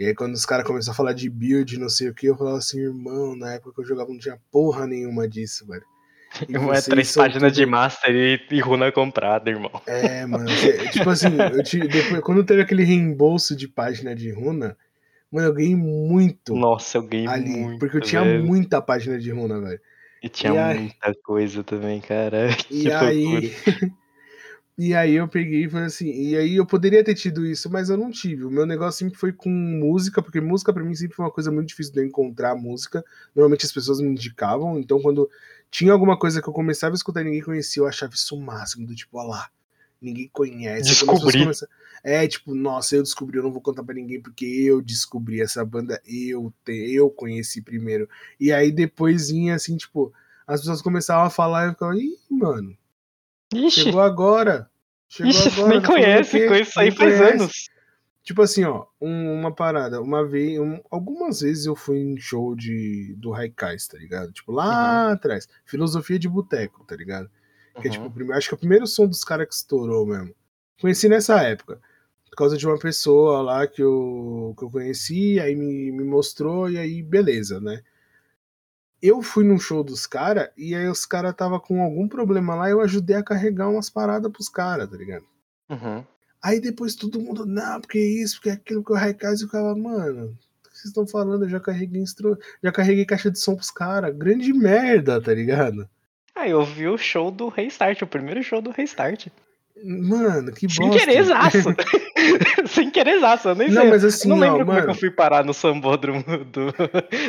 E 0.00 0.06
aí, 0.06 0.14
quando 0.14 0.32
os 0.32 0.46
caras 0.46 0.66
começaram 0.66 0.94
a 0.94 0.96
falar 0.96 1.12
de 1.12 1.28
build, 1.28 1.78
não 1.78 1.90
sei 1.90 2.08
o 2.08 2.14
que, 2.14 2.24
eu 2.26 2.34
falava 2.34 2.56
assim, 2.56 2.80
irmão, 2.80 3.36
na 3.36 3.52
época 3.52 3.74
que 3.74 3.80
eu 3.82 3.84
jogava 3.84 4.08
não 4.10 4.18
tinha 4.18 4.38
porra 4.50 4.86
nenhuma 4.86 5.28
disso, 5.28 5.66
velho. 5.66 5.84
Uma 6.48 6.76
é 6.76 6.80
três 6.80 7.14
páginas 7.14 7.52
de 7.52 7.60
tudo- 7.64 7.70
master 7.70 8.14
e, 8.14 8.40
e 8.50 8.60
runa 8.60 8.90
comprada, 8.90 9.50
irmão. 9.50 9.70
É, 9.86 10.24
mano. 10.24 10.48
cê- 10.48 10.88
tipo 10.88 11.10
assim, 11.10 11.28
te- 11.64 11.86
depois, 11.86 12.20
quando 12.22 12.42
teve 12.44 12.62
aquele 12.62 12.82
reembolso 12.82 13.54
de 13.54 13.68
página 13.68 14.14
de 14.14 14.30
runa, 14.32 14.74
mano, 15.30 15.48
eu 15.48 15.52
ganhei 15.52 15.76
muito 15.76 16.54
Nossa, 16.54 16.96
eu 16.96 17.02
ganhei 17.02 17.26
ali. 17.26 17.50
muito. 17.50 17.78
porque 17.78 17.98
eu 17.98 18.00
tinha 18.00 18.22
velho. 18.24 18.42
muita 18.42 18.80
página 18.80 19.18
de 19.18 19.30
runa, 19.30 19.60
velho. 19.60 19.80
E 20.22 20.28
tinha 20.30 20.52
E 20.54 20.56
aí- 20.58 20.78
muita 20.78 21.14
coisa 21.22 21.62
também, 21.62 22.00
cara. 22.00 22.48
E 22.70 22.90
aí. 22.90 23.52
e 24.82 24.94
aí 24.94 25.14
eu 25.14 25.28
peguei 25.28 25.64
e 25.64 25.68
falei 25.68 25.86
assim. 25.86 26.10
E 26.10 26.36
aí 26.36 26.56
eu 26.56 26.64
poderia 26.64 27.04
ter 27.04 27.14
tido 27.14 27.44
isso, 27.46 27.68
mas 27.70 27.90
eu 27.90 27.96
não 27.96 28.10
tive. 28.10 28.44
O 28.44 28.50
meu 28.50 28.64
negócio 28.64 28.98
sempre 28.98 29.18
foi 29.18 29.32
com 29.32 29.50
música, 29.50 30.22
porque 30.22 30.40
música 30.40 30.72
pra 30.72 30.82
mim 30.82 30.94
sempre 30.94 31.16
foi 31.16 31.24
uma 31.24 31.30
coisa 31.30 31.50
muito 31.50 31.68
difícil 31.68 31.92
de 31.92 32.00
eu 32.00 32.04
encontrar 32.06 32.54
música. 32.54 33.04
Normalmente 33.34 33.66
as 33.66 33.72
pessoas 33.72 34.00
me 34.00 34.08
indicavam, 34.08 34.78
então 34.78 35.00
quando 35.00 35.28
tinha 35.70 35.92
alguma 35.92 36.18
coisa 36.18 36.40
que 36.42 36.48
eu 36.48 36.52
começava 36.52 36.94
a 36.94 36.96
escutar 36.96 37.20
e 37.20 37.24
ninguém 37.24 37.42
conhecia, 37.42 37.82
eu 37.82 37.86
achava 37.86 38.14
isso 38.14 38.34
o 38.36 38.40
máximo, 38.40 38.86
do 38.86 38.94
tipo, 38.94 39.18
ó 39.18 39.22
lá. 39.24 39.48
Ninguém 40.00 40.30
conhece. 40.32 40.88
Descobri. 40.88 41.40
começam- 41.40 41.68
É, 42.02 42.26
tipo, 42.26 42.54
nossa, 42.54 42.96
eu 42.96 43.02
descobri, 43.02 43.36
eu 43.36 43.42
não 43.42 43.52
vou 43.52 43.60
contar 43.60 43.84
pra 43.84 43.94
ninguém 43.94 44.18
porque 44.22 44.46
eu 44.46 44.80
descobri 44.80 45.42
essa 45.42 45.62
banda, 45.62 46.00
eu 46.06 46.50
te... 46.64 46.72
eu 46.94 47.10
conheci 47.10 47.60
primeiro. 47.60 48.08
E 48.40 48.50
aí 48.50 48.72
depois 48.72 49.28
vinha 49.28 49.54
assim, 49.54 49.76
tipo, 49.76 50.10
as 50.46 50.60
pessoas 50.60 50.80
começavam 50.80 51.24
a 51.26 51.30
falar 51.30 51.64
e 51.64 51.68
eu 51.68 51.72
ficava, 51.72 51.94
ih, 51.98 52.16
mano, 52.30 52.74
Ixi, 53.54 53.82
chegou 53.82 54.00
agora. 54.00 54.70
Chegou 55.08 55.30
ixi, 55.30 55.48
agora. 55.48 55.68
nem 55.68 55.82
conhece, 55.82 56.46
conheço 56.46 56.70
isso 56.70 56.80
aí 56.80 56.90
faz 56.90 57.16
conhece. 57.18 57.34
anos. 57.34 57.70
Tipo 58.22 58.42
assim, 58.42 58.64
ó, 58.64 58.84
um- 59.00 59.40
uma 59.40 59.52
parada. 59.52 60.00
Uma 60.00 60.24
vez, 60.26 60.58
um- 60.60 60.80
algumas 60.90 61.40
vezes 61.40 61.66
eu 61.66 61.74
fui 61.74 61.98
em 61.98 62.16
show 62.18 62.54
de, 62.54 63.14
do 63.18 63.30
Raikais, 63.30 63.88
tá 63.88 63.98
ligado? 63.98 64.30
Tipo, 64.32 64.52
lá 64.52 65.12
atrás. 65.12 65.48
Filosofia 65.64 66.18
de 66.18 66.28
boteco, 66.28 66.84
tá 66.84 66.94
ligado? 66.94 67.28
Que 67.80 67.88
é 67.88 67.90
tipo, 67.90 68.04
o 68.04 68.06
Uhum. 68.08 68.12
primeiro, 68.12 68.36
acho 68.38 68.48
que 68.48 68.54
é 68.54 68.56
o 68.56 68.60
primeiro 68.60 68.86
som 68.86 69.06
dos 69.06 69.24
caras 69.24 69.48
que 69.48 69.54
estourou 69.54 70.06
mesmo. 70.06 70.34
Conheci 70.80 71.08
nessa 71.08 71.40
época. 71.42 71.80
Por 72.28 72.36
causa 72.36 72.56
de 72.56 72.66
uma 72.66 72.78
pessoa 72.78 73.42
lá 73.42 73.66
que 73.66 73.82
eu, 73.82 74.54
que 74.56 74.64
eu 74.64 74.70
conheci, 74.70 75.40
aí 75.40 75.56
me, 75.56 75.90
me 75.90 76.04
mostrou, 76.04 76.70
e 76.70 76.78
aí 76.78 77.02
beleza, 77.02 77.60
né? 77.60 77.82
Eu 79.02 79.22
fui 79.22 79.44
num 79.44 79.58
show 79.58 79.82
dos 79.82 80.06
caras, 80.06 80.50
e 80.56 80.74
aí 80.74 80.86
os 80.86 81.06
caras 81.06 81.34
tava 81.34 81.58
com 81.58 81.82
algum 81.82 82.06
problema 82.06 82.54
lá, 82.54 82.68
eu 82.68 82.80
ajudei 82.80 83.16
a 83.16 83.22
carregar 83.22 83.68
umas 83.68 83.88
paradas 83.88 84.30
pros 84.30 84.48
caras, 84.48 84.90
tá 84.90 84.96
ligado? 84.96 85.24
Uhum. 85.70 86.04
Aí 86.42 86.60
depois 86.60 86.94
todo 86.94 87.20
mundo, 87.20 87.46
não, 87.46 87.80
porque 87.80 87.98
isso, 87.98 88.36
porque 88.36 88.50
aquilo 88.50 88.84
que 88.84 88.92
eu 88.92 88.96
Raikais, 88.96 89.40
e 89.40 89.44
eu 89.44 89.48
ficava, 89.48 89.74
mano, 89.76 90.26
o 90.26 90.68
que 90.68 90.76
vocês 90.76 90.86
estão 90.86 91.06
falando? 91.06 91.44
Eu 91.44 91.48
já 91.48 91.60
carreguei 91.60 92.00
instru... 92.00 92.38
já 92.62 92.72
carreguei 92.72 93.04
caixa 93.04 93.30
de 93.30 93.38
som 93.38 93.54
pros 93.54 93.70
caras. 93.70 94.14
Grande 94.16 94.52
merda, 94.52 95.20
tá 95.20 95.34
ligado? 95.34 95.88
Ah, 96.34 96.48
eu 96.48 96.64
vi 96.64 96.88
o 96.88 96.96
show 96.96 97.30
do 97.30 97.48
Restart, 97.48 98.00
o 98.02 98.06
primeiro 98.06 98.42
show 98.42 98.62
do 98.62 98.70
Restart. 98.70 99.28
Mano, 99.82 100.52
que 100.52 100.68
Sem 100.68 100.88
bosta. 100.88 101.06
querer 101.06 101.22
zaço. 101.24 101.58
Sem 102.66 102.90
querer 102.90 103.20
zaço, 103.20 103.48
eu 103.48 103.54
nem 103.54 103.70
Não, 103.70 103.82
sei. 103.82 103.90
mas 103.90 104.02
Eu 104.02 104.08
assim, 104.08 104.28
não 104.28 104.36
ó, 104.36 104.40
lembro 104.40 104.58
como 104.60 104.72
é 104.72 104.74
que 104.76 104.80
mano. 104.82 104.90
eu 104.92 104.94
fui 104.98 105.10
parar 105.10 105.44
no 105.44 105.54
sambódromo 105.54 106.22
do, 106.52 106.72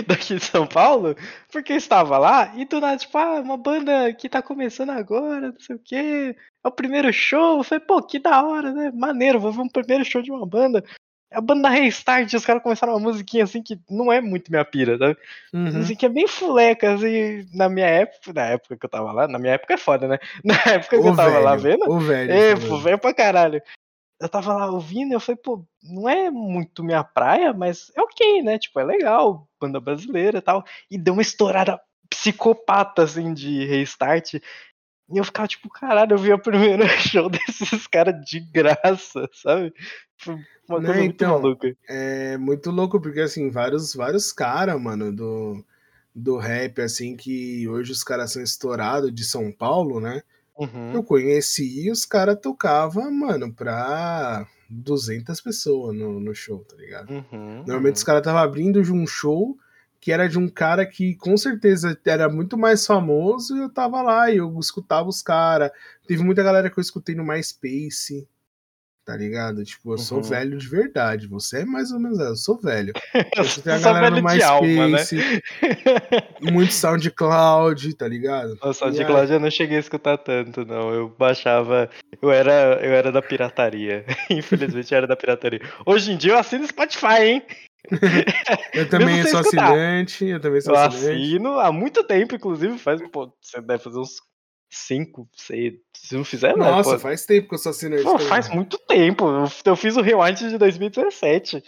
daqui 0.07 0.35
de 0.35 0.43
São 0.43 0.67
Paulo, 0.67 1.15
porque 1.51 1.73
eu 1.73 1.77
estava 1.77 2.17
lá 2.17 2.53
e 2.55 2.65
do 2.65 2.79
nada, 2.81 2.97
tipo, 2.97 3.17
ah, 3.17 3.39
uma 3.39 3.57
banda 3.57 4.13
que 4.13 4.27
tá 4.29 4.41
começando 4.41 4.89
agora, 4.91 5.51
não 5.51 5.59
sei 5.59 5.75
o 5.75 5.79
quê. 5.83 6.35
É 6.63 6.67
o 6.67 6.71
primeiro 6.71 7.11
show. 7.11 7.57
Eu 7.59 7.63
falei, 7.63 7.83
pô, 7.85 8.01
que 8.01 8.19
da 8.19 8.43
hora, 8.43 8.71
né? 8.71 8.91
Maneiro, 8.93 9.39
vou 9.39 9.51
ver 9.51 9.61
um 9.61 9.69
primeiro 9.69 10.05
show 10.05 10.21
de 10.21 10.31
uma 10.31 10.45
banda. 10.45 10.83
É 11.31 11.37
a 11.37 11.41
banda 11.41 11.69
Restart, 11.69 12.33
os 12.33 12.45
caras 12.45 12.61
começaram 12.61 12.93
uma 12.93 12.99
musiquinha 12.99 13.45
assim 13.45 13.63
que 13.63 13.79
não 13.89 14.11
é 14.11 14.19
muito 14.19 14.51
minha 14.51 14.65
pira, 14.65 14.97
sabe? 14.97 15.17
Uhum. 15.53 15.79
Assim, 15.79 15.95
que 15.95 16.05
é 16.05 16.09
bem 16.09 16.27
fuleca, 16.27 16.93
assim, 16.93 17.47
na 17.53 17.69
minha 17.69 17.87
época, 17.87 18.33
na 18.33 18.45
época 18.47 18.77
que 18.77 18.85
eu 18.85 18.89
tava 18.89 19.13
lá, 19.13 19.27
na 19.29 19.39
minha 19.39 19.53
época 19.53 19.73
é 19.73 19.77
foda, 19.77 20.09
né? 20.09 20.19
Na 20.43 20.55
época 20.55 20.97
que 20.97 21.03
Ô, 21.03 21.07
eu 21.07 21.15
tava 21.15 21.39
lá 21.39 21.55
velho, 21.55 21.79
vendo, 21.79 21.89
Ô, 21.89 21.99
velho. 21.99 22.31
é, 22.31 22.55
pô, 22.55 22.77
velho 22.79 22.99
pra 22.99 23.13
caralho. 23.13 23.61
Eu 24.19 24.29
tava 24.29 24.53
lá 24.53 24.69
ouvindo 24.69 25.11
e 25.11 25.13
eu 25.13 25.19
falei, 25.19 25.39
pô, 25.41 25.65
não 25.81 26.07
é 26.07 26.29
muito 26.29 26.83
minha 26.83 27.03
praia, 27.03 27.53
mas 27.53 27.91
é 27.95 28.01
ok, 28.01 28.43
né? 28.43 28.59
Tipo, 28.59 28.79
é 28.81 28.83
legal, 28.83 29.47
banda 29.59 29.79
brasileira 29.79 30.39
e 30.39 30.41
tal. 30.41 30.63
E 30.91 30.97
deu 30.97 31.13
uma 31.13 31.23
estourada 31.23 31.79
psicopata, 32.09 33.03
assim, 33.03 33.33
de 33.33 33.65
restart. 33.65 34.35
E 35.13 35.17
eu 35.17 35.23
ficava 35.23 35.47
tipo, 35.47 35.69
caralho, 35.69 36.13
eu 36.13 36.17
vi 36.17 36.31
o 36.33 36.39
primeiro 36.39 36.83
show 36.99 37.29
desses 37.29 37.87
caras 37.87 38.15
de 38.25 38.39
graça, 38.39 39.29
sabe? 39.33 39.73
Foi 40.17 40.35
uma 40.35 40.81
coisa 40.81 40.93
muito 40.93 41.13
então, 41.13 41.41
maluca. 41.41 41.75
É 41.87 42.37
muito 42.37 42.71
louco, 42.71 42.99
porque 43.01 43.21
assim, 43.21 43.49
vários, 43.49 43.93
vários 43.93 44.31
caras, 44.31 44.79
mano, 44.79 45.11
do, 45.13 45.63
do 46.15 46.37
rap, 46.37 46.81
assim, 46.81 47.15
que 47.15 47.67
hoje 47.67 47.91
os 47.91 48.03
caras 48.03 48.31
são 48.31 48.41
estourados 48.41 49.13
de 49.13 49.23
São 49.23 49.51
Paulo, 49.51 49.99
né? 49.99 50.21
Uhum, 50.57 50.93
Eu 50.93 51.03
conheci 51.03 51.85
e 51.85 51.91
os 51.91 52.05
caras 52.05 52.37
tocavam, 52.39 53.11
mano, 53.11 53.51
pra 53.53 54.45
200 54.69 55.41
pessoas 55.41 55.95
no, 55.95 56.19
no 56.19 56.35
show, 56.35 56.59
tá 56.59 56.75
ligado? 56.75 57.09
uhum, 57.11 57.63
Normalmente 57.65 57.95
os 57.95 58.03
caras 58.03 58.21
estavam 58.21 58.41
abrindo 58.41 58.81
de 58.83 58.91
um 58.91 59.07
show 59.07 59.57
que 60.01 60.11
era 60.11 60.27
de 60.27 60.37
um 60.39 60.49
cara 60.49 60.83
que 60.85 61.15
com 61.15 61.37
certeza 61.37 61.95
era 62.05 62.27
muito 62.27 62.57
mais 62.57 62.85
famoso 62.85 63.55
e 63.55 63.59
eu 63.59 63.69
tava 63.69 64.01
lá 64.01 64.31
e 64.31 64.37
eu 64.37 64.57
escutava 64.59 65.07
os 65.07 65.21
caras. 65.21 65.69
Teve 66.07 66.23
muita 66.23 66.41
galera 66.43 66.69
que 66.71 66.79
eu 66.79 66.81
escutei 66.81 67.13
no 67.13 67.23
MySpace, 67.23 68.27
tá 69.05 69.15
ligado? 69.15 69.63
Tipo, 69.63 69.93
eu 69.93 69.97
sou 69.99 70.17
Uhum. 70.17 70.23
velho 70.23 70.57
de 70.57 70.67
verdade. 70.67 71.27
Você 71.27 71.59
é 71.61 71.65
mais 71.65 71.91
ou 71.91 71.99
menos, 71.99 72.19
eu 72.19 72.35
sou 72.35 72.59
velho. 72.59 72.93
Eu 73.37 73.43
escutei 73.43 73.73
a 73.73 73.77
sou 73.79 73.93
galera 73.93 74.09
no 74.19 74.27
de 74.27 74.41
alma, 74.43 74.67
né? 74.67 74.97
MySpace, 74.97 75.43
muito 76.41 76.73
SoundCloud, 76.73 77.93
tá 77.95 78.07
ligado? 78.07 78.57
Nossa, 78.61 78.89
de 78.91 79.03
aí- 79.03 79.31
eu 79.31 79.39
não 79.39 79.51
cheguei 79.51 79.77
a 79.77 79.81
escutar 79.81 80.17
tanto, 80.17 80.65
não. 80.65 80.91
Eu 80.93 81.09
baixava. 81.09 81.89
Eu 82.21 82.31
era, 82.31 82.79
eu 82.83 82.91
era 82.93 83.11
da 83.11 83.21
pirataria. 83.21 84.03
Infelizmente 84.29 84.91
eu 84.91 84.97
era 84.97 85.07
da 85.07 85.15
pirataria. 85.15 85.61
Hoje 85.85 86.11
em 86.11 86.17
dia 86.17 86.33
eu 86.33 86.37
assino 86.39 86.65
Spotify, 86.67 87.21
hein? 87.23 87.43
Eu 88.73 88.87
também 88.89 89.25
sou 89.27 89.39
assinante, 89.39 90.25
eu 90.25 90.39
também 90.39 90.61
sou 90.61 90.73
Eu 90.73 90.79
assinante. 90.79 91.21
assino 91.21 91.59
há 91.59 91.71
muito 91.71 92.03
tempo, 92.03 92.35
inclusive. 92.35 92.77
Faz, 92.77 93.01
pô, 93.09 93.31
você 93.41 93.61
deve 93.61 93.83
fazer 93.83 93.97
uns 93.99 94.21
5, 94.69 95.27
6. 95.35 95.73
Se 95.93 96.15
não 96.15 96.23
fizer, 96.23 96.55
não. 96.55 96.65
Nossa, 96.71 96.99
faz 96.99 97.25
tempo 97.25 97.49
que 97.49 97.55
eu 97.55 97.59
sou 97.59 97.71
assinante. 97.71 98.03
Pô, 98.03 98.17
faz 98.19 98.49
muito 98.49 98.77
tempo. 98.87 99.25
Eu, 99.65 99.75
fiz 99.75 99.97
o 99.97 100.01
rewind 100.01 100.37
de 100.37 100.57
2017. 100.57 101.63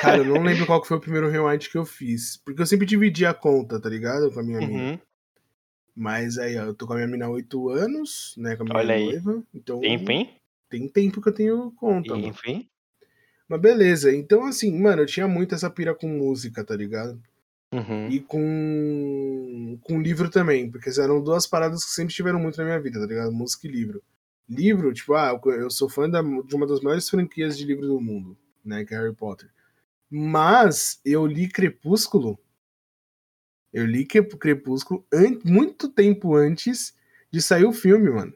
Cara, 0.00 0.18
eu 0.18 0.24
não 0.24 0.42
lembro 0.44 0.66
qual 0.66 0.84
foi 0.84 0.96
o 0.96 1.00
primeiro 1.00 1.28
rewind 1.28 1.68
que 1.68 1.78
eu 1.78 1.84
fiz. 1.84 2.36
Porque 2.44 2.62
eu 2.62 2.66
sempre 2.66 2.86
dividi 2.86 3.24
a 3.26 3.34
conta, 3.34 3.80
tá 3.80 3.88
ligado? 3.88 4.30
Com 4.30 4.40
a 4.40 4.42
minha 4.42 4.58
mina. 4.60 4.90
Uhum. 4.92 4.98
Mas 5.94 6.38
aí, 6.38 6.56
ó, 6.58 6.62
eu 6.64 6.74
tô 6.74 6.86
com 6.86 6.92
a 6.94 6.96
minha 6.96 7.08
mina 7.08 7.26
há 7.26 7.30
8 7.30 7.68
anos, 7.70 8.34
né? 8.38 8.56
Com 8.56 8.62
a 8.62 8.66
minha 8.66 8.78
Olha 8.78 8.94
aí. 8.94 9.04
noiva. 9.04 9.42
Então 9.54 9.80
Tempo, 9.80 10.10
hein? 10.10 10.30
tem 10.70 10.88
tempo 10.88 11.20
que 11.20 11.28
eu 11.28 11.34
tenho 11.34 11.70
conta. 11.72 12.16
Enfim. 12.16 12.68
Mas 13.52 13.60
beleza. 13.60 14.10
Então, 14.16 14.46
assim, 14.46 14.74
mano, 14.80 15.02
eu 15.02 15.06
tinha 15.06 15.28
muito 15.28 15.54
essa 15.54 15.68
pira 15.68 15.94
com 15.94 16.08
música, 16.08 16.64
tá 16.64 16.74
ligado? 16.74 17.22
Uhum. 17.70 18.08
E 18.08 18.18
com, 18.18 19.78
com 19.82 20.00
livro 20.00 20.30
também. 20.30 20.70
Porque 20.70 20.88
eram 20.98 21.22
duas 21.22 21.46
paradas 21.46 21.84
que 21.84 21.90
sempre 21.90 22.14
tiveram 22.14 22.38
muito 22.38 22.56
na 22.56 22.64
minha 22.64 22.80
vida, 22.80 22.98
tá 22.98 23.04
ligado? 23.04 23.30
Música 23.30 23.66
e 23.66 23.70
livro. 23.70 24.02
livro, 24.48 24.90
tipo, 24.94 25.12
ah, 25.12 25.38
eu 25.44 25.68
sou 25.68 25.86
fã 25.86 26.08
da, 26.08 26.22
de 26.22 26.56
uma 26.56 26.66
das 26.66 26.80
maiores 26.80 27.10
franquias 27.10 27.58
de 27.58 27.66
livro 27.66 27.86
do 27.86 28.00
mundo, 28.00 28.38
né, 28.64 28.86
que 28.86 28.94
é 28.94 28.98
Harry 28.98 29.14
Potter. 29.14 29.50
Mas 30.08 30.98
eu 31.04 31.26
li 31.26 31.46
Crepúsculo. 31.46 32.38
Eu 33.70 33.84
li 33.84 34.06
Crepúsculo 34.06 35.04
muito 35.44 35.90
tempo 35.90 36.34
antes 36.34 36.94
de 37.30 37.42
sair 37.42 37.66
o 37.66 37.72
filme, 37.74 38.08
mano. 38.08 38.32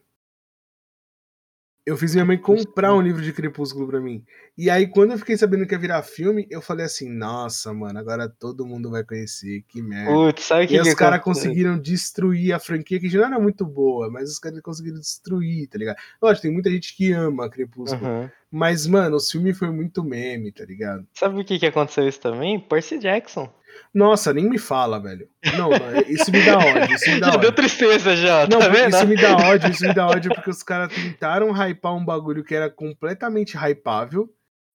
Eu 1.86 1.96
fiz 1.96 2.14
minha 2.14 2.24
mãe 2.24 2.36
comprar 2.36 2.92
um 2.92 3.00
livro 3.00 3.22
de 3.22 3.32
Crepúsculo 3.32 3.86
pra 3.86 4.00
mim. 4.00 4.24
E 4.58 4.68
aí, 4.68 4.88
quando 4.88 5.12
eu 5.12 5.18
fiquei 5.18 5.36
sabendo 5.36 5.64
que 5.64 5.72
ia 5.72 5.78
virar 5.78 6.02
filme, 6.02 6.44
eu 6.50 6.60
falei 6.60 6.84
assim: 6.84 7.08
nossa, 7.08 7.72
mano, 7.72 7.96
agora 7.96 8.28
todo 8.28 8.66
mundo 8.66 8.90
vai 8.90 9.04
conhecer, 9.04 9.62
que 9.68 9.80
merda. 9.80 10.10
Putz, 10.10 10.42
sabe 10.42 10.64
e 10.64 10.66
que 10.66 10.80
os 10.80 10.88
que 10.88 10.96
caras 10.96 11.22
conseguiram 11.22 11.78
destruir 11.78 12.52
a 12.52 12.58
franquia, 12.58 12.98
que 12.98 13.08
já 13.08 13.20
não 13.20 13.26
era 13.26 13.38
muito 13.38 13.64
boa, 13.64 14.10
mas 14.10 14.32
os 14.32 14.40
caras 14.40 14.60
conseguiram 14.62 14.98
destruir, 14.98 15.68
tá 15.68 15.78
ligado? 15.78 15.96
Lógico, 16.20 16.42
tem 16.42 16.52
muita 16.52 16.70
gente 16.72 16.96
que 16.96 17.12
ama 17.12 17.48
Crepúsculo. 17.48 18.04
Uhum. 18.04 18.30
Mas, 18.50 18.84
mano, 18.88 19.18
o 19.18 19.20
filme 19.20 19.54
foi 19.54 19.70
muito 19.70 20.02
meme, 20.02 20.50
tá 20.50 20.64
ligado? 20.64 21.06
Sabe 21.14 21.40
o 21.40 21.44
que, 21.44 21.56
que 21.56 21.66
aconteceu 21.66 22.08
isso 22.08 22.20
também? 22.20 22.58
Percy 22.58 22.98
Jackson. 22.98 23.48
Nossa, 23.92 24.32
nem 24.32 24.48
me 24.48 24.58
fala, 24.58 25.00
velho. 25.00 25.28
Não, 25.56 25.70
isso 26.08 26.30
me 26.30 26.44
dá 26.44 26.58
ódio, 26.58 26.94
isso 26.94 27.10
me 27.10 27.20
dá 27.20 27.26
Já 27.32 27.36
deu 27.36 27.48
ódio. 27.50 27.52
tristeza 27.52 28.16
já, 28.16 28.46
Não, 28.48 28.58
tá 28.58 28.68
vendo? 28.68 28.94
isso 28.94 29.06
me 29.06 29.16
dá 29.16 29.36
ódio, 29.36 29.70
isso 29.70 29.86
me 29.86 29.94
dá 29.94 30.06
ódio 30.06 30.34
porque 30.34 30.50
os 30.50 30.62
caras 30.62 30.92
tentaram 30.94 31.50
hypar 31.52 31.94
um 31.94 32.04
bagulho 32.04 32.44
que 32.44 32.54
era 32.54 32.68
completamente 32.70 33.56
hypável. 33.56 34.28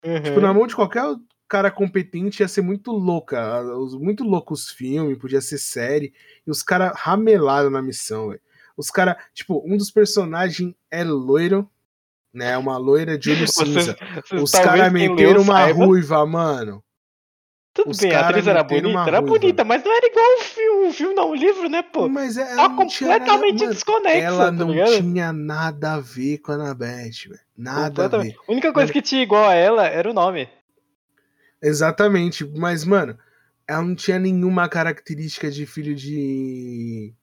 Uhum. 0.03 0.21
Tipo, 0.21 0.41
na 0.41 0.53
mão 0.53 0.65
de 0.65 0.75
qualquer 0.75 1.03
cara 1.47 1.69
competente 1.69 2.41
ia 2.41 2.47
ser 2.47 2.61
muito 2.61 2.91
louca. 2.91 3.61
Muito 3.99 4.23
louco 4.23 4.53
os 4.53 4.69
filmes, 4.69 5.17
podia 5.17 5.41
ser 5.41 5.57
série. 5.57 6.13
E 6.47 6.49
os 6.49 6.63
caras 6.63 6.93
ramelaram 6.95 7.69
na 7.69 7.81
missão, 7.81 8.29
velho. 8.29 8.41
Os 8.77 8.89
caras, 8.89 9.17
tipo, 9.33 9.61
um 9.65 9.77
dos 9.77 9.91
personagens 9.91 10.73
é 10.89 11.03
loiro, 11.03 11.69
né? 12.33 12.57
Uma 12.57 12.77
loira 12.77 13.17
de 13.17 13.29
olho 13.31 13.47
cinza. 13.47 13.97
Os 14.41 14.51
talvez 14.51 14.51
caras 14.75 14.93
meteram 14.93 15.41
uma 15.41 15.53
saiba. 15.65 15.85
ruiva, 15.85 16.25
mano. 16.25 16.81
Tudo 17.73 17.91
os 17.91 17.99
bem, 17.99 18.13
a 18.13 18.27
atriz 18.27 18.45
era 18.45 18.63
bonita, 18.63 18.99
era 19.07 19.19
ruiva. 19.19 19.39
bonita, 19.39 19.63
mas 19.63 19.81
não 19.83 19.95
era 19.95 20.05
igual 20.05 20.25
o 20.25 20.41
filme, 20.41 20.87
o 20.89 20.93
filme 20.93 21.13
não, 21.15 21.29
o 21.29 21.35
livro, 21.35 21.69
né, 21.69 21.81
pô? 21.81 22.09
Mas 22.09 22.35
é- 22.37 22.43
Tá 22.43 22.51
ela 22.63 22.85
tinha 22.85 23.09
nada- 23.09 23.19
completamente 23.25 23.59
mano, 23.61 23.73
desconexa, 23.73 24.17
Ela 24.17 24.45
tá 24.45 24.51
não 24.51 24.73
tinha 24.85 25.31
nada 25.33 25.93
a 25.93 25.99
ver 26.01 26.39
com 26.39 26.51
a 26.51 26.55
Annabeth, 26.55 27.29
velho. 27.29 27.39
Nada 27.57 28.05
a 28.05 28.07
ver. 28.09 28.35
A 28.47 28.51
única 28.51 28.73
coisa 28.73 28.91
que 28.91 29.01
tinha 29.01 29.23
igual 29.23 29.45
a 29.47 29.53
ela 29.55 29.87
era 29.87 30.09
o 30.09 30.13
nome. 30.13 30.49
Exatamente, 31.61 32.43
mas, 32.57 32.83
mano, 32.83 33.17
ela 33.67 33.81
não 33.81 33.95
tinha 33.95 34.17
nenhuma 34.19 34.67
característica 34.67 35.49
de 35.49 35.65
filho 35.65 35.95
de. 35.95 37.13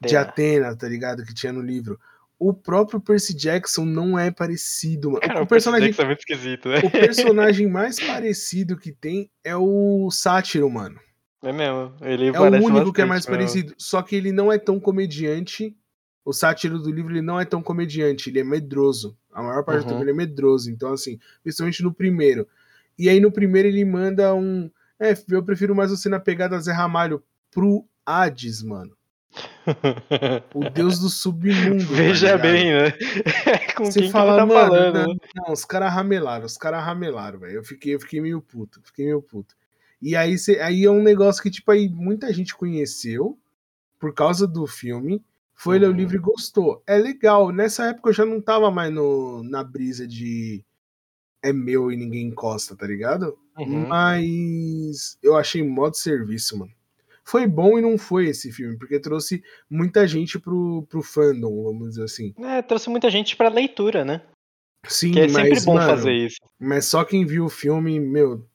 de 0.00 0.16
Atena. 0.16 0.68
Atena, 0.68 0.76
tá 0.76 0.88
ligado? 0.88 1.24
Que 1.24 1.34
tinha 1.34 1.52
no 1.52 1.60
livro. 1.62 1.98
O 2.38 2.52
próprio 2.52 3.00
Percy 3.00 3.34
Jackson 3.34 3.84
não 3.84 4.18
é 4.18 4.30
parecido, 4.30 5.12
mano. 5.12 5.22
Cara, 5.22 5.42
o 5.42 5.46
personagem, 5.46 5.94
é 5.96 6.04
muito 6.04 6.18
esquisito, 6.18 6.68
né? 6.68 6.80
o 6.84 6.90
personagem 6.90 7.66
mais 7.66 7.98
parecido 7.98 8.76
que 8.76 8.92
tem 8.92 9.30
é 9.42 9.56
o 9.56 10.10
Sátiro, 10.10 10.68
mano. 10.68 11.00
É 11.42 11.52
mesmo. 11.52 11.94
Ele 12.02 12.28
É 12.28 12.40
o 12.40 12.62
único 12.62 12.92
que 12.92 13.00
é 13.00 13.04
mais 13.04 13.26
mesmo. 13.26 13.36
parecido. 13.38 13.74
Só 13.78 14.02
que 14.02 14.16
ele 14.16 14.32
não 14.32 14.52
é 14.52 14.58
tão 14.58 14.80
comediante. 14.80 15.74
O 16.24 16.32
sátiro 16.32 16.78
do 16.80 16.90
livro 16.90 17.12
ele 17.12 17.22
não 17.22 17.38
é 17.40 17.44
tão 17.44 17.62
comediante, 17.62 18.28
ele 18.30 18.40
é 18.40 18.44
medroso. 18.44 19.16
A 19.32 19.40
maior 19.42 19.62
parte 19.64 19.80
do 19.80 19.84
Uhum. 19.84 19.88
tempo 19.90 20.02
ele 20.02 20.10
é 20.10 20.14
medroso. 20.14 20.68
Então, 20.70 20.92
assim, 20.92 21.20
principalmente 21.42 21.82
no 21.84 21.94
primeiro. 21.94 22.48
E 22.98 23.08
aí 23.08 23.20
no 23.20 23.30
primeiro 23.30 23.68
ele 23.68 23.84
manda 23.84 24.34
um. 24.34 24.68
É, 24.98 25.14
eu 25.30 25.42
prefiro 25.44 25.74
mais 25.74 25.90
você 25.90 26.08
na 26.08 26.18
pegada 26.18 26.58
Zé 26.58 26.72
Ramalho 26.72 27.22
pro 27.50 27.86
Hades, 28.04 28.62
mano. 28.62 28.95
O 30.54 30.70
deus 30.70 30.98
do 30.98 31.08
submundo. 31.08 31.84
tá 31.86 31.94
Veja 31.94 32.26
ligado? 32.36 32.42
bem, 32.42 32.72
né? 32.72 32.90
Com 33.76 33.84
Você 33.86 34.00
quem 34.02 34.10
fala, 34.10 34.32
que 34.32 34.38
tá 34.38 34.46
mano, 34.46 34.60
falando, 34.70 34.94
não, 34.94 35.06
né? 35.14 35.18
não, 35.34 35.52
os 35.52 35.64
caras 35.64 35.92
ramelaram, 35.92 36.46
os 36.46 36.56
caras 36.56 36.84
ramelaram, 36.84 37.38
velho. 37.40 37.54
Eu 37.56 37.64
fiquei, 37.64 37.94
eu 37.94 38.00
fiquei 38.00 38.20
meio 38.20 38.40
puto, 38.40 38.80
fiquei 38.84 39.04
meio 39.06 39.20
puto. 39.22 39.54
E 40.00 40.14
aí, 40.16 40.38
cê- 40.38 40.60
aí 40.60 40.84
é 40.84 40.90
um 40.90 41.02
negócio 41.02 41.42
que, 41.42 41.50
tipo, 41.50 41.70
aí 41.70 41.88
muita 41.88 42.32
gente 42.32 42.54
conheceu 42.54 43.38
por 43.98 44.12
causa 44.14 44.46
do 44.46 44.66
filme, 44.66 45.22
foi 45.54 45.78
ler 45.78 45.86
o 45.86 45.90
Uhum. 45.90 45.96
livro 45.96 46.16
e 46.16 46.20
gostou. 46.20 46.82
É 46.86 46.96
legal, 46.98 47.50
nessa 47.50 47.86
época 47.86 48.10
eu 48.10 48.14
já 48.14 48.26
não 48.26 48.40
tava 48.40 48.70
mais 48.70 48.92
no, 48.92 49.42
na 49.42 49.64
brisa 49.64 50.06
de 50.06 50.62
é 51.42 51.52
meu 51.52 51.90
e 51.92 51.96
ninguém 51.96 52.26
encosta, 52.26 52.74
tá 52.76 52.86
ligado? 52.86 53.38
Uhum. 53.58 53.86
Mas 53.88 55.16
eu 55.22 55.36
achei 55.36 55.62
modo 55.62 55.96
serviço, 55.96 56.58
mano. 56.58 56.72
Foi 57.26 57.46
bom 57.46 57.76
e 57.78 57.82
não 57.82 57.98
foi 57.98 58.26
esse 58.26 58.52
filme, 58.52 58.78
porque 58.78 59.00
trouxe 59.00 59.42
muita 59.68 60.06
gente 60.06 60.38
pro, 60.38 60.86
pro 60.88 61.02
fandom, 61.02 61.64
vamos 61.64 61.90
dizer 61.90 62.04
assim. 62.04 62.32
É, 62.38 62.62
trouxe 62.62 62.88
muita 62.88 63.10
gente 63.10 63.34
pra 63.36 63.48
leitura, 63.48 64.04
né? 64.04 64.22
Sim, 64.86 65.10
Que 65.12 65.20
é 65.20 65.28
sempre 65.28 65.50
mas, 65.50 65.64
bom 65.64 65.74
mano, 65.74 65.86
fazer 65.90 66.12
isso. 66.12 66.38
Mas 66.60 66.84
só 66.84 67.04
quem 67.04 67.26
viu 67.26 67.46
o 67.46 67.50
filme, 67.50 67.98
meu, 67.98 68.46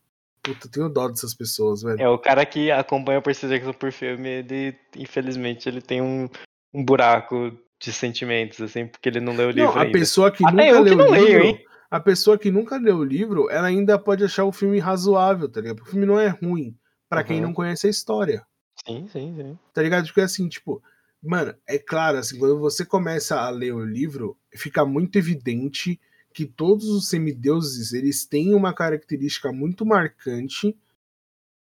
puta, 0.42 0.68
eu 0.68 0.72
tenho 0.72 0.90
dó 0.90 1.10
dessas 1.10 1.34
pessoas, 1.34 1.82
velho. 1.82 2.02
É, 2.02 2.08
o 2.08 2.18
cara 2.18 2.46
que 2.46 2.72
acompanha 2.72 3.20
o 3.20 3.22
Percy 3.22 3.50
Jackson 3.50 3.74
por 3.74 3.92
filme, 3.92 4.30
ele, 4.30 4.74
infelizmente, 4.96 5.68
ele 5.68 5.82
tem 5.82 6.02
um, 6.02 6.30
um 6.74 6.86
buraco 6.86 7.52
de 7.82 7.92
sentimentos, 7.92 8.62
assim, 8.62 8.88
porque 8.88 9.10
ele 9.10 9.20
não 9.20 9.36
leu 9.36 9.50
o 9.50 9.52
livro 9.52 9.72
não, 9.74 9.78
a 9.80 9.82
ainda. 9.84 9.92
pessoa 10.00 10.32
que 10.32 10.46
Até 10.46 10.56
nunca 10.56 10.68
eu 10.70 10.84
que 10.84 10.90
leu 10.90 10.98
não 10.98 11.08
o 11.08 11.12
leio, 11.12 11.26
livro, 11.26 11.44
hein? 11.44 11.66
a 11.90 12.00
pessoa 12.00 12.38
que 12.38 12.50
nunca 12.52 12.78
leu 12.78 12.98
o 13.00 13.04
livro, 13.04 13.50
ela 13.50 13.68
ainda 13.68 14.00
pode 14.00 14.24
achar 14.24 14.46
o 14.46 14.52
filme 14.54 14.80
razoável, 14.80 15.50
tá 15.52 15.60
ligado? 15.60 15.76
Porque 15.78 15.90
o 15.90 15.92
filme 15.92 16.06
não 16.06 16.18
é 16.18 16.30
ruim 16.30 16.74
pra 17.10 17.22
quem 17.24 17.38
Uhum. 17.42 17.48
não 17.48 17.54
conhece 17.54 17.88
a 17.88 17.90
história, 17.90 18.42
Sim, 18.86 19.08
sim, 19.08 19.36
sim. 19.36 19.60
tá 19.74 19.82
ligado? 19.82 20.06
Porque 20.08 20.22
assim, 20.22 20.48
tipo, 20.50 20.82
mano, 21.22 21.54
é 21.68 21.78
claro, 21.78 22.18
assim, 22.18 22.38
quando 22.38 22.60
você 22.60 22.86
começa 22.86 23.40
a 23.40 23.50
ler 23.50 23.74
o 23.74 23.86
livro, 23.86 24.38
fica 24.56 24.86
muito 24.86 25.18
evidente 25.18 26.00
que 26.34 26.46
todos 26.46 26.88
os 26.88 27.10
semideuses, 27.10 27.94
eles 27.94 28.26
têm 28.26 28.54
uma 28.54 28.74
característica 28.74 29.52
muito 29.52 29.86
marcante 29.86 30.76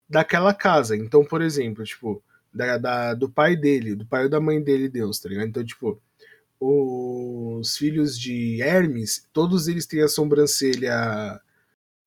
daquela 0.08 0.54
casa. 0.54 0.96
Então, 0.96 1.24
por 1.24 1.42
exemplo, 1.42 1.84
tipo, 1.84 2.22
da, 2.52 2.78
da- 2.78 3.14
do 3.14 3.28
pai 3.28 3.56
dele, 3.56 3.94
do 3.94 4.06
pai 4.06 4.24
ou 4.24 4.30
da 4.30 4.40
mãe 4.40 4.62
dele, 4.62 4.88
Deus, 4.88 5.18
tá 5.20 5.28
ligado? 5.28 5.48
Então, 5.48 5.64
tipo, 5.64 6.00
os 6.60 7.76
filhos 7.76 8.18
de 8.18 8.62
Hermes, 8.62 9.28
todos 9.32 9.68
eles 9.68 9.86
têm 9.86 10.02
a 10.02 10.08
sobrancelha, 10.08 11.40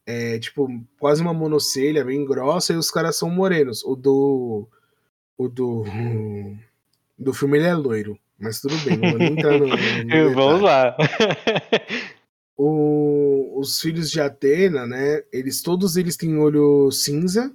é, 0.06 0.40
tipo, 0.40 0.68
quase 1.00 1.22
uma 1.22 1.34
monocelha, 1.34 2.04
bem 2.06 2.26
grossa, 2.26 2.74
e 2.74 2.78
os 2.78 2.92
caras 2.92 3.18
são 3.18 3.30
morenos. 3.30 3.84
O 3.84 3.96
do. 3.96 4.68
O 5.38 5.48
do. 5.48 5.84
Do 7.20 7.34
filme 7.34 7.58
ele 7.58 7.66
é 7.68 7.74
loiro. 7.74 8.18
Mas 8.40 8.62
tudo 8.62 8.78
bem, 8.86 8.96
não 8.98 9.10
vou 9.10 9.18
nem 9.20 9.34
entrar 9.34 9.58
no. 9.58 9.66
no 9.68 10.34
Vamos 10.36 10.62
lá. 10.62 10.96
O- 12.60 13.60
os 13.60 13.80
filhos 13.80 14.10
de 14.10 14.20
Atena, 14.20 14.88
né? 14.88 15.22
Eles 15.32 15.62
todos 15.62 15.96
eles 15.96 16.16
têm 16.18 16.38
olho 16.38 16.92
cinza, 16.92 17.54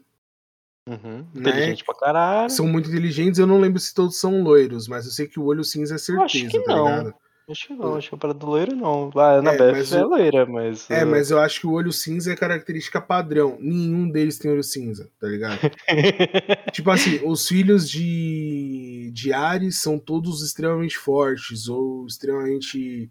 Uhum. 0.89 1.25
Né? 1.33 1.51
Inteligente 1.51 1.85
pra 1.85 1.95
caralho. 1.95 2.51
são 2.51 2.67
muito 2.67 2.89
inteligentes. 2.89 3.39
Eu 3.39 3.47
não 3.47 3.61
lembro 3.61 3.79
se 3.79 3.95
todos 3.95 4.19
são 4.19 4.43
loiros, 4.43 4.89
mas 4.89 5.05
eu 5.07 5.13
sei 5.13 5.29
que 5.29 5.39
o 5.39 5.45
olho 5.45 5.63
cinza 5.63 5.95
é 5.95 5.97
Eu 6.13 6.23
acho 6.23 6.39
certeza, 6.39 6.51
que 6.59 6.65
tá 6.65 6.75
não. 6.77 6.85
ligado? 6.85 7.15
Acho 7.51 7.67
que 7.67 7.75
não, 7.75 7.97
acho 7.97 8.11
que 8.11 8.17
para 8.17 8.33
do 8.33 8.47
loiro 8.47 8.75
não. 8.75 9.11
A 9.17 9.39
Annabeth 9.39 9.73
mas 9.73 9.93
é, 9.93 10.05
o- 10.05 10.09
loira, 10.09 10.47
mas. 10.47 10.89
É, 10.89 11.05
uh, 11.05 11.07
mas 11.07 11.31
eu 11.31 11.39
acho 11.41 11.61
que 11.61 11.67
o 11.67 11.73
olho 11.73 11.93
cinza 11.93 12.33
é 12.33 12.37
característica 12.37 13.01
padrão. 13.01 13.59
Nenhum 13.61 14.09
deles 14.09 14.39
tem 14.39 14.51
olho 14.51 14.63
cinza, 14.63 15.11
tá 15.21 15.27
ligado? 15.27 15.59
tipo 16.73 16.91
assim, 16.91 17.21
os 17.25 17.47
filhos 17.47 17.91
de, 17.91 19.11
de 19.13 19.33
Ares 19.33 19.79
são 19.81 19.99
todos 19.99 20.43
extremamente 20.43 20.97
fortes 20.97 21.69
ou 21.69 22.07
extremamente 22.07 23.11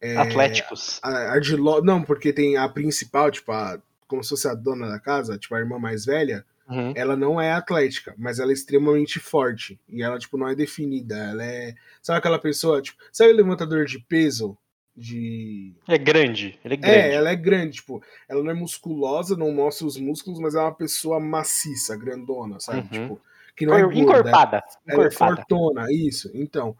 é, 0.00 0.16
Atléticos. 0.16 0.98
ardilosos. 1.02 1.84
Não, 1.84 2.02
porque 2.02 2.32
tem 2.32 2.56
a 2.56 2.68
principal, 2.68 3.30
tipo, 3.30 3.52
a, 3.52 3.78
como 4.08 4.22
se 4.22 4.30
fosse 4.30 4.48
a 4.48 4.54
dona 4.54 4.88
da 4.88 4.98
casa, 4.98 5.36
tipo, 5.38 5.54
a 5.54 5.58
irmã 5.60 5.78
mais 5.78 6.04
velha, 6.04 6.44
Uhum. 6.68 6.92
ela 6.96 7.16
não 7.16 7.40
é 7.40 7.52
atlética, 7.52 8.14
mas 8.18 8.40
ela 8.40 8.50
é 8.50 8.54
extremamente 8.54 9.20
forte. 9.20 9.78
E 9.88 10.02
ela, 10.02 10.18
tipo, 10.18 10.36
não 10.36 10.48
é 10.48 10.54
definida. 10.54 11.16
Ela 11.16 11.44
é. 11.44 11.74
Sabe 12.02 12.18
aquela 12.18 12.38
pessoa, 12.38 12.82
tipo, 12.82 12.98
sabe 13.12 13.32
o 13.32 13.36
levantador 13.36 13.84
de 13.84 14.00
peso? 14.00 14.56
De. 14.96 15.74
É 15.86 15.98
grande, 15.98 16.58
ele 16.64 16.74
é 16.74 16.76
grande. 16.78 16.98
É, 16.98 17.14
ela 17.14 17.30
é 17.30 17.36
grande, 17.36 17.76
tipo, 17.76 18.02
ela 18.26 18.42
não 18.42 18.50
é 18.50 18.54
musculosa, 18.54 19.36
não 19.36 19.52
mostra 19.52 19.86
os 19.86 19.98
músculos, 19.98 20.40
mas 20.40 20.54
é 20.54 20.60
uma 20.60 20.74
pessoa 20.74 21.20
maciça, 21.20 21.94
grandona, 21.94 22.58
sabe? 22.58 22.80
Uhum. 22.80 22.88
Tipo, 22.88 23.20
que 23.54 23.66
não 23.66 23.74
é 23.74 23.82
gorda, 23.82 23.98
encorpada. 23.98 24.62
ela 24.86 25.06
é 25.06 25.10
fortona, 25.10 25.86
isso. 25.92 26.30
Então. 26.34 26.74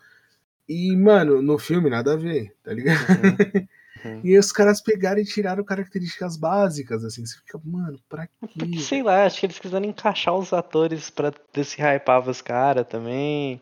E, 0.69 0.97
mano, 0.97 1.41
no 1.43 1.59
filme 1.59 1.89
nada 1.89 2.15
a 2.15 2.17
ver, 2.17 2.53
tá 2.65 2.73
ligado? 2.73 3.07
Uhum. 3.09 3.69
Uhum. 4.05 4.21
E 4.25 4.31
aí 4.33 4.39
os 4.39 4.53
caras 4.53 4.81
pegaram 4.81 5.21
e 5.21 5.25
tiraram 5.25 5.65
características 5.65 6.37
básicas, 6.37 7.05
assim. 7.05 7.25
Você 7.25 7.37
fica, 7.39 7.61
mano, 7.65 7.99
pra 8.09 8.29
Porque, 8.41 8.67
quê? 8.67 8.79
sei 8.81 9.03
lá, 9.03 9.25
acho 9.25 9.41
que 9.41 9.47
eles 9.47 9.59
quiseram 9.59 9.87
encaixar 9.87 10.35
os 10.35 10.53
atores 10.53 11.11
pra 11.11 11.33
ver 11.55 11.65
se 11.65 11.81
hypava 11.81 12.31
os 12.31 12.41
caras 12.43 12.87
também. 12.87 13.61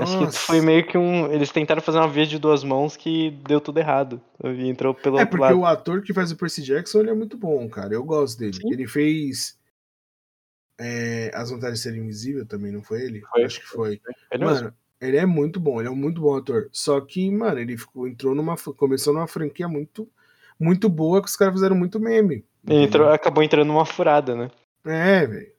Acho 0.00 0.18
que 0.18 0.24
Nossa. 0.24 0.38
foi 0.38 0.60
meio 0.62 0.86
que 0.86 0.96
um. 0.96 1.30
Eles 1.30 1.50
tentaram 1.52 1.82
fazer 1.82 1.98
uma 1.98 2.08
via 2.08 2.24
de 2.26 2.38
duas 2.38 2.64
mãos 2.64 2.96
que 2.96 3.30
deu 3.46 3.60
tudo 3.60 3.78
errado. 3.78 4.18
E 4.42 4.66
entrou 4.66 4.94
pelo 4.94 5.18
É 5.18 5.20
outro 5.20 5.38
porque 5.38 5.52
lado. 5.52 5.60
o 5.60 5.66
ator 5.66 6.00
que 6.02 6.14
faz 6.14 6.32
o 6.32 6.36
Percy 6.36 6.62
Jackson 6.62 7.00
ele 7.00 7.10
é 7.10 7.14
muito 7.14 7.36
bom, 7.36 7.68
cara. 7.68 7.92
Eu 7.92 8.02
gosto 8.02 8.38
dele. 8.38 8.54
Sim. 8.54 8.72
Ele 8.72 8.86
fez 8.86 9.58
é, 10.80 11.30
As 11.34 11.50
Vantagens 11.50 11.80
de 11.80 11.82
Ser 11.82 11.96
Invisível 11.98 12.46
também, 12.46 12.72
não 12.72 12.82
foi 12.82 13.02
ele? 13.02 13.20
Foi. 13.30 13.44
Acho 13.44 13.60
que 13.60 13.66
foi. 13.66 14.00
Ele 14.32 14.44
mesmo. 14.46 14.72
Ele 15.00 15.16
é 15.16 15.24
muito 15.24 15.60
bom, 15.60 15.80
ele 15.80 15.88
é 15.88 15.90
um 15.90 15.96
muito 15.96 16.20
bom 16.20 16.36
ator. 16.36 16.68
Só 16.72 17.00
que, 17.00 17.30
mano, 17.30 17.58
ele 17.58 17.76
ficou, 17.76 18.08
entrou 18.08 18.34
numa. 18.34 18.56
Começou 18.56 19.14
numa 19.14 19.28
franquia 19.28 19.68
muito, 19.68 20.08
muito 20.58 20.88
boa 20.88 21.22
que 21.22 21.28
os 21.28 21.36
caras 21.36 21.54
fizeram 21.54 21.76
muito 21.76 22.00
meme. 22.00 22.44
Ele 22.66 22.84
entrou, 22.84 23.08
acabou 23.08 23.42
entrando 23.42 23.68
numa 23.68 23.86
furada, 23.86 24.34
né? 24.34 24.50
É, 24.84 25.26
velho. 25.26 25.52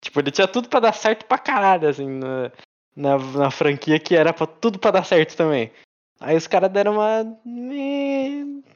Tipo, 0.00 0.20
ele 0.20 0.30
tinha 0.30 0.48
tudo 0.48 0.68
pra 0.68 0.80
dar 0.80 0.92
certo 0.92 1.26
pra 1.26 1.38
caralho, 1.38 1.88
assim, 1.88 2.08
na, 2.08 2.52
na, 2.96 3.18
na 3.18 3.50
franquia 3.50 3.98
que 3.98 4.14
era 4.14 4.32
pra, 4.32 4.46
tudo 4.46 4.78
pra 4.78 4.90
dar 4.90 5.04
certo 5.04 5.36
também. 5.36 5.70
Aí 6.20 6.36
os 6.36 6.46
caras 6.46 6.70
deram 6.70 6.94
uma. 6.94 7.38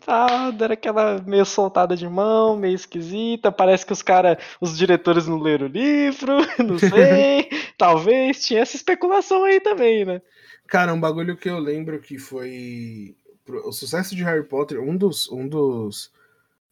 Tá, 0.05 0.51
deram 0.53 0.75
aquela 0.75 1.21
meio 1.23 1.45
soltada 1.45 1.97
de 1.97 2.09
mão, 2.09 2.57
meio 2.57 2.75
esquisita. 2.75 3.51
Parece 3.51 3.85
que 3.85 3.93
os 3.93 4.03
caras, 4.03 4.39
os 4.61 4.77
diretores 4.77 5.27
não 5.27 5.39
leram 5.41 5.67
o 5.67 5.71
livro, 5.71 6.39
não 6.63 6.79
sei. 6.79 7.49
Talvez 7.77 8.45
tinha 8.45 8.61
essa 8.61 8.77
especulação 8.77 9.45
aí 9.45 9.61
também, 9.61 10.05
né? 10.05 10.23
Cara, 10.69 10.95
um 10.95 11.01
bagulho 11.01 11.37
que 11.37 11.49
eu 11.49 11.59
lembro 11.59 12.01
que 12.01 12.19
foi. 12.19 13.17
O 13.65 13.73
sucesso 13.73 14.15
de 14.15 14.23
Harry 14.23 14.45
Potter, 14.45 14.81
um 14.81 14.97
dos, 14.97 15.31
um 15.31 15.49
dos 15.49 16.13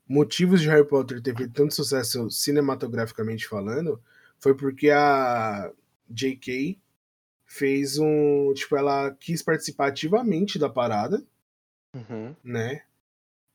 motivos 0.08 0.60
de 0.60 0.68
Harry 0.68 0.86
Potter 0.86 1.20
ter 1.20 1.36
feito 1.36 1.52
tanto 1.52 1.74
sucesso 1.74 2.30
cinematograficamente 2.30 3.48
falando, 3.48 4.00
foi 4.38 4.54
porque 4.54 4.88
a 4.90 5.70
J.K. 6.08 6.78
fez 7.50 7.98
um. 7.98 8.52
Tipo, 8.54 8.76
ela 8.76 9.10
quis 9.18 9.42
participar 9.42 9.88
ativamente 9.88 10.56
da 10.58 10.68
parada, 10.68 11.22
Uhum. 11.94 12.34
né? 12.44 12.82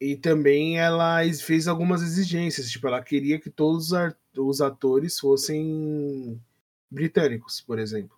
E 0.02 0.18
também 0.18 0.78
ela 0.78 1.22
fez 1.42 1.68
algumas 1.70 2.02
exigências. 2.02 2.70
Tipo, 2.70 2.88
ela 2.88 3.02
queria 3.02 3.40
que 3.40 3.50
todos 3.50 3.92
os 4.38 4.60
atores 4.62 5.18
fossem 5.18 6.40
britânicos, 6.92 7.62
por 7.62 7.80
exemplo. 7.80 8.16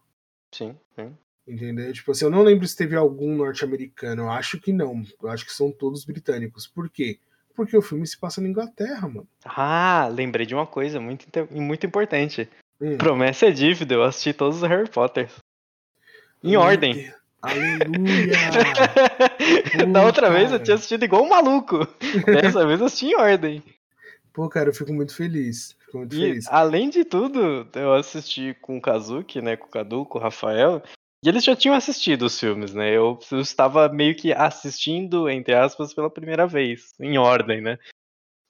Sim, 0.53 0.75
sim. 0.95 1.15
Entendeu? 1.47 1.93
Tipo 1.93 2.11
assim, 2.11 2.25
eu 2.25 2.31
não 2.31 2.41
lembro 2.41 2.67
se 2.67 2.75
teve 2.75 2.95
algum 2.95 3.35
norte-americano. 3.35 4.23
Eu 4.23 4.31
acho 4.31 4.59
que 4.59 4.73
não. 4.73 5.03
Eu 5.21 5.29
acho 5.29 5.45
que 5.45 5.53
são 5.53 5.71
todos 5.71 6.03
britânicos. 6.03 6.65
Por 6.67 6.89
quê? 6.89 7.19
Porque 7.55 7.77
o 7.77 7.81
filme 7.81 8.05
se 8.05 8.17
passa 8.17 8.41
na 8.41 8.49
Inglaterra, 8.49 9.07
mano. 9.07 9.27
Ah, 9.45 10.09
lembrei 10.11 10.45
de 10.45 10.53
uma 10.55 10.67
coisa 10.67 10.99
muito, 10.99 11.25
muito 11.51 11.85
importante. 11.85 12.49
Hum. 12.81 12.97
Promessa 12.97 13.45
é 13.47 13.51
dívida, 13.51 13.93
eu 13.95 14.03
assisti 14.03 14.33
todos 14.33 14.57
os 14.57 14.67
Harry 14.69 14.89
Potter. 14.89 15.29
Em 16.43 16.51
Meu 16.51 16.61
ordem. 16.61 16.93
Deus. 16.93 17.17
Aleluia! 17.41 18.33
da 19.93 20.03
outra 20.05 20.29
vez 20.29 20.45
eu 20.45 20.51
cara. 20.51 20.63
tinha 20.63 20.75
assistido 20.75 21.03
igual 21.03 21.23
um 21.23 21.29
maluco. 21.29 21.87
Dessa 22.25 22.65
vez 22.65 22.79
eu 22.79 22.85
assisti 22.87 23.07
em 23.07 23.15
ordem. 23.15 23.63
Pô, 24.33 24.49
cara, 24.49 24.69
eu 24.69 24.73
fico 24.73 24.93
muito 24.93 25.15
feliz. 25.15 25.75
Fico 25.85 25.97
muito 25.99 26.15
E, 26.15 26.19
feliz. 26.19 26.47
além 26.49 26.89
de 26.89 27.03
tudo, 27.05 27.67
eu 27.75 27.93
assisti 27.93 28.55
com 28.61 28.77
o 28.77 28.81
Kazuki, 28.81 29.41
né? 29.41 29.55
Com 29.55 29.67
o 29.67 29.69
Cadu, 29.71 30.05
com 30.05 30.17
o 30.17 30.21
Rafael. 30.21 30.81
E 31.23 31.29
eles 31.29 31.43
já 31.43 31.55
tinham 31.55 31.75
assistido 31.75 32.23
os 32.23 32.39
filmes, 32.39 32.73
né? 32.73 32.91
Eu, 32.91 33.17
eu 33.31 33.39
estava 33.39 33.89
meio 33.89 34.15
que 34.15 34.31
assistindo, 34.33 35.29
entre 35.29 35.55
aspas, 35.55 35.93
pela 35.93 36.09
primeira 36.09 36.45
vez, 36.45 36.93
em 36.99 37.17
ordem, 37.17 37.61
né? 37.61 37.79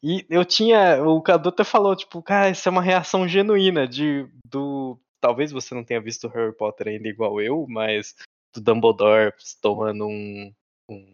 E 0.03 0.25
eu 0.29 0.43
tinha. 0.45 1.01
O 1.03 1.21
Cadu 1.21 1.49
até 1.49 1.63
falou, 1.63 1.95
tipo, 1.95 2.21
cara, 2.21 2.49
isso 2.49 2.67
é 2.67 2.71
uma 2.71 2.81
reação 2.81 3.27
genuína 3.27 3.88
de. 3.88 4.27
do. 4.49 4.99
Talvez 5.20 5.51
você 5.51 5.74
não 5.74 5.84
tenha 5.84 6.01
visto 6.01 6.28
Harry 6.28 6.55
Potter 6.55 6.88
ainda 6.88 7.07
igual 7.07 7.41
eu, 7.41 7.65
mas 7.68 8.15
do 8.53 8.61
Dumbledore 8.61 9.34
tomando 9.61 10.07
um. 10.07 10.53
um. 10.89 11.11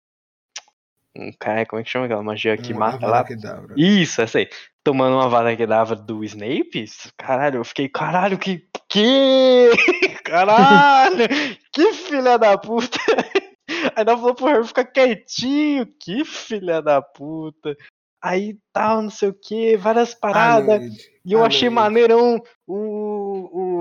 um 1.17 1.31
cara, 1.39 1.65
como 1.65 1.79
é 1.79 1.83
que 1.83 1.89
chama 1.89 2.05
aquela 2.05 2.23
magia 2.23 2.57
que 2.57 2.73
Uma 2.73 2.91
mata 2.91 3.07
lá? 3.07 3.23
Kedavra. 3.23 3.73
Isso, 3.77 4.21
essa 4.21 4.39
aí. 4.39 4.49
Tomando 4.83 5.15
uma 5.15 5.29
vara 5.29 5.55
que 5.55 5.65
dava 5.65 5.95
do 5.95 6.23
Snape. 6.23 6.85
Caralho, 7.17 7.57
eu 7.59 7.63
fiquei, 7.63 7.87
caralho, 7.87 8.37
que. 8.37 8.67
Que? 8.89 9.69
Caralho! 10.23 11.27
que 11.71 11.93
filha 11.93 12.37
da 12.37 12.57
puta! 12.57 12.99
Aí 13.95 14.03
ela 14.05 14.17
falou 14.17 14.35
pro 14.35 14.45
Harry 14.47 14.67
ficar 14.67 14.85
quietinho. 14.85 15.85
Que 15.99 16.23
filha 16.25 16.81
da 16.81 17.01
puta! 17.01 17.75
Aí 18.21 18.57
tal, 18.71 19.01
não 19.01 19.09
sei 19.09 19.29
o 19.29 19.33
que, 19.33 19.75
várias 19.75 20.13
Ah, 20.13 20.17
paradas. 20.19 20.81
Ed. 20.81 21.11
E 21.25 21.33
eu 21.33 21.43
Ah, 21.43 21.47
achei 21.47 21.69
maneirão 21.69 22.41
o. 22.67 22.75
o. 22.75 23.72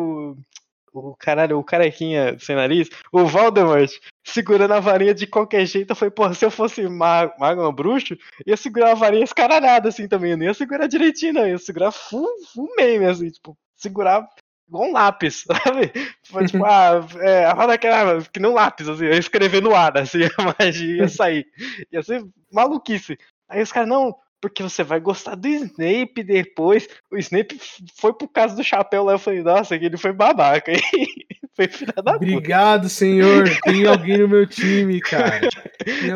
O 0.92 1.16
caralho, 1.16 1.58
o 1.58 1.64
carequinha 1.64 2.36
sem 2.38 2.54
nariz, 2.54 2.90
o 3.10 3.24
Voldemort, 3.24 3.90
segurando 4.24 4.74
a 4.74 4.80
varinha 4.80 5.14
de 5.14 5.26
qualquer 5.26 5.64
jeito. 5.64 5.90
Eu 5.90 5.96
falei, 5.96 6.10
porra, 6.10 6.34
se 6.34 6.44
eu 6.44 6.50
fosse 6.50 6.86
mago, 6.86 7.32
mago 7.38 7.62
não, 7.62 7.72
bruxo, 7.72 8.16
ia 8.46 8.56
segurar 8.56 8.92
a 8.92 8.94
varinha 8.94 9.24
escaralhada 9.24 9.88
assim 9.88 10.06
também. 10.06 10.32
Eu 10.32 10.36
não 10.36 10.44
ia 10.44 10.54
segurar 10.54 10.86
direitinho, 10.86 11.34
não. 11.34 11.48
Ia 11.48 11.58
segurar 11.58 11.92
full, 11.92 12.28
full 12.52 12.68
meme, 12.76 13.06
assim, 13.06 13.30
tipo, 13.30 13.56
segurar 13.74 14.28
igual 14.68 14.88
um 14.88 14.92
lápis, 14.92 15.44
sabe? 15.64 15.92
Foi, 16.24 16.44
tipo, 16.46 16.64
ah, 16.64 17.06
é, 17.20 17.44
a 17.44 17.54
vara 17.54 17.78
que 17.78 17.88
que 18.32 18.46
um 18.46 18.52
lápis, 18.52 18.88
assim, 18.88 19.04
eu 19.04 19.12
ia 19.12 19.18
escrever 19.18 19.62
no 19.62 19.74
ar, 19.74 19.96
assim, 19.98 20.18
a 20.38 20.54
magia 20.58 20.96
ia 20.96 21.08
sair. 21.08 21.46
Ia 21.92 22.02
ser 22.02 22.24
maluquice. 22.50 23.18
Aí 23.48 23.62
os 23.62 23.72
caras, 23.72 23.88
não, 23.88 24.14
porque 24.42 24.60
você 24.62 24.82
vai 24.82 24.98
gostar 24.98 25.36
do 25.36 25.46
Snape 25.46 26.24
depois. 26.24 26.88
O 27.10 27.16
Snape 27.16 27.58
foi 27.96 28.12
por 28.12 28.26
causa 28.26 28.56
do 28.56 28.64
chapéu 28.64 29.04
lá. 29.04 29.12
Eu 29.12 29.18
falei, 29.18 29.40
nossa, 29.40 29.78
que 29.78 29.84
ele 29.86 29.96
foi 29.96 30.12
babaca, 30.12 30.72
foi 31.54 31.68
filha 31.68 31.92
da 31.94 32.14
puta. 32.14 32.16
Obrigado, 32.16 32.88
senhor. 32.88 33.44
Tem 33.62 33.86
alguém 33.86 34.18
no 34.18 34.28
meu 34.28 34.44
time, 34.44 35.00
cara. 35.00 35.48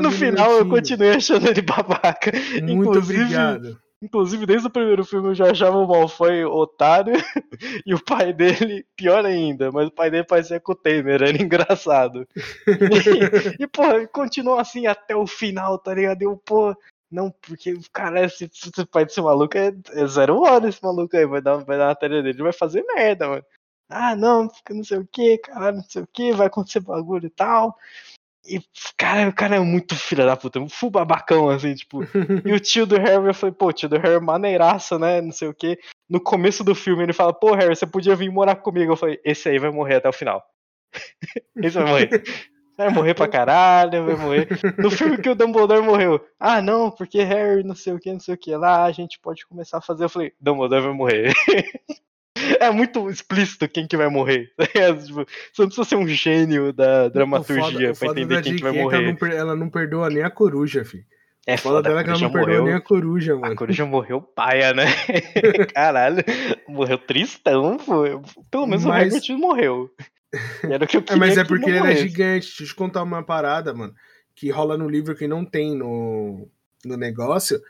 No 0.02 0.10
final 0.10 0.50
eu 0.58 0.68
continuei 0.68 1.12
achando 1.12 1.48
ele 1.48 1.62
babaca. 1.62 2.32
Muito 2.54 2.72
Inclusive- 2.72 3.22
obrigado. 3.22 3.78
Inclusive, 4.02 4.44
desde 4.44 4.66
o 4.66 4.70
primeiro 4.70 5.04
filme 5.06 5.28
eu 5.28 5.34
já 5.34 5.50
achava 5.50 5.78
o 5.78 5.88
Malfoy 5.88 6.44
otário. 6.44 7.14
e 7.86 7.94
o 7.94 8.04
pai 8.04 8.32
dele, 8.32 8.84
pior 8.94 9.24
ainda, 9.24 9.72
mas 9.72 9.88
o 9.88 9.90
pai 9.90 10.10
dele 10.10 10.24
parecia 10.24 10.60
com 10.60 10.72
o 10.72 10.74
Temer, 10.76 11.22
era 11.22 11.42
engraçado. 11.42 12.26
E, 13.58 13.62
e 13.64 13.66
pô, 13.66 13.82
continuou 14.12 14.58
assim 14.58 14.86
até 14.86 15.16
o 15.16 15.26
final, 15.26 15.78
tá 15.78 15.94
ligado? 15.94 16.20
Eu, 16.20 16.36
pô, 16.44 16.76
não, 17.16 17.30
porque, 17.30 17.74
cara, 17.94 18.26
esse, 18.26 18.44
esse 18.44 18.84
pai 18.84 19.06
desse 19.06 19.22
maluco 19.22 19.56
é, 19.56 19.72
é 19.94 20.06
zero 20.06 20.38
hora 20.42 20.68
esse 20.68 20.82
maluco 20.84 21.16
aí, 21.16 21.24
vai 21.24 21.40
dar, 21.40 21.56
vai 21.56 21.78
dar 21.78 21.84
na 21.84 21.90
matéria 21.90 22.22
dele, 22.22 22.42
vai 22.42 22.52
fazer 22.52 22.84
merda, 22.84 23.26
mano. 23.26 23.44
Ah, 23.88 24.14
não, 24.14 24.48
porque 24.48 24.74
não 24.74 24.84
sei 24.84 24.98
o 24.98 25.08
que, 25.10 25.38
cara, 25.38 25.72
não 25.72 25.82
sei 25.82 26.02
o 26.02 26.08
que, 26.12 26.32
vai 26.32 26.48
acontecer 26.48 26.80
bagulho 26.80 27.26
e 27.26 27.30
tal. 27.30 27.74
E, 28.46 28.60
cara, 28.98 29.30
o 29.30 29.32
cara 29.32 29.56
é 29.56 29.60
muito 29.60 29.96
filha 29.96 30.26
da 30.26 30.36
puta, 30.36 30.60
um 30.60 30.68
full 30.68 30.90
babacão, 30.90 31.48
assim, 31.48 31.74
tipo. 31.74 32.02
e 32.44 32.52
o 32.52 32.60
tio 32.60 32.84
do 32.84 32.96
Harry, 32.98 33.26
eu 33.26 33.34
falei, 33.34 33.54
pô, 33.54 33.72
tio 33.72 33.88
do 33.88 33.96
Harry 33.96 34.16
é 34.16 34.20
maneiraça, 34.20 34.98
né, 34.98 35.22
não 35.22 35.32
sei 35.32 35.48
o 35.48 35.54
que. 35.54 35.78
No 36.06 36.20
começo 36.20 36.62
do 36.62 36.74
filme 36.74 37.02
ele 37.02 37.14
fala, 37.14 37.32
pô, 37.32 37.54
Harry, 37.54 37.74
você 37.74 37.86
podia 37.86 38.14
vir 38.14 38.30
morar 38.30 38.56
comigo. 38.56 38.92
Eu 38.92 38.96
falei, 38.96 39.18
esse 39.24 39.48
aí 39.48 39.58
vai 39.58 39.70
morrer 39.70 39.96
até 39.96 40.08
o 40.10 40.12
final. 40.12 40.44
esse 41.56 41.78
vai 41.78 41.86
morrer. 41.86 42.22
Vai 42.76 42.90
morrer 42.90 43.14
pra 43.14 43.26
caralho, 43.26 44.04
vai 44.04 44.16
morrer. 44.16 44.48
No 44.78 44.90
filme 44.90 45.16
que 45.18 45.30
o 45.30 45.34
Dumbledore 45.34 45.82
morreu. 45.82 46.20
Ah, 46.38 46.60
não, 46.60 46.90
porque 46.90 47.22
Harry, 47.22 47.62
não 47.62 47.74
sei 47.74 47.94
o 47.94 47.98
que, 47.98 48.12
não 48.12 48.20
sei 48.20 48.34
o 48.34 48.38
que. 48.38 48.54
Lá 48.54 48.84
a 48.84 48.92
gente 48.92 49.18
pode 49.18 49.46
começar 49.46 49.78
a 49.78 49.82
fazer. 49.82 50.04
Eu 50.04 50.08
falei, 50.08 50.32
Dumbledore 50.40 50.82
vai 50.82 50.92
morrer. 50.92 51.32
É 52.60 52.70
muito 52.70 53.08
explícito 53.08 53.66
quem 53.66 53.86
que 53.86 53.96
vai 53.96 54.08
morrer. 54.08 54.52
Tipo, 55.06 55.24
você 55.24 55.62
não 55.62 55.66
precisa 55.66 55.84
ser 55.84 55.96
um 55.96 56.06
gênio 56.06 56.72
da 56.72 57.08
dramaturgia 57.08 57.64
o 57.64 57.72
foda, 57.72 57.78
pra 57.80 57.92
o 57.92 57.94
foda 57.96 58.20
entender 58.20 58.34
da 58.36 58.42
quem 58.42 58.56
que 58.56 58.62
vai 58.62 58.70
é 58.72 58.74
que 58.74 58.78
ela 58.78 59.02
morrer. 59.02 59.18
não, 59.20 59.28
ela 59.28 59.56
não 59.56 59.70
perdoa 59.70 60.10
nem 60.10 60.22
a 60.22 60.30
coruja, 60.30 60.84
filho. 60.84 61.04
É 61.46 61.54
O 61.54 61.58
foda 61.58 61.80
dela 61.80 61.98
a 61.98 62.00
é 62.00 62.04
que 62.04 62.10
ela 62.10 62.18
coruja 62.18 62.28
não 62.34 62.40
morreu. 62.40 62.64
nem 62.64 62.74
a 62.74 62.80
coruja, 62.80 63.34
A 63.34 63.38
mano. 63.38 63.56
coruja 63.56 63.86
morreu 63.86 64.20
paia, 64.20 64.74
né? 64.74 64.84
Caralho, 65.72 66.16
morreu 66.68 66.98
tristão, 66.98 67.78
foi. 67.78 68.20
Pelo 68.50 68.66
menos 68.66 68.84
Mas- 68.84 69.12
o 69.12 69.16
Hagrid 69.16 69.32
morreu. 69.36 69.90
Era 70.64 70.84
o 70.84 70.88
que 70.88 70.96
eu 70.96 71.00
É, 71.02 71.04
queria 71.04 71.18
mas 71.20 71.38
é 71.38 71.42
que 71.42 71.48
porque 71.48 71.70
ele 71.70 71.78
é 71.78 71.96
gigante. 71.96 72.46
Deixa 72.48 72.62
eu 72.62 72.66
te 72.66 72.74
contar 72.74 73.02
uma 73.02 73.22
parada, 73.22 73.72
mano. 73.72 73.94
Que 74.34 74.50
rola 74.50 74.76
no 74.76 74.88
livro 74.88 75.14
que 75.14 75.28
não 75.28 75.44
tem 75.44 75.74
no, 75.76 76.48
no 76.84 76.96
negócio. 76.96 77.60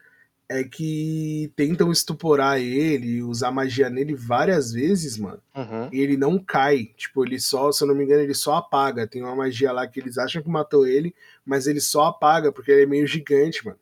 É 0.49 0.63
que 0.63 1.53
tentam 1.57 1.91
estuporar 1.91 2.61
ele, 2.61 3.21
usar 3.21 3.51
magia 3.51 3.91
nele 3.91 4.15
várias 4.15 4.73
vezes, 4.73 5.19
mano. 5.19 5.43
Uhum. 5.57 5.89
E 5.93 6.01
ele 6.01 6.17
não 6.17 6.39
cai. 6.39 6.85
Tipo, 6.97 7.25
ele 7.27 7.41
só, 7.41 7.73
se 7.73 7.83
eu 7.83 7.89
não 7.89 7.97
me 7.97 8.05
engano, 8.05 8.23
ele 8.23 8.35
só 8.35 8.55
apaga. 8.55 9.09
Tem 9.09 9.23
uma 9.23 9.35
magia 9.35 9.73
lá 9.73 9.87
que 9.89 9.99
eles 9.99 10.17
acham 10.19 10.41
que 10.41 10.49
matou 10.49 10.87
ele, 10.87 11.13
mas 11.45 11.67
ele 11.67 11.81
só 11.81 12.05
apaga, 12.07 12.53
porque 12.53 12.71
ele 12.71 12.83
é 12.85 12.87
meio 12.87 13.07
gigante, 13.09 13.65
mano. 13.67 13.79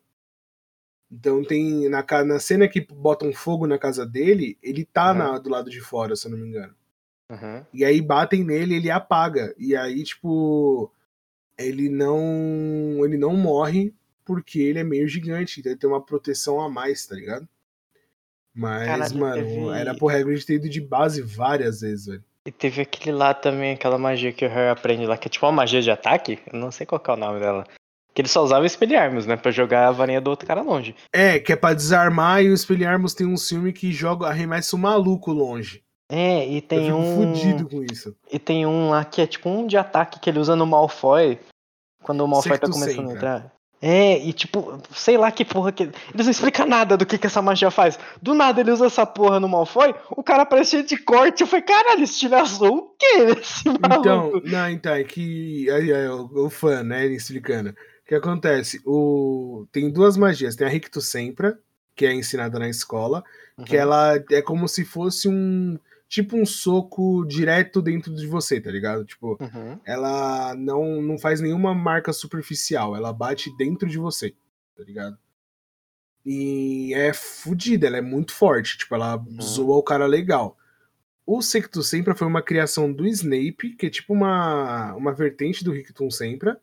Então 1.11 1.43
tem. 1.43 1.87
Na, 1.87 2.03
na 2.25 2.39
cena 2.39 2.67
que 2.67 2.81
botam 2.81 3.31
fogo 3.31 3.67
na 3.67 3.77
casa 3.77 4.03
dele, 4.05 4.57
ele 4.61 4.83
tá 4.85 5.11
Uhum. 5.11 5.17
na- 5.19 5.37
do 5.37 5.49
lado 5.49 5.69
de 5.69 5.79
fora, 5.79 6.15
se 6.15 6.25
eu 6.27 6.31
não 6.31 6.37
me 6.39 6.47
engano. 6.47 6.73
Uhum. 7.31 7.63
E 7.73 7.85
aí 7.85 8.01
batem 8.01 8.43
nele, 8.43 8.75
ele 8.75 8.89
apaga. 8.89 9.53
E 9.57 9.75
aí, 9.75 10.03
tipo, 10.03 10.91
ele 11.57 11.89
não. 11.89 13.05
Ele 13.05 13.17
não 13.17 13.35
morre 13.37 13.93
porque 14.25 14.59
ele 14.59 14.79
é 14.79 14.83
meio 14.83 15.07
gigante. 15.07 15.59
Então 15.59 15.71
ele 15.71 15.79
tem 15.79 15.89
uma 15.89 16.01
proteção 16.01 16.59
a 16.59 16.69
mais, 16.69 17.05
tá 17.05 17.15
ligado? 17.15 17.47
Mas, 18.53 18.87
Caralho, 18.87 19.17
mano, 19.17 19.35
teve- 19.43 19.69
era 19.79 19.93
pro 19.95 20.07
Hagrid 20.09 20.45
ter 20.45 20.53
ido 20.55 20.69
de 20.69 20.79
base 20.81 21.21
várias 21.21 21.81
vezes, 21.81 22.05
velho. 22.05 22.23
E 22.45 22.51
teve 22.51 22.81
aquele 22.81 23.11
lá 23.11 23.33
também, 23.33 23.73
aquela 23.73 23.97
magia 23.97 24.31
que 24.31 24.45
o 24.45 24.49
Harry 24.49 24.69
aprende 24.69 25.05
lá, 25.05 25.17
que 25.17 25.27
é 25.27 25.31
tipo 25.31 25.45
uma 25.45 25.51
magia 25.51 25.81
de 25.81 25.89
ataque. 25.91 26.39
Eu 26.51 26.59
não 26.59 26.71
sei 26.71 26.85
qual 26.85 26.99
que 26.99 27.09
é 27.09 27.13
o 27.13 27.17
nome 27.17 27.39
dela. 27.39 27.65
Que 28.13 28.21
ele 28.21 28.29
só 28.29 28.41
usava 28.43 28.65
espelharmos, 28.65 29.25
né? 29.25 29.35
Pra 29.35 29.51
jogar 29.51 29.87
a 29.87 29.91
varinha 29.91 30.21
do 30.21 30.29
outro 30.29 30.47
cara 30.47 30.61
longe. 30.61 30.95
É, 31.11 31.37
que 31.39 31.51
é 31.51 31.55
pra 31.55 31.73
desarmar 31.73 32.41
e 32.43 32.49
o 32.49 32.53
Espelharmos 32.53 33.13
tem 33.13 33.27
um 33.27 33.37
filme 33.37 33.73
que 33.73 33.91
joga, 33.91 34.27
arremessa 34.27 34.73
o 34.75 34.79
maluco 34.79 35.31
longe. 35.33 35.83
É, 36.09 36.47
e 36.47 36.61
tem 36.61 36.87
eu 36.87 36.97
um. 36.97 37.15
fudido 37.33 37.67
com 37.67 37.83
isso. 37.83 38.15
E 38.31 38.39
tem 38.39 38.65
um 38.65 38.91
lá 38.91 39.03
que 39.03 39.21
é 39.21 39.27
tipo 39.27 39.49
um 39.49 39.67
de 39.67 39.75
ataque 39.75 40.19
que 40.19 40.29
ele 40.29 40.39
usa 40.39 40.55
no 40.55 40.65
Malfoy. 40.65 41.37
Quando 42.03 42.21
o 42.21 42.27
Malfoy 42.27 42.57
tá 42.57 42.69
começando 42.69 43.09
a 43.09 43.13
entrar. 43.13 43.54
É, 43.87 44.17
e 44.17 44.33
tipo, 44.33 44.81
sei 44.95 45.15
lá 45.15 45.31
que 45.31 45.45
porra 45.45 45.71
que. 45.71 45.83
Eles 45.83 46.25
não 46.25 46.31
explicam 46.31 46.65
nada 46.65 46.97
do 46.97 47.05
que, 47.05 47.19
que 47.19 47.27
essa 47.27 47.39
magia 47.41 47.69
faz. 47.69 47.99
Do 48.19 48.33
nada 48.33 48.59
ele 48.61 48.71
usa 48.71 48.87
essa 48.87 49.05
porra 49.05 49.39
no 49.39 49.47
Malfoy, 49.47 49.93
o 50.09 50.23
cara 50.23 50.43
parece 50.43 50.71
cheio 50.71 50.83
de 50.83 50.97
corte. 50.97 51.41
Eu 51.41 51.47
falei, 51.47 51.65
caralho, 51.65 52.03
esse 52.03 52.17
time 52.17 52.33
azul 52.33 52.77
o 52.77 52.95
quê? 52.97 53.37
Esse 53.39 53.69
Então, 53.69 54.31
maluco? 54.31 54.41
não, 54.43 54.69
então, 54.69 54.93
é 54.93 55.03
que. 55.03 55.69
Aí, 55.69 55.93
aí, 55.93 56.07
o, 56.07 56.45
o 56.45 56.49
fã, 56.49 56.81
né, 56.83 57.05
explicando. 57.07 57.69
O 57.71 58.07
que 58.07 58.15
acontece? 58.15 58.81
O, 58.85 59.67
tem 59.71 59.91
duas 59.91 60.17
magias. 60.17 60.55
Tem 60.55 60.65
a 60.65 60.69
Ricto 60.69 60.99
Sempra, 61.01 61.59
que 61.95 62.05
é 62.07 62.13
ensinada 62.13 62.57
na 62.57 62.67
escola, 62.69 63.23
que 63.65 63.75
Uhum. 63.75 63.81
ela 63.83 64.15
é 64.31 64.41
como 64.41 64.67
se 64.67 64.83
fosse 64.83 65.27
um. 65.29 65.77
Tipo 66.07 66.37
um 66.37 66.45
soco 66.45 67.25
direto 67.25 67.81
dentro 67.81 68.13
de 68.13 68.27
você, 68.27 68.61
tá 68.61 68.69
ligado? 68.71 69.03
Tipo, 69.05 69.37
Uhum. 69.41 69.79
ela 69.83 70.53
não, 70.55 71.01
não 71.01 71.17
faz 71.17 71.41
nenhuma 71.41 71.73
marca 71.73 72.13
superficial, 72.13 72.95
ela 72.95 73.11
bate 73.11 73.55
dentro 73.57 73.89
de 73.89 73.97
você, 73.97 74.33
tá 74.77 74.83
ligado? 74.83 75.17
E 76.25 76.93
é 76.95 77.13
fodida, 77.13 77.87
ela 77.87 77.97
é 77.97 78.01
muito 78.01 78.33
forte, 78.33 78.77
tipo, 78.77 78.95
ela 78.95 79.23
zoa 79.41 79.77
o 79.77 79.83
cara 79.83 80.05
legal. 80.05 80.57
O 81.25 81.41
Sectum 81.41 81.81
Sempra 81.81 82.15
foi 82.15 82.27
uma 82.27 82.41
criação 82.41 82.91
do 82.91 83.05
Snape, 83.07 83.75
que 83.75 83.87
é 83.87 83.89
tipo 83.89 84.13
uma, 84.13 84.93
uma 84.95 85.11
vertente 85.13 85.63
do 85.63 85.71
Rictum 85.71 86.09
Sempra. 86.09 86.59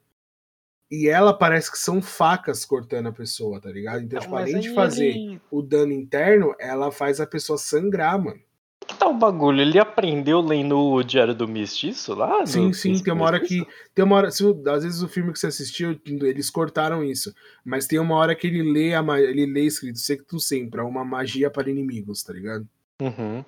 E 0.90 1.08
ela 1.08 1.32
parece 1.32 1.70
que 1.72 1.78
são 1.78 2.02
facas 2.02 2.64
cortando 2.64 3.06
a 3.08 3.12
pessoa, 3.12 3.60
tá 3.60 3.70
ligado? 3.70 4.02
Então, 4.02 4.16
Não, 4.18 4.22
tipo, 4.24 4.36
além 4.36 4.60
de 4.60 4.74
fazer 4.74 5.06
ele- 5.06 5.40
o 5.50 5.62
dano 5.62 5.90
interno, 5.92 6.54
ela 6.60 6.92
faz 6.92 7.18
a 7.20 7.26
pessoa 7.26 7.56
sangrar, 7.58 8.22
mano. 8.22 8.40
Que 8.86 8.94
tal 8.94 9.10
o 9.10 9.18
bagulho? 9.18 9.60
Ele 9.60 9.78
aprendeu 9.78 10.40
lendo 10.40 10.78
o 10.78 11.02
Diário 11.02 11.34
do 11.34 11.48
Mestiço 11.48 12.14
lá? 12.14 12.44
Sim, 12.46 12.72
sim, 12.72 13.02
tem 13.02 13.12
uma 13.12 13.24
hora 13.24 13.40
que. 13.40 13.66
Tem 13.94 14.04
uma 14.04 14.16
hora. 14.16 14.30
Se, 14.30 14.44
às 14.44 14.84
vezes 14.84 15.02
o 15.02 15.08
filme 15.08 15.32
que 15.32 15.38
você 15.38 15.46
assistiu, 15.46 15.98
eles 16.04 16.50
cortaram 16.50 17.02
isso. 17.04 17.34
Mas 17.64 17.86
tem 17.86 17.98
uma 17.98 18.16
hora 18.16 18.34
que 18.34 18.46
ele 18.46 18.62
lê 18.62 18.94
a 18.94 19.02
ele 19.18 19.46
lê 19.46 19.62
escrito 19.62 19.98
Sectum 19.98 20.38
Sempra, 20.38 20.84
uma 20.84 21.04
magia 21.04 21.50
para 21.50 21.70
inimigos, 21.70 22.22
tá 22.22 22.32
ligado? 22.32 22.66
Uhum. 23.00 23.44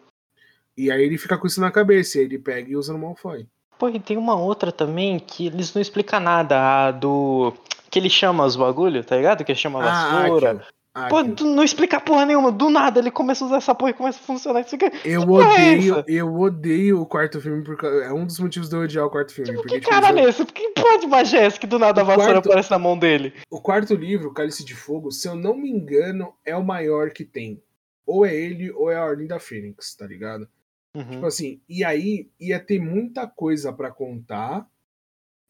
E 0.76 0.90
aí 0.90 1.02
ele 1.02 1.18
fica 1.18 1.38
com 1.38 1.46
isso 1.46 1.60
na 1.60 1.70
cabeça, 1.70 2.18
e 2.18 2.20
aí 2.20 2.26
ele 2.26 2.38
pega 2.38 2.70
e 2.70 2.76
usa 2.76 2.92
no 2.92 2.98
Malfoy. 2.98 3.46
Pô, 3.78 3.88
e 3.88 4.00
tem 4.00 4.16
uma 4.16 4.36
outra 4.36 4.72
também 4.72 5.18
que 5.18 5.46
eles 5.46 5.74
não 5.74 5.82
explicam 5.82 6.20
nada. 6.20 6.86
A 6.86 6.90
do. 6.90 7.52
Que 7.90 7.98
ele 7.98 8.10
chama 8.10 8.44
os 8.44 8.56
bagulho, 8.56 9.04
tá 9.04 9.16
ligado? 9.16 9.44
Que 9.44 9.52
ele 9.52 9.58
chama 9.58 9.80
a 9.80 10.18
vassoura. 10.18 10.66
Akio, 10.94 11.08
Pô, 11.10 11.34
tu 11.34 11.44
não 11.44 11.64
explica 11.64 12.00
porra 12.00 12.24
nenhuma. 12.24 12.52
Do 12.52 12.70
nada 12.70 13.00
ele 13.00 13.10
começa 13.10 13.42
a 13.44 13.48
usar 13.48 13.56
essa 13.56 13.74
porra 13.74 13.90
e 13.90 13.94
começa 13.94 14.20
a 14.20 14.22
funcionar. 14.22 14.60
Isso 14.60 14.76
aqui. 14.76 14.92
Eu 15.04 15.26
porra 15.26 15.42
é 15.42 15.74
odeio, 15.74 15.94
essa? 15.98 16.04
eu 16.06 16.34
odeio 16.36 17.00
o 17.00 17.06
quarto 17.06 17.40
filme, 17.40 17.64
porque 17.64 17.84
é 17.84 18.12
um 18.12 18.24
dos 18.24 18.38
motivos 18.38 18.68
de 18.68 18.76
eu 18.76 18.82
odiar 18.82 19.04
o 19.04 19.10
quarto 19.10 19.34
filme. 19.34 19.50
Que 19.50 19.56
Porque, 19.56 19.74
tipo, 19.80 19.90
caralho 19.90 20.20
é 20.20 20.22
eles- 20.22 20.38
esse? 20.38 20.46
Que 20.52 20.68
porra 20.70 20.98
de 21.00 21.06
magia 21.08 21.40
é 21.40 21.50
que 21.50 21.66
do 21.66 21.80
nada 21.80 22.00
a 22.00 22.04
vassoura 22.04 22.34
quarto- 22.34 22.46
aparece 22.48 22.70
na 22.70 22.78
mão 22.78 22.96
dele? 22.96 23.32
o 23.50 23.60
quarto 23.60 23.92
livro, 23.96 24.32
Cálice 24.32 24.64
de 24.64 24.74
Fogo, 24.76 25.10
se 25.10 25.26
eu 25.26 25.34
não 25.34 25.56
me 25.56 25.68
engano, 25.68 26.32
é 26.44 26.56
o 26.56 26.62
maior 26.64 27.10
que 27.10 27.24
tem. 27.24 27.60
Ou 28.06 28.24
é 28.24 28.32
ele, 28.32 28.70
ou 28.70 28.88
é 28.88 28.96
a 28.96 29.04
Ordem 29.04 29.26
da 29.26 29.40
Fênix, 29.40 29.96
tá 29.96 30.06
ligado? 30.06 30.46
Uhum. 30.94 31.04
Tipo 31.10 31.26
assim, 31.26 31.60
e 31.68 31.82
aí 31.82 32.28
ia 32.38 32.60
ter 32.60 32.78
muita 32.78 33.26
coisa 33.26 33.72
pra 33.72 33.90
contar 33.90 34.64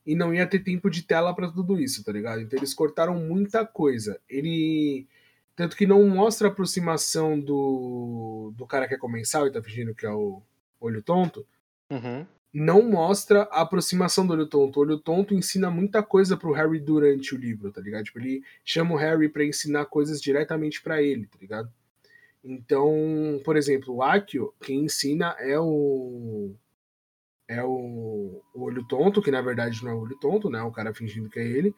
e 0.07 0.15
não 0.17 0.33
ia 0.33 0.47
ter 0.47 0.61
tempo 0.61 0.89
de 0.89 1.03
tela 1.03 1.35
pra 1.35 1.51
tudo 1.51 1.79
isso, 1.79 2.03
tá 2.03 2.13
ligado? 2.13 2.41
Então 2.41 2.59
eles 2.59 2.73
cortaram 2.73 3.15
muita 3.17 3.67
coisa. 3.67 4.19
Ele. 4.27 5.07
Tanto 5.57 5.77
que 5.77 5.87
não 5.87 6.07
mostra 6.09 6.49
a 6.49 6.51
aproximação 6.51 7.39
do, 7.39 8.53
do 8.57 8.67
cara 8.67 8.89
que 8.89 8.95
é 8.95 8.99
comensal 8.99 9.47
e 9.47 9.53
tá 9.53 9.63
fingindo 9.63 9.95
que 9.95 10.05
é 10.05 10.11
o 10.11 10.43
olho 10.81 11.03
tonto. 11.03 11.47
Uhum. 11.91 12.27
Não 12.53 12.83
mostra 12.83 13.43
a 13.51 13.63
aproximação 13.63 14.27
do 14.27 14.33
olho 14.33 14.47
tonto. 14.47 14.79
O 14.79 14.83
olho 14.83 14.99
tonto 14.99 15.35
ensina 15.35 15.71
muita 15.71 16.03
coisa 16.03 16.37
pro 16.37 16.53
Harry 16.53 16.81
durante 16.81 17.35
o 17.35 17.39
livro, 17.39 17.71
tá 17.71 17.81
ligado? 17.81 18.05
Tipo, 18.05 18.19
ele 18.19 18.43
chama 18.65 18.95
o 18.95 18.99
Harry 18.99 19.29
pra 19.29 19.45
ensinar 19.45 19.87
coisas 19.87 20.21
diretamente 20.21 20.83
pra 20.83 21.03
ele, 21.03 21.27
tá 21.27 21.39
ligado? 21.41 21.73
Então, 22.43 23.41
por 23.45 23.57
exemplo, 23.57 23.95
o 23.95 24.03
Akio, 24.03 24.53
quem 24.61 24.85
ensina 24.85 25.35
é 25.39 25.59
o. 25.59 26.55
É 27.47 27.63
o, 27.63 28.43
o 28.55 28.63
olho 28.63 28.87
tonto, 28.87 29.21
que 29.21 29.31
na 29.31 29.43
verdade 29.43 29.83
não 29.85 29.91
é 29.91 29.95
o 29.95 30.01
olho 30.01 30.19
tonto, 30.19 30.49
né? 30.49 30.63
O 30.63 30.73
cara 30.73 30.95
fingindo 30.95 31.29
que 31.29 31.39
é 31.39 31.47
ele. 31.47 31.75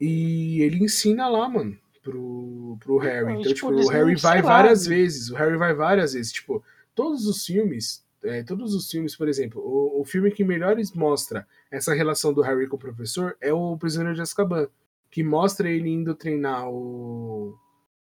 E 0.00 0.62
ele 0.62 0.82
ensina 0.82 1.28
lá, 1.28 1.48
mano, 1.48 1.78
pro, 2.02 2.76
pro 2.80 2.98
Harry. 2.98 3.24
Não, 3.26 3.30
e, 3.36 3.40
Então, 3.40 3.52
tipo, 3.54 3.74
tipo, 3.74 3.86
o 3.86 3.88
Harry 3.88 4.14
vai 4.16 4.42
várias 4.42 4.86
né? 4.86 4.96
vezes. 4.96 5.30
O 5.30 5.34
Harry 5.34 5.56
vai 5.56 5.74
várias 5.74 6.12
vezes. 6.14 6.32
Tipo, 6.32 6.62
todos 6.94 7.26
os 7.26 7.44
filmes. 7.44 8.04
é, 8.22 8.42
todos 8.42 8.74
os 8.74 8.90
filmes, 8.90 9.16
por 9.16 9.28
exemplo, 9.28 9.62
o, 9.62 10.00
o 10.00 10.04
filme 10.04 10.30
que 10.30 10.44
melhor 10.44 10.76
mostra 10.94 11.46
essa 11.70 11.94
relação 11.94 12.32
do 12.34 12.42
Harry 12.42 12.66
com 12.66 12.76
o 12.76 12.78
professor 12.78 13.36
é 13.40 13.52
o 13.52 13.76
Prisioneiro 13.78 14.14
de 14.16 14.20
Azkaban, 14.22 14.68
que 15.10 15.22
mostra 15.22 15.68
ele 15.68 15.88
indo 15.88 16.14
treinar 16.14 16.68
o, 16.68 17.56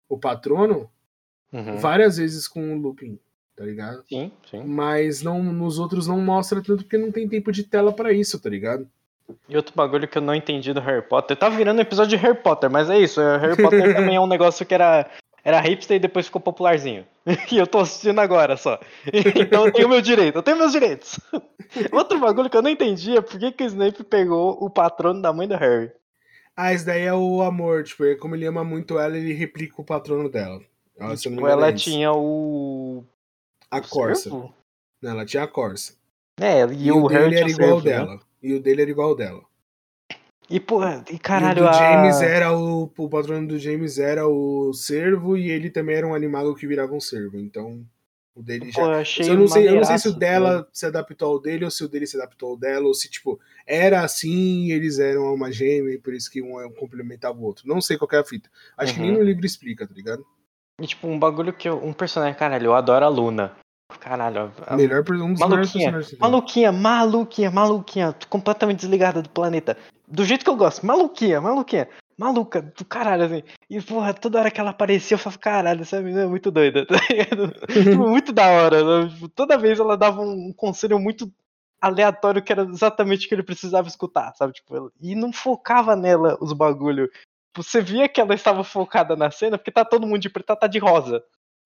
o 0.08 0.18
patrono 0.18 0.90
Uhum. 1.52 1.78
várias 1.78 2.16
vezes 2.16 2.46
com 2.46 2.76
o 2.76 2.78
Lupin, 2.80 3.18
tá 3.56 3.64
ligado? 3.64 4.04
Sim, 4.08 4.30
sim. 4.48 4.62
Mas 4.64 5.20
não, 5.20 5.42
nos 5.42 5.80
outros 5.80 6.06
não 6.06 6.20
mostra 6.20 6.62
tanto 6.62 6.84
porque 6.84 6.96
não 6.96 7.10
tem 7.10 7.28
tempo 7.28 7.50
de 7.50 7.64
tela 7.64 7.92
pra 7.92 8.12
isso, 8.12 8.38
tá 8.38 8.48
ligado? 8.48 8.88
E 9.48 9.56
outro 9.56 9.74
bagulho 9.74 10.06
que 10.08 10.18
eu 10.18 10.22
não 10.22 10.34
entendi 10.34 10.72
do 10.72 10.80
Harry 10.80 11.02
Potter. 11.02 11.36
Tava 11.36 11.56
virando 11.56 11.78
um 11.78 11.82
episódio 11.82 12.16
de 12.16 12.22
Harry 12.24 12.36
Potter, 12.38 12.70
mas 12.70 12.88
é 12.90 12.98
isso. 12.98 13.20
é, 13.20 13.38
Harry 13.38 13.56
Potter 13.60 13.92
também 13.94 14.16
é 14.16 14.20
um 14.20 14.26
negócio 14.26 14.64
que 14.66 14.74
era, 14.74 15.10
era 15.44 15.60
hipster 15.60 15.96
e 15.96 16.00
depois 16.00 16.26
ficou 16.26 16.40
popularzinho. 16.40 17.06
E 17.52 17.56
eu 17.58 17.66
tô 17.66 17.78
assistindo 17.80 18.18
agora 18.20 18.56
só. 18.56 18.78
Então 19.36 19.66
eu 19.66 19.72
tenho 19.72 19.88
meu 19.88 20.00
direito, 20.00 20.36
eu 20.36 20.42
tenho 20.42 20.56
meus 20.58 20.72
direitos. 20.72 21.18
Outro 21.92 22.18
bagulho 22.18 22.50
que 22.50 22.56
eu 22.56 22.62
não 22.62 22.70
entendi 22.70 23.16
é 23.16 23.20
por 23.20 23.38
que, 23.38 23.52
que 23.52 23.64
o 23.64 23.66
Snape 23.66 24.02
pegou 24.04 24.56
o 24.60 24.68
patrono 24.70 25.20
da 25.22 25.32
mãe 25.32 25.46
do 25.46 25.56
Harry. 25.56 25.90
Ah, 26.56 26.72
esse 26.74 26.84
daí 26.84 27.02
é 27.02 27.14
o 27.14 27.42
amor, 27.42 27.84
tipo, 27.84 28.04
é 28.04 28.14
como 28.16 28.34
ele 28.34 28.44
ama 28.44 28.62
muito 28.64 28.98
ela, 28.98 29.16
ele 29.16 29.32
replica 29.32 29.80
o 29.80 29.84
patrono 29.84 30.28
dela. 30.28 30.60
Ah, 30.98 31.08
me 31.10 31.16
Tipo, 31.16 31.34
engano, 31.36 31.48
ela 31.48 31.68
é 31.68 31.72
isso. 31.72 31.84
tinha 31.84 32.12
o. 32.12 33.04
a 33.70 33.78
o 33.78 33.82
Corsa. 33.88 34.22
servo? 34.24 34.54
Não, 35.00 35.10
ela 35.12 35.24
tinha 35.24 35.44
a 35.44 35.46
Corsa. 35.48 35.94
É, 36.38 36.64
e, 36.66 36.86
E, 36.88 36.92
o, 36.92 37.02
o 37.04 37.06
Harry 37.06 37.36
era 37.36 37.48
igual 37.48 37.80
servo, 37.80 38.12
né? 38.12 38.20
E 38.42 38.54
o 38.54 38.60
dele 38.60 38.82
era 38.82 38.90
igual 38.90 39.10
ao 39.10 39.16
dela. 39.16 39.42
E, 40.48 40.58
pô, 40.58 40.82
e 40.84 41.14
e 41.14 41.18
caralho, 41.18 41.62
o 41.62 41.64
do 41.64 41.68
a... 41.68 41.72
James 41.72 42.20
era 42.22 42.52
o. 42.52 42.90
O 42.96 43.08
patrono 43.08 43.46
do 43.46 43.58
James 43.58 43.98
era 43.98 44.26
o 44.26 44.72
servo 44.72 45.36
e 45.36 45.48
ele 45.48 45.70
também 45.70 45.96
era 45.96 46.06
um 46.06 46.14
animal 46.14 46.54
que 46.54 46.66
virava 46.66 46.92
um 46.92 47.00
servo. 47.00 47.38
Então, 47.38 47.86
o 48.34 48.42
dele 48.42 48.70
já. 48.72 48.82
Pô, 48.82 48.86
eu 48.86 48.98
achei 48.98 49.30
eu, 49.30 49.36
não 49.36 49.46
sei, 49.46 49.68
eu 49.68 49.76
não 49.76 49.84
sei 49.84 49.98
se 49.98 50.08
o 50.08 50.12
dela 50.12 50.68
se 50.72 50.86
adaptou 50.86 51.28
ao 51.32 51.40
dele 51.40 51.64
ou 51.64 51.70
se 51.70 51.84
o 51.84 51.88
dele 51.88 52.06
se 52.06 52.16
adaptou 52.16 52.50
ao 52.50 52.56
dela, 52.56 52.86
ou 52.86 52.94
se, 52.94 53.08
tipo, 53.08 53.38
era 53.64 54.02
assim 54.02 54.64
e 54.64 54.72
eles 54.72 54.98
eram 54.98 55.32
uma 55.32 55.52
gêmea 55.52 55.94
e 55.94 55.98
por 55.98 56.14
isso 56.14 56.28
que 56.28 56.42
um 56.42 56.72
complementava 56.72 57.38
o 57.38 57.44
outro. 57.44 57.68
Não 57.68 57.80
sei 57.80 57.96
qual 57.96 58.08
que 58.08 58.16
é 58.16 58.18
a 58.18 58.24
fita. 58.24 58.50
Acho 58.76 58.94
que 58.94 59.00
nem 59.00 59.12
Uhum. 59.12 59.18
no 59.18 59.22
livro 59.22 59.46
explica, 59.46 59.86
tá 59.86 59.94
ligado? 59.94 60.24
E, 60.80 60.86
tipo, 60.86 61.06
um 61.06 61.18
bagulho 61.18 61.52
que 61.52 61.68
eu, 61.68 61.76
um 61.76 61.92
personagem, 61.92 62.34
caralho, 62.36 62.66
eu 62.66 62.74
adoro 62.74 63.04
a 63.04 63.08
Luna. 63.08 63.56
Caralho, 64.00 64.50
Melhor, 64.76 65.04
um 65.10 65.32
dos 65.32 65.40
maluquinha, 65.40 65.92
maluquinha, 66.18 66.72
maluquinha, 66.72 67.50
maluquinha, 67.50 68.16
completamente 68.30 68.80
desligada 68.80 69.20
do 69.20 69.28
planeta. 69.28 69.76
Do 70.08 70.24
jeito 70.24 70.42
que 70.42 70.50
eu 70.50 70.56
gosto, 70.56 70.84
maluquinha, 70.84 71.40
maluquinha, 71.40 71.86
maluca, 72.20 72.60
do 72.60 72.84
caralho, 72.84 73.24
assim. 73.24 73.42
E, 73.68 73.80
porra, 73.80 74.12
toda 74.12 74.38
hora 74.38 74.50
que 74.50 74.60
ela 74.60 74.70
aparecia, 74.70 75.14
eu 75.14 75.18
falava, 75.18 75.38
caralho, 75.38 75.82
essa 75.82 76.00
menina 76.00 76.22
é 76.22 76.26
muito 76.26 76.50
doida, 76.50 76.84
tá 76.88 76.98
ligado? 77.08 77.54
Tipo, 77.72 78.08
muito 78.08 78.32
da 78.32 78.48
hora, 78.48 79.04
né? 79.04 79.08
Tipo, 79.10 79.28
toda 79.28 79.58
vez 79.58 79.78
ela 79.78 79.96
dava 79.96 80.20
um 80.20 80.52
conselho 80.52 80.98
muito 80.98 81.32
aleatório 81.80 82.42
que 82.42 82.52
era 82.52 82.62
exatamente 82.62 83.24
o 83.24 83.28
que 83.28 83.34
ele 83.34 83.42
precisava 83.42 83.88
escutar, 83.88 84.34
sabe? 84.34 84.52
Tipo, 84.52 84.92
e 85.00 85.14
não 85.14 85.32
focava 85.32 85.94
nela 85.94 86.36
os 86.40 86.52
bagulho. 86.52 87.06
Tipo, 87.06 87.62
Você 87.62 87.80
via 87.80 88.08
que 88.08 88.20
ela 88.20 88.34
estava 88.34 88.62
focada 88.64 89.16
na 89.16 89.30
cena 89.30 89.56
porque 89.56 89.70
tá 89.70 89.84
todo 89.84 90.06
mundo 90.06 90.20
de 90.20 90.28
preto, 90.28 90.50
ela 90.50 90.58
tá 90.58 90.66
de 90.66 90.78
rosa. 90.78 91.22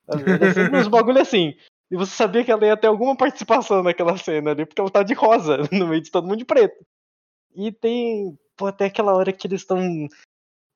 Era 0.06 0.52
sempre 0.52 0.78
uns 0.78 0.88
bagulho 0.88 1.20
assim. 1.20 1.54
E 1.90 1.96
você 1.96 2.14
sabia 2.14 2.44
que 2.44 2.50
ela 2.50 2.66
ia 2.66 2.76
ter 2.76 2.86
alguma 2.86 3.16
participação 3.16 3.82
naquela 3.82 4.16
cena 4.16 4.50
ali, 4.50 4.64
porque 4.66 4.80
ela 4.80 4.90
tá 4.90 5.02
de 5.02 5.14
rosa, 5.14 5.58
no 5.72 5.86
meio 5.88 6.00
de 6.00 6.10
todo 6.10 6.26
mundo 6.26 6.38
de 6.38 6.44
preto. 6.44 6.84
E 7.54 7.70
tem, 7.70 8.36
pô, 8.56 8.66
até 8.66 8.86
aquela 8.86 9.14
hora 9.14 9.32
que 9.32 9.46
eles 9.46 9.60
estão. 9.60 10.08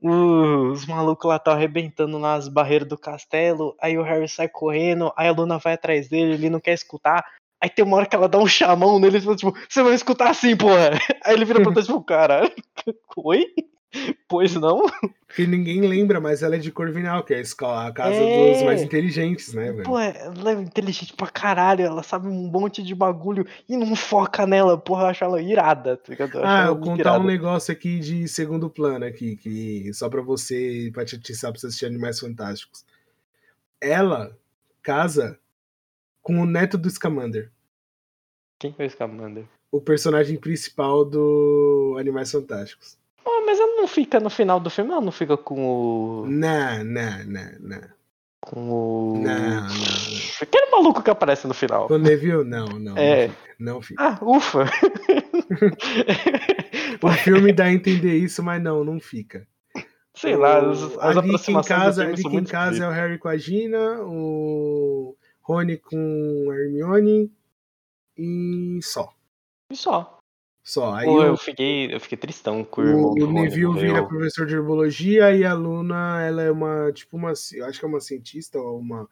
Os 0.00 0.86
malucos 0.86 1.28
lá 1.28 1.36
estão 1.36 1.52
arrebentando 1.52 2.18
nas 2.20 2.48
barreiras 2.48 2.88
do 2.88 2.96
castelo. 2.96 3.74
Aí 3.80 3.98
o 3.98 4.02
Harry 4.02 4.28
sai 4.28 4.48
correndo. 4.48 5.12
Aí 5.16 5.26
a 5.26 5.32
Luna 5.32 5.58
vai 5.58 5.72
atrás 5.72 6.08
dele. 6.08 6.34
Ele 6.34 6.50
não 6.50 6.60
quer 6.60 6.74
escutar. 6.74 7.24
Aí 7.60 7.68
tem 7.68 7.84
uma 7.84 7.96
hora 7.96 8.06
que 8.06 8.14
ela 8.14 8.28
dá 8.28 8.38
um 8.38 8.46
chamão 8.46 9.00
nele. 9.00 9.18
e 9.18 9.20
fala, 9.20 9.34
Tipo, 9.34 9.52
você 9.68 9.82
vai 9.82 9.94
escutar 9.94 10.30
assim, 10.30 10.56
porra. 10.56 10.90
Aí 11.24 11.34
ele 11.34 11.44
vira 11.44 11.60
pra 11.60 11.72
trás, 11.72 11.86
tipo, 11.86 12.00
cara. 12.04 12.42
Oi? 13.16 13.44
Pois 14.28 14.54
não? 14.54 14.82
Que 15.34 15.46
ninguém 15.46 15.80
lembra, 15.80 16.20
mas 16.20 16.42
ela 16.42 16.56
é 16.56 16.58
de 16.58 16.70
Corvinal, 16.70 17.22
que 17.24 17.32
é 17.32 17.38
a 17.38 17.40
escola, 17.40 17.86
a 17.86 17.92
casa 17.92 18.14
É. 18.14 18.52
dos 18.52 18.62
mais 18.62 18.82
inteligentes, 18.82 19.54
né, 19.54 19.72
velho? 19.72 19.84
Pô, 19.84 19.98
ela 19.98 20.50
é 20.52 20.54
inteligente 20.60 21.14
pra 21.14 21.28
caralho. 21.28 21.82
Ela 21.86 22.02
sabe 22.02 22.28
um 22.28 22.50
monte 22.50 22.82
de 22.82 22.94
bagulho 22.94 23.46
e 23.66 23.74
não 23.76 23.96
foca 23.96 24.46
nela. 24.46 24.76
Porra, 24.76 25.04
eu 25.04 25.06
acho 25.06 25.24
ela 25.24 25.40
irada. 25.40 25.96
Tá 25.96 26.04
ligado? 26.10 26.36
Eu 26.38 26.44
Ah, 26.44 26.66
eu 26.66 26.76
contar 26.76 27.00
irada. 27.00 27.20
um 27.20 27.26
negócio 27.26 27.72
aqui 27.72 27.98
de 27.98 28.28
segundo 28.28 28.68
plano 28.68 29.06
aqui, 29.06 29.36
que 29.36 29.90
só 29.94 30.10
pra 30.10 30.20
você, 30.20 30.90
pra 30.92 31.06
te 31.06 31.16
atiçar 31.16 31.50
pra 31.50 31.58
você 31.58 31.68
assistir 31.68 31.86
Animais 31.86 32.20
Fantásticos. 32.20 32.84
Ela 33.80 34.36
casa 34.82 35.38
com 36.20 36.38
o 36.42 36.46
neto 36.46 36.76
do 36.76 36.90
Scamander. 36.90 37.50
Quem 38.58 38.72
foi 38.74 38.86
o 38.86 38.90
Scamander? 38.90 39.44
O 39.72 39.80
personagem 39.80 40.36
principal 40.36 41.04
do 41.06 41.96
Animais 41.98 42.30
Fantásticos. 42.30 42.97
Oh, 43.30 43.42
mas 43.44 43.60
ela 43.60 43.76
não 43.76 43.86
fica 43.86 44.18
no 44.18 44.30
final 44.30 44.58
do 44.58 44.70
filme, 44.70 44.90
ela 44.90 45.02
não 45.02 45.12
fica 45.12 45.36
com 45.36 45.60
o. 46.22 46.26
Não, 46.26 46.82
não, 46.84 47.24
não, 47.26 47.50
não. 47.60 47.80
Com 48.40 48.70
o. 48.70 49.18
Não, 49.18 49.38
não, 49.38 49.60
não. 49.62 49.68
Aquele 50.40 50.70
maluco 50.70 51.02
que 51.02 51.10
aparece 51.10 51.46
no 51.46 51.52
final. 51.54 51.86
O 51.90 51.98
Neville, 51.98 52.44
não, 52.44 52.66
não. 52.66 52.96
É. 52.96 53.30
Não 53.58 53.82
fica. 53.82 53.82
Não 53.82 53.82
fica. 53.82 54.02
Ah, 54.04 54.18
ufa! 54.22 54.64
O 57.02 57.12
filme 57.12 57.52
dá 57.52 57.64
a 57.64 57.72
entender 57.72 58.16
isso, 58.16 58.42
mas 58.42 58.62
não, 58.62 58.82
não 58.84 58.98
fica. 58.98 59.46
Sei 60.14 60.34
lá, 60.36 60.60
O- 60.64 60.70
as, 60.70 60.82
as 60.82 61.16
ali 61.16 61.28
em 61.28 61.34
aproximações 61.34 61.54
do 61.54 61.68
casa, 61.68 62.04
ali 62.06 62.22
em 62.36 62.44
casa 62.44 62.84
é 62.84 62.88
o 62.88 62.90
Harry 62.90 63.18
com 63.18 63.28
a 63.28 63.36
Gina, 63.36 64.00
o 64.02 65.16
Rony 65.42 65.76
com 65.76 66.48
a 66.50 66.54
Hermione 66.56 67.30
e 68.16 68.80
só. 68.82 69.12
E 69.70 69.76
só. 69.76 70.17
Só. 70.68 70.92
Aí 70.92 71.06
Pô, 71.06 71.14
o, 71.14 71.22
eu, 71.22 71.34
fiquei, 71.38 71.94
eu 71.94 71.98
fiquei 71.98 72.18
tristão 72.18 72.62
com 72.62 72.82
o 72.82 72.84
irmão 72.86 73.12
o 73.12 73.32
Neville 73.32 73.78
vira 73.80 74.06
professor 74.06 74.44
de 74.46 74.54
herbologia 74.54 75.34
e 75.34 75.42
a 75.42 75.54
Luna, 75.54 76.22
ela 76.22 76.42
é 76.42 76.50
uma, 76.50 76.92
tipo 76.92 77.16
uma, 77.16 77.32
eu 77.54 77.64
acho 77.64 77.78
que 77.78 77.86
é 77.86 77.88
uma 77.88 78.00
cientista 78.02 78.58
ou 78.58 78.78
uma 78.78 79.08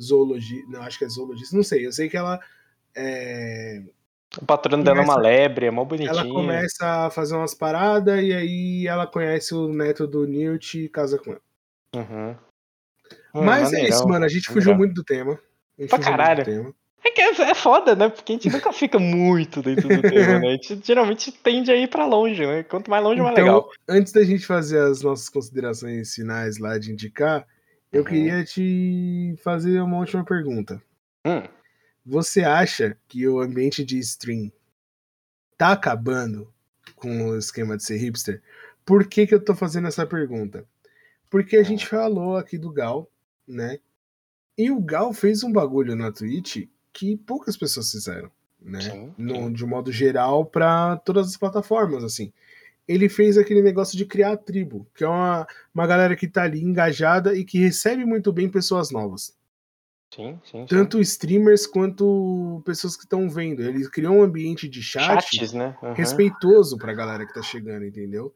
zoologia, 0.00 0.62
não, 0.68 0.82
acho 0.82 0.98
que 1.00 1.04
é 1.04 1.08
zoologista, 1.08 1.56
não 1.56 1.64
sei, 1.64 1.84
eu 1.84 1.90
sei 1.90 2.08
que 2.08 2.16
ela 2.16 2.38
é, 2.96 3.82
O 4.40 4.46
patrono 4.46 4.84
dela 4.84 5.00
é 5.00 5.02
uma 5.02 5.18
lebre, 5.18 5.66
é 5.66 5.70
mó 5.72 5.84
bonitinha. 5.84 6.10
ela 6.12 6.28
começa 6.28 7.06
a 7.06 7.10
fazer 7.10 7.34
umas 7.34 7.54
paradas 7.54 8.22
e 8.22 8.32
aí 8.32 8.86
ela 8.86 9.04
conhece 9.04 9.52
o 9.52 9.66
neto 9.66 10.06
do 10.06 10.28
Newt 10.28 10.78
e 10.78 10.88
casa 10.88 11.18
com 11.18 11.32
ele. 11.32 11.40
Uhum. 11.96 12.36
Hum, 13.34 13.44
Mas 13.44 13.72
é 13.72 13.78
maneirão. 13.78 13.88
isso, 13.88 14.06
mano, 14.08 14.24
a 14.24 14.28
gente 14.28 14.46
fugiu 14.46 14.70
Maneirão. 14.74 14.78
muito 14.78 14.94
do 14.94 15.02
tema. 15.02 15.40
Pra 15.88 15.98
caralho. 15.98 16.44
do 16.44 16.50
tema. 16.52 16.74
É 17.04 17.10
que 17.10 17.20
é, 17.20 17.30
é 17.50 17.54
foda, 17.54 17.94
né? 17.96 18.08
Porque 18.08 18.32
a 18.32 18.36
gente 18.36 18.50
nunca 18.50 18.72
fica 18.72 18.98
muito 18.98 19.62
dentro 19.62 19.88
do 19.88 20.02
tema, 20.02 20.38
né? 20.38 20.48
A 20.48 20.52
gente 20.52 20.80
geralmente 20.84 21.32
tende 21.32 21.70
a 21.70 21.76
ir 21.76 21.88
pra 21.88 22.04
longe, 22.06 22.44
né? 22.46 22.62
Quanto 22.62 22.90
mais 22.90 23.02
longe, 23.02 23.20
mais 23.22 23.32
Então, 23.32 23.44
legal. 23.46 23.70
antes 23.88 24.12
da 24.12 24.22
gente 24.22 24.44
fazer 24.46 24.78
as 24.80 25.00
nossas 25.02 25.28
considerações 25.28 26.14
finais 26.14 26.58
lá 26.58 26.78
de 26.78 26.92
indicar, 26.92 27.46
eu 27.92 28.02
Uhum. 28.02 28.06
queria 28.08 28.44
te 28.44 29.34
fazer 29.42 29.80
uma 29.80 29.98
última 29.98 30.24
pergunta. 30.24 30.80
Hum, 31.26 31.42
Você 32.04 32.42
acha 32.44 32.96
que 33.08 33.26
o 33.28 33.40
ambiente 33.40 33.84
de 33.84 33.98
stream 33.98 34.50
tá 35.56 35.72
acabando 35.72 36.52
com 36.96 37.28
o 37.30 37.36
esquema 37.38 37.76
de 37.76 37.84
ser 37.84 37.96
hipster? 37.96 38.42
Por 38.84 39.06
que, 39.06 39.26
que 39.26 39.34
eu 39.34 39.44
tô 39.44 39.54
fazendo 39.54 39.88
essa 39.88 40.06
pergunta? 40.06 40.66
Porque 41.28 41.56
a 41.56 41.62
gente 41.62 41.86
falou 41.86 42.36
aqui 42.36 42.56
do 42.58 42.70
Gal, 42.72 43.08
né? 43.46 43.78
E 44.56 44.70
o 44.70 44.80
Gal 44.80 45.12
fez 45.12 45.42
um 45.44 45.52
bagulho 45.52 45.94
na 45.94 46.10
Twitch 46.10 46.66
que 46.92 47.16
poucas 47.16 47.56
pessoas 47.56 47.90
fizeram, 47.90 48.30
né? 48.60 48.80
sim, 48.80 49.14
no- 49.16 49.34
sim. 49.34 49.52
de 49.52 49.64
modo 49.66 49.90
geral 49.92 50.44
para 50.44 50.96
todas 50.98 51.28
as 51.28 51.36
plataformas, 51.36 52.04
assim. 52.04 52.32
Ele 52.88 53.08
fez 53.08 53.38
aquele 53.38 53.62
negócio 53.62 53.96
de 53.96 54.04
criar 54.04 54.32
a 54.32 54.36
tribo, 54.36 54.86
que 54.94 55.04
é 55.04 55.08
uma, 55.08 55.46
uma 55.72 55.86
galera 55.86 56.16
que 56.16 56.26
tá 56.26 56.42
ali 56.42 56.60
engajada 56.60 57.36
e 57.36 57.44
que 57.44 57.58
recebe 57.58 58.04
muito 58.04 58.32
bem 58.32 58.48
pessoas 58.48 58.90
novas. 58.90 59.32
Sim, 60.12 60.40
sim, 60.44 60.58
sim. 60.62 60.66
Tanto 60.66 61.00
streamers 61.00 61.68
quanto 61.68 62.60
pessoas 62.64 62.96
que 62.96 63.04
estão 63.04 63.30
vendo. 63.30 63.62
Ele 63.62 63.88
criou 63.88 64.16
um 64.16 64.22
ambiente 64.24 64.68
de 64.68 64.82
chat 64.82 65.22
Chats, 65.22 65.52
né? 65.52 65.76
Uhum. 65.80 65.92
respeitoso 65.92 66.76
pra 66.76 66.92
galera 66.92 67.24
que 67.24 67.32
tá 67.32 67.42
chegando, 67.42 67.84
entendeu? 67.84 68.34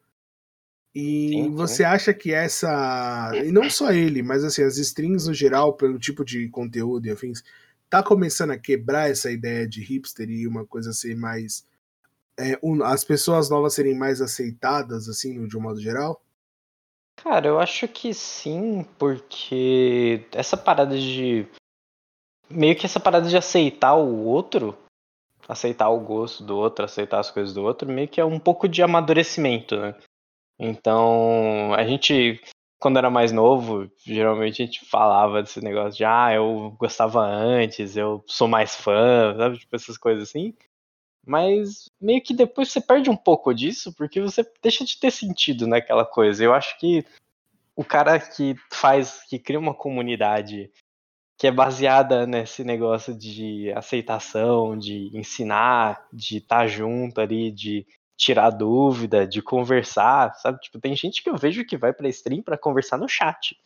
E 0.94 1.30
Sim, 1.30 1.42
sim. 1.42 1.50
você 1.56 1.82
acha 1.82 2.14
que 2.14 2.32
essa. 2.32 3.32
E 3.44 3.50
não 3.50 3.68
só 3.68 3.90
ele, 3.90 4.22
mas 4.22 4.44
assim, 4.44 4.62
as 4.62 4.78
strings 4.78 5.26
no 5.26 5.34
geral, 5.34 5.72
pelo 5.72 5.98
tipo 5.98 6.24
de 6.24 6.48
conteúdo 6.48 7.06
e 7.06 7.10
afins, 7.10 7.42
tá 7.90 8.02
começando 8.02 8.50
a 8.50 8.58
quebrar 8.58 9.10
essa 9.10 9.30
ideia 9.30 9.66
de 9.68 9.82
hipster 9.82 10.28
e 10.28 10.46
uma 10.46 10.66
coisa 10.66 10.92
ser 10.92 11.14
mais. 11.16 11.66
é, 12.36 12.58
um- 12.62 12.82
as 12.82 13.04
pessoas 13.04 13.48
novas 13.48 13.74
serem 13.74 13.94
mais 13.96 14.20
aceitadas, 14.20 15.08
assim, 15.08 15.46
de 15.46 15.56
um 15.56 15.60
modo 15.60 15.80
geral? 15.80 16.20
Cara, 17.16 17.46
eu 17.46 17.60
acho 17.60 17.86
que 17.86 18.12
sim, 18.12 18.84
porque 18.98 20.26
essa 20.32 20.56
parada 20.56 20.98
de. 20.98 21.46
Meio 22.50 22.74
que 22.76 22.86
essa 22.86 22.98
parada 22.98 23.28
de 23.28 23.36
aceitar 23.36 23.94
o 23.94 24.24
outro, 24.24 24.76
aceitar 25.48 25.88
o 25.90 26.00
gosto 26.00 26.44
do 26.44 26.56
outro, 26.56 26.84
aceitar 26.84 27.20
as 27.20 27.30
coisas 27.30 27.54
do 27.54 27.62
outro, 27.62 27.88
meio 27.88 28.08
que 28.08 28.20
é 28.20 28.24
um 28.24 28.40
pouco 28.40 28.68
de 28.68 28.82
amadurecimento, 28.82 29.76
né? 29.76 29.94
Então, 30.58 31.72
a 31.74 31.84
gente, 31.84 32.40
quando 32.84 32.98
era 32.98 33.08
mais 33.08 33.32
novo, 33.32 33.90
geralmente 34.04 34.60
a 34.62 34.66
gente 34.66 34.84
falava 34.84 35.42
desse 35.42 35.58
negócio 35.62 35.96
de, 35.96 36.04
ah, 36.04 36.34
eu 36.34 36.76
gostava 36.78 37.18
antes, 37.22 37.96
eu 37.96 38.22
sou 38.26 38.46
mais 38.46 38.74
fã, 38.74 39.34
sabe? 39.38 39.56
Tipo, 39.56 39.74
essas 39.74 39.96
coisas 39.96 40.28
assim. 40.28 40.54
Mas 41.26 41.90
meio 41.98 42.22
que 42.22 42.34
depois 42.34 42.68
você 42.68 42.82
perde 42.82 43.08
um 43.08 43.16
pouco 43.16 43.54
disso, 43.54 43.90
porque 43.94 44.20
você 44.20 44.44
deixa 44.62 44.84
de 44.84 44.98
ter 44.98 45.10
sentido 45.10 45.66
naquela 45.66 46.04
coisa. 46.04 46.44
Eu 46.44 46.52
acho 46.52 46.78
que 46.78 47.02
o 47.74 47.82
cara 47.82 48.20
que 48.20 48.54
faz, 48.70 49.22
que 49.30 49.38
cria 49.38 49.58
uma 49.58 49.72
comunidade 49.72 50.70
que 51.38 51.46
é 51.46 51.50
baseada 51.50 52.26
nesse 52.26 52.62
negócio 52.64 53.16
de 53.16 53.72
aceitação, 53.72 54.76
de 54.76 55.10
ensinar, 55.16 56.06
de 56.12 56.36
estar 56.36 56.66
junto 56.66 57.18
ali, 57.18 57.50
de 57.50 57.86
tirar 58.16 58.50
dúvida, 58.50 59.26
de 59.26 59.42
conversar, 59.42 60.34
sabe? 60.36 60.60
Tipo, 60.60 60.80
tem 60.80 60.94
gente 60.94 61.22
que 61.22 61.28
eu 61.30 61.36
vejo 61.36 61.64
que 61.64 61.76
vai 61.76 61.92
pra 61.92 62.08
stream 62.08 62.42
pra 62.42 62.58
conversar 62.58 62.96
no 62.96 63.08
chat. 63.08 63.56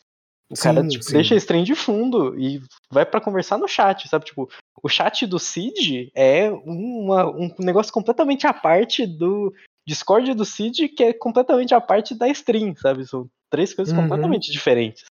O 0.50 0.54
cara 0.56 0.82
Sim, 0.82 0.88
tipo, 0.88 1.04
sim. 1.04 1.12
deixa 1.12 1.34
a 1.34 1.36
stream 1.36 1.62
de 1.62 1.74
fundo 1.74 2.38
e 2.38 2.62
vai 2.90 3.04
pra 3.04 3.20
conversar 3.20 3.58
no 3.58 3.68
chat, 3.68 4.08
sabe? 4.08 4.24
Tipo, 4.24 4.48
o 4.82 4.88
chat 4.88 5.26
do 5.26 5.38
Cid 5.38 6.10
é 6.14 6.50
uma- 6.50 7.26
um 7.28 7.54
negócio 7.58 7.92
completamente 7.92 8.46
à 8.46 8.54
parte 8.54 9.06
do 9.06 9.52
Discord 9.86 10.32
do 10.32 10.46
Cid, 10.46 10.88
que 10.88 11.04
é 11.04 11.12
completamente 11.12 11.74
à 11.74 11.80
parte 11.80 12.14
da 12.14 12.26
stream, 12.28 12.74
sabe? 12.76 13.06
São 13.06 13.28
três 13.50 13.74
coisas 13.74 13.92
Uhum. 13.94 14.02
completamente 14.02 14.50
diferentes. 14.50 15.04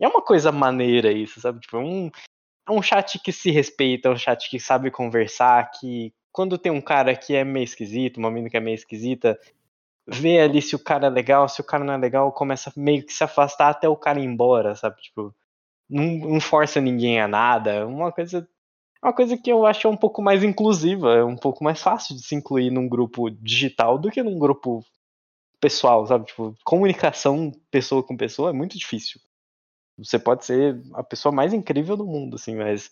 E 0.00 0.04
é 0.04 0.08
uma 0.08 0.22
coisa 0.22 0.50
maneira 0.50 1.12
isso, 1.12 1.40
sabe? 1.40 1.60
Tipo, 1.60 1.76
é 1.76 1.80
um, 1.80 2.10
é 2.66 2.72
um 2.72 2.82
chat 2.82 3.18
que 3.18 3.32
se 3.32 3.50
respeita, 3.50 4.08
é 4.08 4.12
um 4.12 4.16
chat 4.16 4.48
que 4.48 4.58
sabe 4.58 4.90
conversar, 4.90 5.70
que 5.72 6.10
quando 6.34 6.58
tem 6.58 6.72
um 6.72 6.80
cara 6.80 7.14
que 7.14 7.32
é 7.32 7.44
meio 7.44 7.62
esquisito, 7.62 8.16
uma 8.18 8.28
menina 8.28 8.50
que 8.50 8.56
é 8.56 8.60
meio 8.60 8.74
esquisita, 8.74 9.38
vê 10.04 10.40
ali 10.40 10.60
se 10.60 10.74
o 10.74 10.80
cara 10.80 11.06
é 11.06 11.08
legal, 11.10 11.48
se 11.48 11.60
o 11.60 11.64
cara 11.64 11.84
não 11.84 11.94
é 11.94 11.96
legal, 11.96 12.32
começa 12.32 12.72
meio 12.76 13.06
que 13.06 13.12
se 13.12 13.22
afastar 13.22 13.70
até 13.70 13.88
o 13.88 13.96
cara 13.96 14.18
ir 14.18 14.24
embora, 14.24 14.74
sabe? 14.74 15.00
Tipo, 15.00 15.32
não, 15.88 16.04
não 16.04 16.40
força 16.40 16.80
ninguém 16.80 17.20
a 17.20 17.28
nada. 17.28 17.70
é 17.70 17.84
Uma 17.84 18.10
coisa. 18.10 18.48
Uma 19.00 19.12
coisa 19.12 19.36
que 19.36 19.52
eu 19.52 19.64
acho 19.64 19.88
um 19.88 19.96
pouco 19.96 20.20
mais 20.20 20.42
inclusiva, 20.42 21.14
é 21.14 21.24
um 21.24 21.36
pouco 21.36 21.62
mais 21.62 21.80
fácil 21.80 22.16
de 22.16 22.22
se 22.22 22.34
incluir 22.34 22.70
num 22.70 22.88
grupo 22.88 23.30
digital 23.30 23.96
do 23.96 24.10
que 24.10 24.22
num 24.22 24.38
grupo 24.38 24.84
pessoal, 25.60 26.04
sabe? 26.04 26.26
Tipo, 26.26 26.52
comunicação 26.64 27.52
pessoa 27.70 28.02
com 28.02 28.16
pessoa 28.16 28.50
é 28.50 28.52
muito 28.52 28.76
difícil. 28.76 29.20
Você 29.98 30.18
pode 30.18 30.44
ser 30.44 30.82
a 30.94 31.04
pessoa 31.04 31.32
mais 31.32 31.54
incrível 31.54 31.96
do 31.96 32.04
mundo, 32.04 32.34
assim, 32.34 32.56
mas 32.56 32.90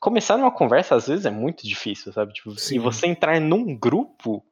começar 0.00 0.36
numa 0.36 0.50
conversa 0.50 0.96
às 0.96 1.06
vezes 1.06 1.26
é 1.26 1.30
muito 1.30 1.66
difícil, 1.66 2.12
sabe? 2.12 2.32
Tipo, 2.32 2.58
Sim. 2.58 2.76
e 2.76 2.78
você 2.78 3.06
entrar 3.06 3.38
num 3.40 3.76
grupo 3.76 4.44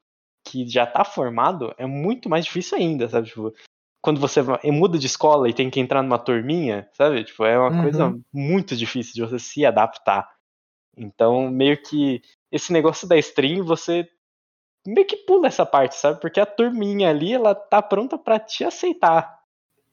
que 0.46 0.68
já 0.68 0.86
tá 0.86 1.04
formado 1.04 1.74
é 1.78 1.86
muito 1.86 2.28
mais 2.28 2.44
difícil 2.44 2.78
ainda, 2.78 3.08
sabe? 3.08 3.28
Tipo, 3.28 3.52
quando 4.00 4.20
você 4.20 4.40
muda 4.64 4.98
de 4.98 5.06
escola 5.06 5.48
e 5.48 5.54
tem 5.54 5.68
que 5.70 5.80
entrar 5.80 6.02
numa 6.02 6.18
turminha, 6.18 6.88
sabe? 6.92 7.24
Tipo, 7.24 7.44
é 7.44 7.58
uma 7.58 7.70
Uhum. 7.70 7.82
coisa 7.82 8.18
muito 8.32 8.76
difícil 8.76 9.14
de 9.14 9.20
você 9.22 9.38
se 9.38 9.66
adaptar. 9.66 10.28
Então, 10.96 11.50
meio 11.50 11.80
que 11.80 12.22
esse 12.52 12.72
negócio 12.72 13.08
da 13.08 13.16
stream, 13.18 13.64
você 13.64 14.08
meio 14.86 15.06
que 15.06 15.16
pula 15.16 15.48
essa 15.48 15.66
parte, 15.66 15.96
sabe? 15.96 16.20
Porque 16.20 16.40
a 16.40 16.46
turminha 16.46 17.10
ali, 17.10 17.32
ela 17.34 17.54
tá 17.54 17.82
pronta 17.82 18.16
pra 18.16 18.38
te 18.38 18.64
aceitar 18.64 19.38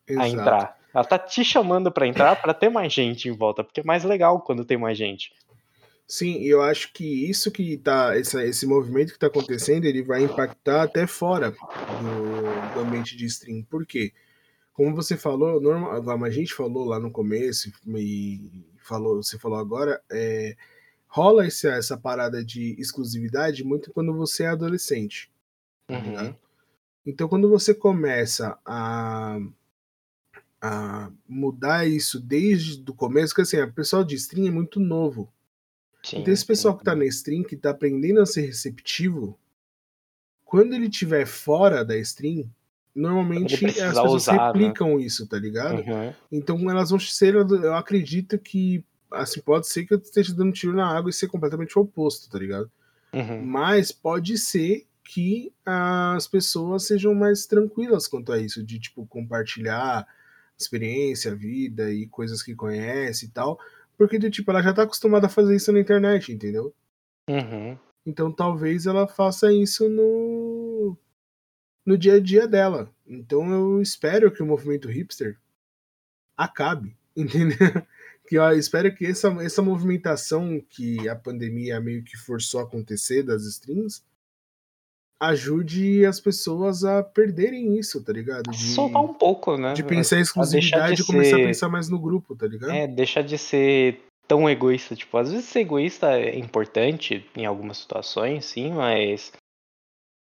a 0.09 0.11
Exato. 0.11 0.27
entrar. 0.41 0.77
Ela 0.93 1.03
tá 1.03 1.19
te 1.19 1.43
chamando 1.43 1.91
pra 1.91 2.07
entrar 2.07 2.35
pra 2.37 2.53
ter 2.53 2.69
mais 2.69 2.93
gente 2.93 3.27
em 3.27 3.33
volta, 3.33 3.63
porque 3.63 3.81
é 3.81 3.83
mais 3.83 4.03
legal 4.05 4.39
quando 4.41 4.63
tem 4.63 4.77
mais 4.77 4.97
gente. 4.97 5.33
Sim, 6.07 6.37
e 6.39 6.47
eu 6.47 6.61
acho 6.61 6.93
que 6.93 7.27
isso 7.29 7.49
que 7.51 7.77
tá, 7.77 8.15
essa, 8.15 8.43
esse 8.45 8.65
movimento 8.67 9.11
que 9.13 9.19
tá 9.19 9.25
acontecendo, 9.27 9.85
ele 9.85 10.03
vai 10.03 10.23
impactar 10.23 10.83
até 10.83 11.07
fora 11.07 11.51
do, 11.51 12.73
do 12.73 12.79
ambiente 12.79 13.17
de 13.17 13.25
stream. 13.25 13.63
Por 13.63 13.85
quê? 13.87 14.13
Como 14.71 14.95
você 14.95 15.17
falou, 15.17 15.59
normal, 15.59 16.03
como 16.03 16.25
a 16.25 16.29
gente 16.29 16.53
falou 16.53 16.85
lá 16.85 16.99
no 16.99 17.09
começo 17.09 17.71
e 17.87 18.65
falou, 18.83 19.23
você 19.23 19.39
falou 19.39 19.57
agora, 19.57 19.99
é, 20.11 20.55
rola 21.07 21.47
essa, 21.47 21.69
essa 21.69 21.97
parada 21.97 22.43
de 22.45 22.75
exclusividade 22.79 23.63
muito 23.63 23.91
quando 23.91 24.13
você 24.13 24.43
é 24.43 24.47
adolescente. 24.47 25.31
tá 25.87 25.95
Uhum. 25.97 26.03
ligado? 26.03 26.35
Então, 27.05 27.27
quando 27.27 27.49
você 27.49 27.73
começa 27.73 28.59
a, 28.65 29.39
a 30.61 31.11
mudar 31.27 31.87
isso 31.87 32.19
desde 32.19 32.83
o 32.89 32.93
começo, 32.93 33.29
porque 33.29 33.41
assim, 33.43 33.59
o 33.61 33.73
pessoal 33.73 34.03
de 34.03 34.15
stream 34.15 34.47
é 34.47 34.51
muito 34.51 34.79
novo. 34.79 35.31
Sim, 36.05 36.19
Então, 36.19 36.33
esse 36.33 36.45
pessoal 36.45 36.73
sim. 36.73 36.79
que 36.79 36.85
tá 36.85 36.95
na 36.95 37.05
stream, 37.05 37.43
que 37.43 37.55
tá 37.55 37.71
aprendendo 37.71 38.21
a 38.21 38.25
ser 38.25 38.41
receptivo, 38.41 39.37
quando 40.43 40.73
ele 40.73 40.87
estiver 40.87 41.25
fora 41.25 41.83
da 41.83 41.97
stream, 41.97 42.49
normalmente 42.93 43.65
as 43.65 43.73
pessoas 43.73 44.23
usar, 44.23 44.33
né? 44.33 44.47
replicam 44.47 44.99
isso, 44.99 45.27
tá 45.27 45.37
ligado? 45.37 45.79
Uhum. 45.79 46.13
Então 46.31 46.69
elas 46.69 46.91
vão 46.91 46.99
ser, 46.99 47.33
eu 47.35 47.73
acredito 47.73 48.37
que 48.37 48.85
assim, 49.11 49.41
pode 49.41 49.67
ser 49.67 49.85
que 49.85 49.93
eu 49.93 49.97
esteja 49.97 50.33
dando 50.33 50.53
tiro 50.53 50.73
na 50.73 50.87
água 50.87 51.09
e 51.09 51.13
ser 51.13 51.27
completamente 51.27 51.77
o 51.77 51.81
oposto, 51.81 52.29
tá 52.29 52.37
ligado? 52.37 52.69
Uhum. 53.13 53.45
Mas 53.45 53.91
pode 53.91 54.37
ser 54.37 54.85
que 55.03 55.51
as 55.65 56.27
pessoas 56.27 56.87
sejam 56.87 57.13
mais 57.13 57.45
tranquilas 57.45 58.07
quanto 58.07 58.31
a 58.31 58.39
isso, 58.39 58.63
de 58.63 58.79
tipo 58.79 59.05
compartilhar 59.07 60.07
experiência, 60.57 61.35
vida 61.35 61.91
e 61.91 62.07
coisas 62.07 62.41
que 62.41 62.55
conhece 62.55 63.25
e 63.25 63.29
tal, 63.29 63.59
porque 63.97 64.19
de 64.19 64.29
tipo 64.29 64.51
ela 64.51 64.61
já 64.61 64.73
tá 64.73 64.83
acostumada 64.83 65.27
a 65.27 65.29
fazer 65.29 65.55
isso 65.55 65.71
na 65.71 65.79
internet, 65.79 66.31
entendeu? 66.31 66.73
Uhum. 67.29 67.77
Então 68.05 68.31
talvez 68.31 68.85
ela 68.85 69.07
faça 69.07 69.51
isso 69.51 69.89
no 69.89 70.97
no 71.85 71.97
dia 71.97 72.15
a 72.15 72.19
dia 72.19 72.47
dela. 72.47 72.91
Então 73.05 73.51
eu 73.51 73.81
espero 73.81 74.31
que 74.31 74.41
o 74.41 74.45
movimento 74.45 74.87
hipster 74.87 75.37
acabe, 76.35 76.95
entendeu? 77.15 77.57
Que 78.27 78.37
eu 78.37 78.57
espero 78.57 78.93
que 78.93 79.05
essa, 79.05 79.29
essa 79.41 79.61
movimentação 79.61 80.59
que 80.69 81.07
a 81.07 81.15
pandemia 81.15 81.79
meio 81.79 82.03
que 82.03 82.17
forçou 82.17 82.59
a 82.59 82.63
acontecer 82.63 83.23
das 83.23 83.43
streams 83.43 84.03
ajude 85.21 86.05
as 86.05 86.19
pessoas 86.19 86.83
a 86.83 87.01
perderem 87.03 87.77
isso, 87.77 88.03
tá 88.03 88.11
ligado? 88.11 88.51
De, 88.51 88.57
Soltar 88.57 89.01
um 89.01 89.13
pouco, 89.13 89.57
né? 89.57 89.73
De 89.73 89.83
pensar 89.83 90.17
em 90.17 90.21
exclusividade 90.21 91.01
e 91.01 91.05
começar 91.05 91.37
ser... 91.37 91.41
a 91.41 91.47
pensar 91.47 91.69
mais 91.69 91.89
no 91.89 91.99
grupo, 91.99 92.35
tá 92.35 92.47
ligado? 92.47 92.71
É, 92.71 92.87
deixar 92.87 93.21
de 93.21 93.37
ser 93.37 94.01
tão 94.27 94.49
egoísta. 94.49 94.95
Tipo, 94.95 95.17
às 95.17 95.31
vezes 95.31 95.45
ser 95.45 95.61
egoísta 95.61 96.19
é 96.19 96.37
importante 96.37 97.25
em 97.35 97.45
algumas 97.45 97.77
situações, 97.77 98.45
sim, 98.45 98.71
mas 98.73 99.31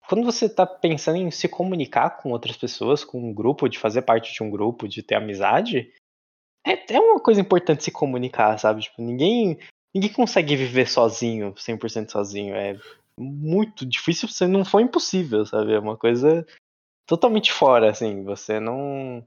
quando 0.08 0.24
você 0.24 0.48
tá 0.48 0.66
pensando 0.66 1.16
em 1.16 1.30
se 1.30 1.48
comunicar 1.48 2.18
com 2.18 2.30
outras 2.30 2.56
pessoas, 2.56 3.04
com 3.04 3.18
um 3.18 3.32
grupo, 3.32 3.68
de 3.68 3.78
fazer 3.78 4.02
parte 4.02 4.32
de 4.32 4.42
um 4.42 4.50
grupo, 4.50 4.88
de 4.88 5.02
ter 5.02 5.14
amizade, 5.14 5.90
é, 6.66 6.94
é 6.94 7.00
uma 7.00 7.20
coisa 7.20 7.40
importante 7.40 7.84
se 7.84 7.90
comunicar, 7.90 8.58
sabe? 8.58 8.82
Tipo, 8.82 9.00
ninguém, 9.02 9.58
ninguém 9.94 10.12
consegue 10.12 10.54
viver 10.54 10.88
sozinho, 10.88 11.54
100% 11.54 12.10
sozinho. 12.10 12.54
É 12.54 12.78
muito 13.22 13.86
difícil, 13.86 14.28
se 14.28 14.46
não 14.46 14.64
for 14.64 14.80
impossível, 14.80 15.46
sabe? 15.46 15.72
É 15.72 15.78
uma 15.78 15.96
coisa 15.96 16.46
totalmente 17.06 17.52
fora, 17.52 17.90
assim. 17.90 18.24
Você 18.24 18.60
não 18.60 19.24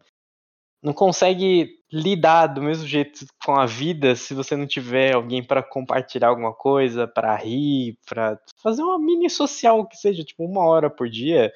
não 0.86 0.94
consegue 0.94 1.80
lidar 1.92 2.48
do 2.48 2.62
mesmo 2.62 2.86
jeito 2.86 3.26
com 3.44 3.54
a 3.54 3.66
vida 3.66 4.16
se 4.16 4.36
você 4.36 4.56
não 4.56 4.68
tiver 4.68 5.16
alguém 5.16 5.44
para 5.44 5.64
compartilhar 5.64 6.28
alguma 6.28 6.54
coisa, 6.54 7.08
para 7.08 7.36
rir, 7.36 7.98
para 8.08 8.40
fazer 8.62 8.84
uma 8.84 9.00
mini 9.00 9.28
social 9.28 9.88
que 9.88 9.98
seja 9.98 10.24
tipo 10.24 10.46
uma 10.46 10.64
hora 10.64 10.90
por 10.90 11.10
dia. 11.10 11.52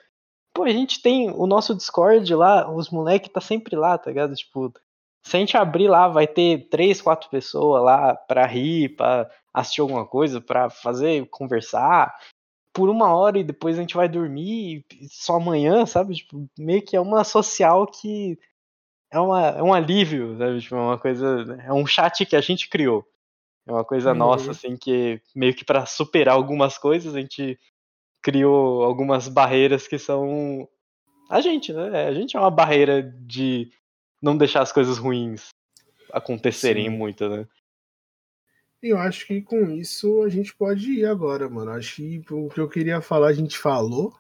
Pô, 0.51 0.63
a 0.63 0.69
gente 0.69 1.01
tem 1.01 1.29
o 1.29 1.45
nosso 1.45 1.75
Discord 1.75 2.33
lá, 2.33 2.73
os 2.73 2.89
moleques 2.89 3.31
tá 3.31 3.39
sempre 3.39 3.75
lá, 3.75 3.97
tá 3.99 4.09
ligado? 4.09 4.33
Tipo, 4.33 4.73
se 5.23 5.37
a 5.37 5.39
gente 5.39 5.55
abrir 5.55 5.87
lá, 5.87 6.07
vai 6.07 6.25
ter 6.25 6.67
três, 6.69 6.99
quatro 7.01 7.29
pessoas 7.29 7.83
lá 7.83 8.15
para 8.15 8.47
rir, 8.47 8.95
para 8.95 9.29
assistir 9.60 9.82
alguma 9.82 10.05
coisa, 10.05 10.41
para 10.41 10.70
fazer, 10.70 11.28
conversar 11.30 12.16
por 12.74 12.89
uma 12.89 13.14
hora 13.14 13.39
e 13.39 13.43
depois 13.43 13.78
a 13.78 13.82
gente 13.82 13.95
vai 13.95 14.07
dormir 14.07 14.86
só 15.10 15.36
amanhã, 15.36 15.86
sabe? 15.86 16.16
Tipo, 16.16 16.47
meio 16.57 16.82
que 16.82 16.95
é 16.95 17.01
uma 17.01 17.24
social 17.24 17.86
que 17.88 18.38
é, 19.12 19.20
uma, 19.20 19.47
é 19.47 19.64
um 19.64 19.74
alívio, 19.74 20.38
sabe? 20.38 20.62
Tipo, 20.62 20.76
é 20.76 20.80
uma 20.80 20.97
coisa. 20.97 21.57
É 21.66 21.74
um 21.74 21.86
chat 21.86 22.26
que 22.26 22.36
a 22.36 22.41
gente 22.41 22.70
criou. 22.70 23.05
É 23.68 23.72
uma 23.72 23.84
coisa 23.84 24.12
uhum. 24.12 24.18
nossa, 24.18 24.51
assim, 24.51 24.78
que 24.78 25.22
meio 25.36 25.53
que 25.53 25.66
para 25.66 25.86
superar 25.86 26.36
algumas 26.36 26.78
coisas 26.78 27.16
a 27.16 27.20
gente 27.20 27.60
criou 28.22 28.84
algumas 28.84 29.28
barreiras 29.28 29.88
que 29.88 29.97
são 29.97 30.68
a 31.30 31.41
gente, 31.41 31.72
né? 31.72 32.07
A 32.07 32.14
gente 32.14 32.36
é 32.36 32.39
uma 32.39 32.49
barreira 32.49 33.03
de 33.03 33.70
não 34.22 34.36
deixar 34.36 34.62
as 34.62 34.72
coisas 34.72 34.97
ruins 34.97 35.49
acontecerem 36.12 36.89
Sim. 36.89 36.97
muito, 36.97 37.30
né? 37.30 37.47
Eu 38.82 38.97
acho 38.97 39.27
que 39.27 39.41
com 39.41 39.69
isso 39.71 40.23
a 40.23 40.30
gente 40.30 40.55
pode 40.55 40.91
ir 40.91 41.05
agora, 41.05 41.49
mano. 41.49 41.71
Acho 41.71 41.97
que 41.97 42.23
o 42.32 42.47
que 42.49 42.59
eu 42.59 42.69
queria 42.69 43.01
falar 43.01 43.27
a 43.27 43.34
gente 43.34 43.57
falou. 43.57 44.13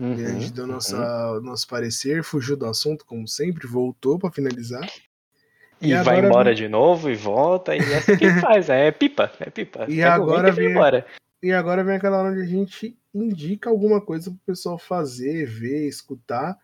Uhum, 0.00 0.14
a 0.14 0.40
gente 0.40 0.52
deu 0.52 0.66
nossa, 0.66 0.96
uhum. 1.32 1.42
nosso 1.42 1.68
parecer, 1.68 2.24
fugiu 2.24 2.56
do 2.56 2.64
assunto, 2.64 3.04
como 3.04 3.28
sempre, 3.28 3.66
voltou 3.66 4.18
para 4.18 4.30
finalizar. 4.30 4.88
E, 5.78 5.92
e 5.92 6.02
vai 6.02 6.24
embora 6.24 6.54
de 6.54 6.68
novo 6.68 7.10
e 7.10 7.14
volta, 7.14 7.76
e 7.76 7.80
é 7.80 7.98
assim 7.98 8.16
que 8.16 8.28
faz, 8.40 8.70
é 8.70 8.90
pipa, 8.90 9.30
é 9.38 9.50
pipa. 9.50 9.86
E 9.88 10.02
agora 10.02 10.50
vem, 10.50 10.70
embora. 10.70 11.06
e 11.42 11.52
agora 11.52 11.84
vem 11.84 11.96
aquela 11.96 12.18
hora 12.18 12.30
onde 12.30 12.40
a 12.40 12.46
gente 12.46 12.98
indica 13.14 13.68
alguma 13.68 14.00
coisa 14.00 14.30
pro 14.30 14.40
pessoal 14.46 14.78
fazer, 14.78 15.46
ver, 15.46 15.86
escutar 15.86 16.56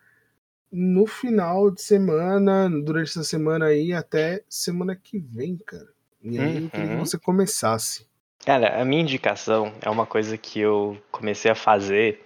no 0.70 1.06
final 1.06 1.70
de 1.70 1.80
semana, 1.80 2.68
durante 2.68 3.10
essa 3.10 3.24
semana 3.24 3.66
aí, 3.66 3.92
até 3.92 4.42
semana 4.48 4.96
que 4.96 5.18
vem, 5.18 5.56
cara. 5.56 5.95
E 6.22 6.38
aí 6.38 6.58
uhum. 6.58 6.64
eu 6.64 6.70
queria 6.70 6.86
que 6.86 6.92
uhum. 6.94 6.98
você 6.98 7.18
começasse. 7.18 8.06
Cara, 8.44 8.80
a 8.80 8.84
minha 8.84 9.02
indicação 9.02 9.72
é 9.80 9.90
uma 9.90 10.06
coisa 10.06 10.36
que 10.38 10.60
eu 10.60 11.00
comecei 11.10 11.50
a 11.50 11.54
fazer, 11.54 12.24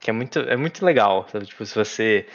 que 0.00 0.10
é 0.10 0.12
muito, 0.12 0.38
é 0.40 0.56
muito 0.56 0.84
legal. 0.84 1.26
Sabe? 1.28 1.46
Tipo, 1.46 1.64
se 1.64 1.74
você, 1.74 2.26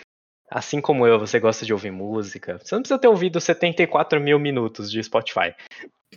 assim 0.50 0.82
como 0.82 1.06
eu, 1.06 1.20
você 1.20 1.40
gosta 1.40 1.66
de 1.66 1.74
ouvir 1.74 1.92
música, 1.92 2.58
você 2.58 2.74
não 2.74 2.82
precisa 2.82 3.00
ter 3.00 3.08
ouvido 3.08 3.40
74 3.40 4.20
mil 4.20 4.40
minutos 4.40 4.92
de 4.92 5.04
Spotify. 5.04 5.54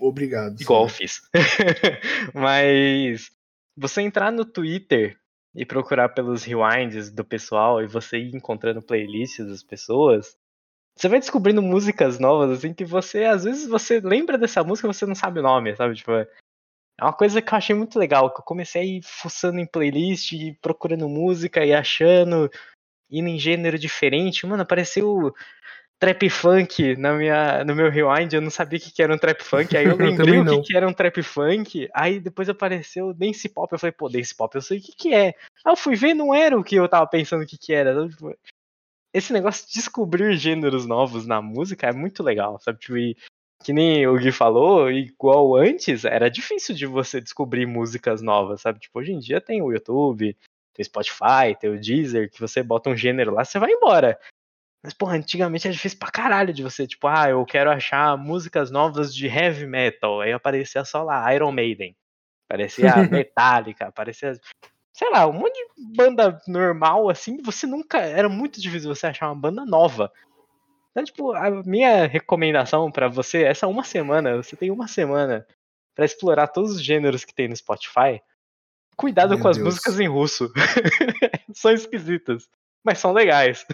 Obrigado. 0.00 0.60
Igual 0.60 0.84
eu 0.84 0.88
fiz. 0.88 1.20
Mas 2.32 3.30
você 3.76 4.02
entrar 4.02 4.30
no 4.30 4.44
Twitter 4.44 5.16
e 5.54 5.66
procurar 5.66 6.10
pelos 6.10 6.44
rewinds 6.44 7.10
do 7.10 7.24
pessoal 7.24 7.82
e 7.82 7.86
você 7.86 8.18
ir 8.18 8.34
encontrando 8.34 8.82
playlists 8.82 9.46
das 9.46 9.62
pessoas, 9.62 10.36
você 11.00 11.08
vai 11.08 11.18
descobrindo 11.18 11.62
músicas 11.62 12.18
novas, 12.18 12.50
assim, 12.50 12.74
que 12.74 12.84
você, 12.84 13.24
às 13.24 13.44
vezes, 13.44 13.66
você 13.66 14.00
lembra 14.00 14.36
dessa 14.36 14.62
música 14.62 14.86
e 14.86 14.92
você 14.92 15.06
não 15.06 15.14
sabe 15.14 15.40
o 15.40 15.42
nome, 15.42 15.74
sabe? 15.74 15.94
Tipo, 15.94 16.12
é 16.12 16.28
uma 17.00 17.12
coisa 17.14 17.40
que 17.40 17.54
eu 17.54 17.56
achei 17.56 17.74
muito 17.74 17.98
legal, 17.98 18.30
que 18.30 18.40
eu 18.40 18.44
comecei 18.44 18.82
a 18.82 18.84
ir 18.84 19.00
fuçando 19.02 19.58
em 19.58 19.66
playlist, 19.66 20.32
e 20.32 20.52
procurando 20.60 21.08
música 21.08 21.64
e 21.64 21.72
achando, 21.72 22.50
indo 23.10 23.28
em 23.28 23.38
gênero 23.38 23.78
diferente. 23.78 24.46
Mano, 24.46 24.62
apareceu 24.62 25.34
trap 25.98 26.28
funk 26.28 26.96
na 26.96 27.14
minha, 27.14 27.64
no 27.64 27.74
meu 27.74 27.90
rewind, 27.90 28.34
eu 28.34 28.42
não 28.42 28.50
sabia 28.50 28.78
o 28.78 28.82
que, 28.82 28.92
que 28.92 29.02
era 29.02 29.14
um 29.14 29.18
trap 29.18 29.42
funk, 29.42 29.74
aí 29.74 29.86
eu 29.86 29.96
lembrei 29.96 30.38
o 30.38 30.44
que, 30.44 30.68
que 30.68 30.76
era 30.76 30.86
um 30.86 30.92
trap 30.92 31.22
funk, 31.22 31.88
aí 31.94 32.20
depois 32.20 32.50
apareceu 32.50 33.14
dance 33.14 33.48
pop, 33.48 33.72
eu 33.72 33.78
falei, 33.78 33.92
pô, 33.92 34.06
dance 34.10 34.34
pop 34.34 34.54
eu 34.54 34.60
sei 34.60 34.78
o 34.78 34.82
que, 34.82 34.92
que 34.92 35.14
é. 35.14 35.28
Aí 35.64 35.72
eu 35.72 35.76
fui 35.76 35.96
ver, 35.96 36.12
não 36.12 36.34
era 36.34 36.58
o 36.58 36.64
que 36.64 36.76
eu 36.76 36.86
tava 36.86 37.06
pensando 37.06 37.42
o 37.42 37.46
que, 37.46 37.56
que 37.56 37.72
era. 37.72 37.94
Esse 39.12 39.32
negócio 39.32 39.66
de 39.66 39.74
descobrir 39.74 40.36
gêneros 40.36 40.86
novos 40.86 41.26
na 41.26 41.42
música 41.42 41.88
é 41.88 41.92
muito 41.92 42.22
legal, 42.22 42.58
sabe? 42.60 42.78
Tipo, 42.78 42.96
e, 42.96 43.16
que 43.62 43.72
nem 43.72 44.06
o 44.06 44.16
Gui 44.16 44.32
falou, 44.32 44.90
igual 44.90 45.56
antes, 45.56 46.04
era 46.04 46.30
difícil 46.30 46.74
de 46.74 46.86
você 46.86 47.20
descobrir 47.20 47.66
músicas 47.66 48.22
novas, 48.22 48.60
sabe? 48.60 48.78
Tipo, 48.78 49.00
hoje 49.00 49.12
em 49.12 49.18
dia 49.18 49.40
tem 49.40 49.60
o 49.60 49.72
YouTube, 49.72 50.36
tem 50.72 50.82
o 50.82 50.84
Spotify, 50.84 51.56
tem 51.60 51.70
o 51.70 51.80
Deezer, 51.80 52.30
que 52.30 52.40
você 52.40 52.62
bota 52.62 52.88
um 52.88 52.96
gênero 52.96 53.34
lá, 53.34 53.44
você 53.44 53.58
vai 53.58 53.70
embora. 53.70 54.18
Mas, 54.82 54.94
porra, 54.94 55.16
antigamente 55.16 55.66
era 55.66 55.74
difícil 55.74 55.98
pra 55.98 56.10
caralho 56.10 56.54
de 56.54 56.62
você, 56.62 56.86
tipo, 56.86 57.06
ah, 57.06 57.28
eu 57.28 57.44
quero 57.44 57.70
achar 57.70 58.16
músicas 58.16 58.70
novas 58.70 59.14
de 59.14 59.26
heavy 59.26 59.66
metal. 59.66 60.20
Aí 60.20 60.32
aparecia 60.32 60.84
só 60.84 61.02
lá 61.02 61.34
Iron 61.34 61.52
Maiden. 61.52 61.94
Aparecia 62.48 62.94
Metallica, 63.10 63.88
aparecia. 63.88 64.40
Sei 64.92 65.08
lá, 65.10 65.26
um 65.26 65.32
monte 65.32 65.54
de 65.54 65.96
banda 65.96 66.40
normal, 66.46 67.08
assim, 67.08 67.40
você 67.42 67.66
nunca. 67.66 67.98
Era 67.98 68.28
muito 68.28 68.60
difícil 68.60 68.94
você 68.94 69.06
achar 69.06 69.28
uma 69.28 69.40
banda 69.40 69.64
nova. 69.64 70.12
Então, 70.90 71.04
tipo, 71.04 71.32
a 71.32 71.62
minha 71.64 72.06
recomendação 72.06 72.90
para 72.90 73.08
você, 73.08 73.44
essa 73.44 73.66
uma 73.68 73.84
semana, 73.84 74.36
você 74.36 74.56
tem 74.56 74.70
uma 74.70 74.88
semana 74.88 75.46
para 75.94 76.04
explorar 76.04 76.48
todos 76.48 76.72
os 76.72 76.82
gêneros 76.82 77.24
que 77.24 77.34
tem 77.34 77.48
no 77.48 77.56
Spotify. 77.56 78.20
Cuidado 78.96 79.30
Meu 79.34 79.40
com 79.40 79.48
as 79.48 79.56
Deus. 79.56 79.68
músicas 79.68 80.00
em 80.00 80.08
russo. 80.08 80.52
são 81.54 81.72
esquisitas, 81.72 82.48
mas 82.84 82.98
são 82.98 83.12
legais. 83.12 83.64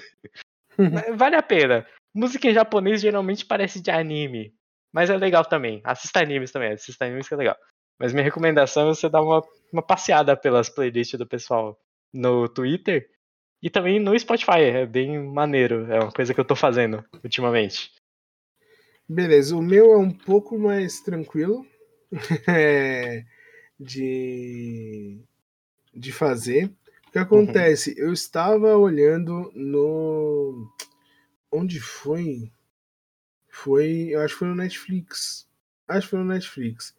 vale 1.17 1.37
a 1.37 1.43
pena. 1.43 1.87
Música 2.15 2.49
em 2.49 2.55
japonês 2.55 3.01
geralmente 3.01 3.45
parece 3.45 3.81
de 3.81 3.91
anime. 3.91 4.55
Mas 4.93 5.11
é 5.11 5.17
legal 5.17 5.45
também. 5.45 5.81
Assista 5.85 6.21
animes 6.21 6.53
também. 6.53 6.73
Assista 6.73 7.05
animes 7.05 7.29
que 7.29 7.35
é 7.35 7.37
legal. 7.37 7.57
Mas 7.99 8.13
minha 8.13 8.25
recomendação 8.25 8.85
é 8.85 8.95
você 8.95 9.09
dar 9.09 9.23
uma, 9.23 9.43
uma 9.73 9.83
passeada 9.83 10.37
pelas 10.37 10.69
playlists 10.69 11.19
do 11.19 11.27
pessoal 11.27 11.79
no 12.13 12.49
Twitter 12.49 13.09
e 13.63 13.71
também 13.71 13.99
no 13.99 14.19
Spotify. 14.19 14.61
É 14.61 14.87
bem 14.87 15.19
maneiro. 15.19 15.91
É 15.91 16.01
uma 16.01 16.13
coisa 16.13 16.35
que 16.35 16.41
eu 16.41 16.45
tô 16.45 16.55
fazendo 16.55 17.05
ultimamente. 17.23 17.91
Beleza. 19.09 19.57
O 19.57 19.63
meu 19.63 19.93
é 19.93 19.97
um 19.99 20.11
pouco 20.11 20.59
mais 20.59 21.01
tranquilo 21.01 21.67
é, 22.49 23.25
de, 23.79 25.21
de 25.95 26.13
fazer 26.13 26.71
que 27.17 27.21
acontece? 27.21 27.91
Uhum. 27.93 28.09
Eu 28.09 28.13
estava 28.13 28.77
olhando 28.77 29.51
no. 29.55 30.71
Onde 31.51 31.81
foi? 31.81 32.53
Foi. 33.49 34.09
Eu 34.11 34.21
acho 34.21 34.35
que 34.35 34.39
foi 34.41 34.49
no 34.49 34.55
Netflix. 34.55 35.49
Acho 35.89 36.07
que 36.07 36.11
foi 36.11 36.19
no 36.19 36.27
Netflix. 36.27 36.95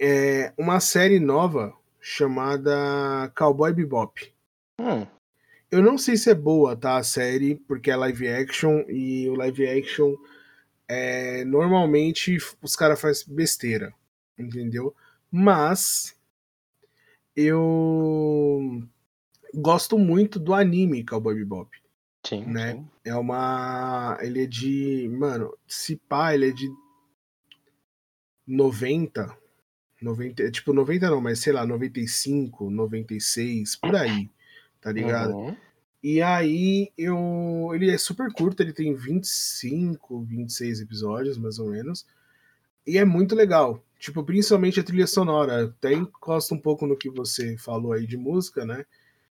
É 0.00 0.52
uma 0.56 0.80
série 0.80 1.18
nova 1.20 1.72
chamada 2.00 3.32
Cowboy 3.36 3.72
Bebop. 3.72 4.32
Hum. 4.80 5.06
Eu 5.70 5.82
não 5.82 5.98
sei 5.98 6.16
se 6.16 6.30
é 6.30 6.34
boa, 6.34 6.76
tá? 6.76 6.96
A 6.96 7.02
série, 7.02 7.56
porque 7.56 7.90
é 7.90 7.96
live 7.96 8.28
action 8.28 8.84
e 8.88 9.28
o 9.28 9.34
live 9.34 9.66
action 9.66 10.14
é, 10.88 11.44
normalmente 11.44 12.38
os 12.62 12.76
caras 12.76 13.00
fazem 13.00 13.34
besteira, 13.34 13.92
entendeu? 14.38 14.94
Mas 15.30 16.16
eu 17.34 18.82
gosto 19.54 19.98
muito 19.98 20.38
do 20.38 20.54
anime 20.54 21.04
Cowboy 21.04 21.34
Bebop. 21.34 21.76
Sim, 22.24 22.44
né? 22.46 22.74
sim. 22.74 22.88
É 23.04 23.14
uma. 23.14 24.18
Ele 24.20 24.44
é 24.44 24.46
de. 24.46 25.08
Mano, 25.12 25.56
se 25.66 25.96
pá, 25.96 26.34
ele 26.34 26.48
é 26.48 26.52
de 26.52 26.68
90. 28.46 29.36
90 30.06 30.50
tipo, 30.50 30.72
90 30.72 31.10
não, 31.10 31.20
mas 31.20 31.40
sei 31.40 31.52
lá, 31.52 31.66
95, 31.66 32.70
96, 32.70 33.76
por 33.76 33.96
aí. 33.96 34.30
Tá 34.80 34.92
ligado? 34.92 35.34
Uhum. 35.34 35.56
E 36.02 36.22
aí 36.22 36.92
eu. 36.96 37.70
Ele 37.74 37.90
é 37.90 37.98
super 37.98 38.32
curto, 38.32 38.62
ele 38.62 38.72
tem 38.72 38.94
25, 38.94 40.22
26 40.22 40.80
episódios, 40.80 41.36
mais 41.36 41.58
ou 41.58 41.70
menos. 41.70 42.06
E 42.86 42.96
é 42.96 43.04
muito 43.04 43.34
legal. 43.34 43.82
Tipo, 43.98 44.22
principalmente 44.22 44.78
a 44.78 44.84
trilha 44.84 45.06
sonora. 45.06 45.64
Até 45.64 45.92
encosta 45.92 46.54
um 46.54 46.58
pouco 46.60 46.86
no 46.86 46.96
que 46.96 47.10
você 47.10 47.56
falou 47.56 47.92
aí 47.92 48.06
de 48.06 48.16
música, 48.16 48.64
né? 48.64 48.84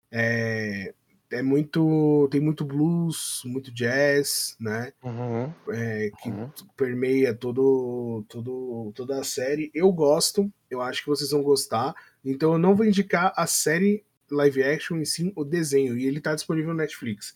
É, 0.09 0.93
é 1.31 1.41
muito. 1.41 2.27
Tem 2.31 2.39
muito 2.41 2.63
blues, 2.65 3.41
muito 3.45 3.71
jazz, 3.71 4.55
né? 4.59 4.91
Uhum. 5.03 5.51
É, 5.69 6.11
que 6.21 6.29
Uhum. 6.29 6.49
permeia 6.75 7.33
todo, 7.33 8.23
todo, 8.27 8.91
toda 8.95 9.19
a 9.19 9.23
série. 9.23 9.71
Eu 9.73 9.91
gosto, 9.91 10.51
eu 10.69 10.81
acho 10.81 11.01
que 11.01 11.09
vocês 11.09 11.31
vão 11.31 11.41
gostar. 11.41 11.93
Então 12.23 12.53
eu 12.53 12.59
não 12.59 12.75
vou 12.75 12.85
indicar 12.85 13.33
a 13.35 13.47
série 13.47 14.03
live 14.29 14.63
action, 14.63 14.97
e 14.99 15.05
sim 15.05 15.31
o 15.35 15.43
desenho. 15.43 15.97
E 15.97 16.05
ele 16.05 16.21
tá 16.21 16.35
disponível 16.35 16.71
no 16.71 16.77
Netflix. 16.77 17.33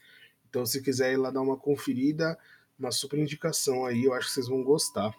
Então 0.49 0.65
se 0.65 0.81
quiser 0.81 1.13
ir 1.13 1.17
lá 1.17 1.31
dar 1.31 1.41
uma 1.41 1.57
conferida, 1.57 2.37
uma 2.79 2.91
super 2.91 3.19
indicação 3.19 3.85
aí, 3.85 4.05
eu 4.05 4.13
acho 4.13 4.27
que 4.27 4.33
vocês 4.33 4.47
vão 4.47 4.63
gostar. 4.63 5.13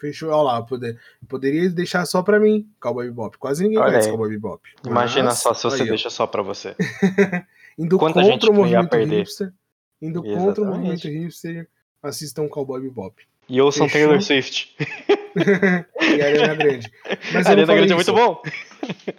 Fechou? 0.00 0.30
Olha 0.30 0.42
lá, 0.42 0.62
poder, 0.62 1.00
poderia 1.28 1.70
deixar 1.70 2.04
só 2.06 2.24
pra 2.24 2.40
mim, 2.40 2.68
Cowboy 2.80 3.06
Bebop. 3.06 3.38
Quase 3.38 3.62
ninguém 3.62 3.78
Olha 3.78 3.90
conhece. 3.90 4.08
Cowboy 4.10 4.30
Bebop. 4.30 4.60
Imagina 4.84 5.30
só 5.30 5.54
se 5.54 5.62
você 5.62 5.82
aí, 5.82 5.88
deixa 5.88 6.10
só 6.10 6.26
pra 6.26 6.42
você. 6.42 6.74
Indo 7.78 7.98
Quanta 7.98 8.22
contra 8.22 8.50
o 8.50 8.54
movimento 8.54 8.96
hipster. 8.96 9.52
Indo 10.00 10.22
contra 10.22 10.40
o 10.40 10.44
Exatamente. 10.44 10.78
movimento 10.78 11.08
hipster, 11.08 11.68
assistam 12.02 12.48
Cowboy 12.48 12.80
Bebop. 12.80 13.22
E 13.48 13.60
ouçam 13.60 13.88
Fechou? 13.88 14.08
Taylor 14.08 14.22
Swift. 14.22 14.74
e 15.36 16.22
Ariana 16.22 16.54
Grande. 16.54 16.92
Mas 17.32 17.46
falei 17.46 17.64
Grande 17.64 17.92
é 17.92 17.94
muito 17.94 18.10
isso. 18.10 18.12
bom. 18.12 18.42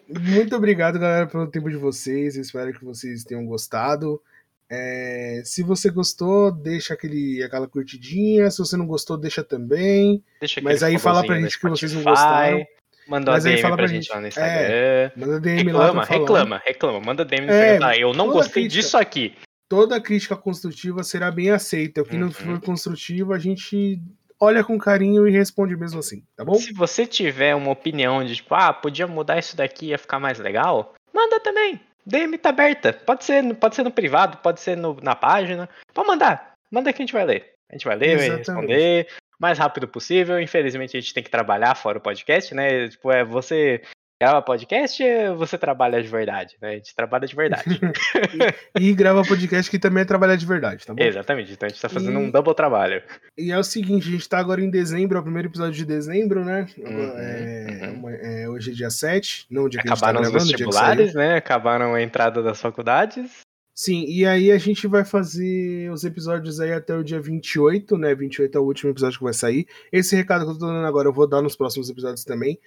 Muito 0.07 0.55
obrigado, 0.55 0.99
galera, 0.99 1.27
pelo 1.27 1.47
tempo 1.47 1.69
de 1.69 1.77
vocês. 1.77 2.35
Espero 2.35 2.73
que 2.73 2.83
vocês 2.83 3.23
tenham 3.23 3.45
gostado. 3.45 4.21
É, 4.69 5.41
se 5.45 5.61
você 5.61 5.89
gostou, 5.89 6.51
deixa 6.51 6.93
aquele, 6.93 7.43
aquela 7.43 7.67
curtidinha. 7.67 8.49
Se 8.49 8.59
você 8.59 8.75
não 8.75 8.87
gostou, 8.87 9.17
deixa 9.17 9.43
também. 9.43 10.23
Deixa 10.39 10.61
Mas 10.61 10.81
aí 10.81 10.97
fala 10.97 11.25
pra 11.25 11.39
gente 11.39 11.59
que 11.59 11.69
vocês 11.69 11.93
não 11.93 12.03
gostaram. 12.03 12.65
Mas 13.07 13.45
aí 13.45 13.53
DM 13.53 13.61
fala 13.61 13.75
pra 13.75 13.85
pra 13.85 13.93
gente 13.93 14.03
gente. 14.03 14.13
lá 14.13 14.19
no 14.19 14.25
É, 14.25 14.29
Instagram. 14.29 15.11
Manda 15.15 15.39
DM 15.39 15.71
lá 15.71 15.79
reclama, 15.85 16.05
falar. 16.05 16.19
reclama, 16.19 16.61
reclama. 16.65 16.99
Manda 16.99 17.25
DM 17.25 17.45
no 17.47 17.51
É, 17.53 17.55
Instagram. 17.73 17.87
Ah, 17.87 17.97
eu 17.97 18.13
não 18.13 18.27
gostei 18.27 18.63
crítica- 18.63 18.81
disso 18.81 18.97
aqui. 18.97 19.35
Toda 19.69 19.99
crítica 19.99 20.35
construtiva 20.35 21.03
será 21.03 21.31
bem 21.31 21.49
aceita. 21.49 22.01
O 22.01 22.05
que 22.05 22.15
não 22.15 22.27
Uhum. 22.27 22.31
for 22.33 22.61
construtivo, 22.61 23.33
a 23.33 23.39
gente 23.39 23.99
olha 24.39 24.63
com 24.63 24.77
carinho 24.77 25.27
e 25.27 25.31
responde 25.31 25.75
mesmo 25.75 25.99
assim, 25.99 26.23
tá 26.35 26.43
bom? 26.43 26.55
Se 26.55 26.73
você 26.73 27.05
tiver 27.07 27.55
uma 27.55 27.71
opinião 27.71 28.23
de 28.23 28.35
tipo, 28.35 28.53
ah, 28.53 28.73
podia 28.73 29.07
mudar 29.07 29.39
isso 29.39 29.55
daqui 29.55 29.87
ia 29.87 29.97
ficar 29.97 30.19
mais 30.19 30.37
legal, 30.37 30.93
manda 31.13 31.39
também. 31.39 31.79
DM 32.05 32.37
tá 32.37 32.49
aberta. 32.49 32.91
Pode 32.91 33.23
ser, 33.23 33.41
no- 33.41 33.55
pode 33.55 33.75
ser 33.75 33.83
no 33.83 33.91
privado, 33.91 34.37
pode 34.37 34.59
ser 34.59 34.75
no- 34.75 34.97
na 35.01 35.15
página. 35.15 35.69
Pode 35.93 36.07
mandar. 36.07 36.53
Manda 36.69 36.91
que 36.91 37.01
a 37.01 37.05
gente 37.05 37.13
vai 37.13 37.25
ler. 37.25 37.53
A 37.69 37.73
gente 37.75 37.85
vai 37.85 37.95
ler, 37.95 38.17
vai 38.17 38.37
responder 38.37 39.07
mais 39.39 39.57
rápido 39.57 39.87
possível. 39.87 40.39
Infelizmente 40.39 40.95
a 40.97 40.99
gente 40.99 41.13
tem 41.13 41.23
que 41.23 41.29
trabalhar 41.31 41.75
fora 41.75 41.97
o 41.97 42.01
podcast, 42.01 42.53
né? 42.55 42.87
Tipo, 42.89 43.11
é 43.11 43.23
você 43.23 43.81
grava 44.21 44.41
podcast 44.41 45.03
ou 45.03 45.35
você 45.35 45.57
trabalha 45.57 46.01
de 46.01 46.07
verdade, 46.07 46.55
né? 46.61 46.69
A 46.69 46.73
gente 46.75 46.95
trabalha 46.95 47.27
de 47.27 47.35
verdade. 47.35 47.77
E 48.79 48.93
grava 48.93 49.21
podcast 49.23 49.69
que 49.69 49.77
também 49.77 50.03
é 50.03 50.05
trabalhar 50.05 50.35
de 50.37 50.45
verdade, 50.45 50.85
tá 50.85 50.93
bom? 50.93 51.03
Exatamente. 51.03 51.51
Então 51.51 51.67
a 51.67 51.69
gente 51.69 51.81
tá 51.81 51.89
fazendo 51.89 52.13
E- 52.19 52.23
um 52.23 52.31
double 52.31 52.55
trabalho. 52.55 53.03
E 53.37 53.51
é 53.51 53.57
o 53.57 53.63
seguinte, 53.63 54.07
a 54.07 54.11
gente 54.11 54.27
tá 54.29 54.39
agora 54.39 54.61
em 54.61 54.69
dezembro, 54.69 55.17
é 55.17 55.19
o 55.19 55.23
primeiro 55.23 55.49
episódio 55.49 55.73
de 55.73 55.85
dezembro, 55.85 56.43
né? 56.45 56.67
Uhum, 56.77 57.13
É, 57.17 57.91
uhum. 57.93 58.09
é, 58.09 58.49
hoje 58.49 58.71
é 58.71 58.73
dia 58.73 58.89
7, 58.89 59.45
não 59.51 59.67
dia 59.67 59.81
que 59.81 59.87
Acabaram 59.89 60.19
a 60.19 60.21
os 60.21 60.27
gente 60.27 60.33
tá 60.33 60.37
gravando, 60.39 60.53
o 60.53 60.57
dia 60.57 60.65
que 60.67 60.71
saiu. 60.73 60.85
vestibulares, 60.97 61.13
né? 61.15 61.35
Acabaram 61.37 61.93
a 61.93 62.01
entrada 62.01 62.41
das 62.41 62.61
faculdades. 62.61 63.41
Sim, 63.75 64.05
e 64.07 64.25
aí 64.25 64.51
a 64.51 64.57
gente 64.57 64.85
vai 64.85 65.03
fazer 65.03 65.91
os 65.91 66.03
episódios 66.03 66.59
aí 66.59 66.71
até 66.71 66.95
o 66.95 67.03
dia 67.03 67.19
28, 67.19 67.97
né? 67.97 68.13
28 68.13 68.55
é 68.55 68.61
o 68.61 68.63
último 68.63 68.91
episódio 68.91 69.17
que 69.17 69.23
vai 69.23 69.33
sair. 69.33 69.67
Esse 69.91 70.15
recado 70.15 70.45
que 70.45 70.51
eu 70.51 70.57
tô 70.57 70.67
dando 70.67 70.85
agora 70.85 71.07
eu 71.07 71.13
vou 71.13 71.27
dar 71.27 71.41
nos 71.41 71.55
próximos 71.55 71.89
episódios 71.89 72.23
também. 72.23 72.59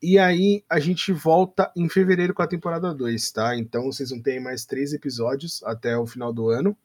E 0.00 0.18
aí 0.18 0.64
a 0.68 0.78
gente 0.78 1.12
volta 1.12 1.70
em 1.76 1.88
fevereiro 1.88 2.32
com 2.32 2.42
a 2.42 2.46
temporada 2.46 2.94
2, 2.94 3.30
tá? 3.32 3.56
Então 3.56 3.84
vocês 3.84 4.10
vão 4.10 4.20
ter 4.20 4.40
mais 4.40 4.64
três 4.64 4.92
episódios 4.92 5.62
até 5.64 5.96
o 5.96 6.06
final 6.06 6.32
do 6.32 6.48
ano. 6.48 6.76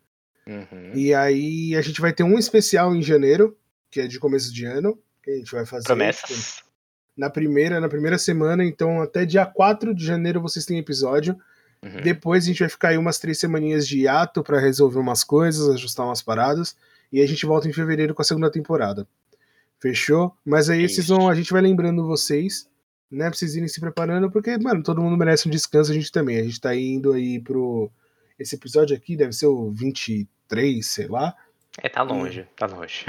Uhum. 0.48 0.92
E 0.96 1.14
aí 1.14 1.76
a 1.76 1.82
gente 1.82 2.02
vai 2.02 2.14
ter 2.14 2.24
um 2.24 2.38
especial 2.40 2.96
em 2.96 3.02
janeiro, 3.02 3.56
que 3.92 4.02
é 4.02 4.08
de 4.08 4.20
começo 4.20 4.52
de 4.52 4.66
ano, 4.66 4.98
que 5.22 5.32
a 5.32 5.36
gente 5.36 5.52
vai 5.52 5.66
fazer. 5.66 5.86
Promessas. 5.86 6.64
na 7.16 7.30
primeira, 7.30 7.80
na 7.80 7.90
primeira 7.90 8.18
semana, 8.18 8.64
então 8.64 9.02
até 9.02 9.26
dia 9.26 9.46
4 9.46 9.94
de 9.94 10.06
janeiro 10.06 10.42
vocês 10.42 10.66
têm 10.66 10.78
episódio. 10.78 11.38
Uhum. 11.84 12.02
Depois 12.02 12.44
a 12.44 12.48
gente 12.48 12.60
vai 12.60 12.70
ficar 12.70 12.90
aí 12.90 12.98
umas 12.98 13.20
três 13.20 13.40
semaninhas 13.40 13.88
de 13.88 14.00
hiato 14.00 14.44
pra 14.44 14.60
resolver 14.60 15.00
umas 15.00 15.24
coisas, 15.24 15.70
ajustar 15.70 16.06
umas 16.06 16.22
paradas. 16.22 16.76
E 17.12 17.22
a 17.22 17.26
gente 17.26 17.46
volta 17.46 17.68
em 17.68 17.74
fevereiro 17.74 18.14
com 18.14 18.22
a 18.22 18.26
segunda 18.26 18.52
temporada. 18.52 19.08
Fechou? 19.80 20.36
Mas 20.44 20.70
aí 20.70 20.88
vocês 20.88 21.08
vão, 21.08 21.30
a 21.30 21.36
gente 21.36 21.52
vai 21.52 21.62
lembrando 21.62 22.06
vocês, 22.06 22.68
né? 23.12 23.30
Pra 23.30 23.38
vocês 23.38 23.56
irem 23.56 23.68
se 23.68 23.80
preparando, 23.80 24.30
porque, 24.30 24.58
mano, 24.58 24.84
todo 24.84 25.02
mundo 25.02 25.16
merece 25.16 25.48
um 25.48 25.52
descanso, 25.52 25.92
a 25.92 25.94
gente 25.94 26.12
também. 26.12 26.40
A 26.40 26.44
gente 26.44 26.60
tá 26.60 26.76
indo 26.76 27.14
aí 27.14 27.40
pro. 27.40 27.90
Esse 28.40 28.56
episódio 28.56 28.96
aqui 28.96 29.16
deve 29.16 29.34
ser 29.34 29.48
o 29.48 29.72
23, 29.72 30.86
sei 30.86 31.08
lá. 31.08 31.36
É, 31.82 31.88
tá 31.88 32.02
longe, 32.02 32.46
tá 32.56 32.66
longe. 32.66 33.06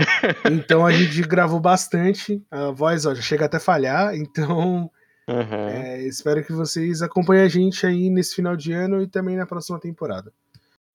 Então 0.51 0.87
a 0.87 0.93
gente 0.93 1.23
gravou 1.23 1.59
bastante. 1.59 2.43
A 2.51 2.71
voz, 2.71 3.07
ó, 3.07 3.15
já 3.15 3.23
chega 3.23 3.47
até 3.47 3.59
falhar. 3.59 4.15
Então. 4.15 4.91
Uhum. 5.29 5.69
É, 5.69 6.03
espero 6.03 6.43
que 6.43 6.53
vocês 6.53 7.03
acompanhem 7.03 7.45
a 7.45 7.49
gente 7.49 7.87
aí 7.87 8.09
nesse 8.09 8.35
final 8.35 8.57
de 8.57 8.73
ano 8.73 9.03
e 9.03 9.07
também 9.07 9.37
na 9.37 9.47
próxima 9.47 9.79
temporada. 9.79 10.33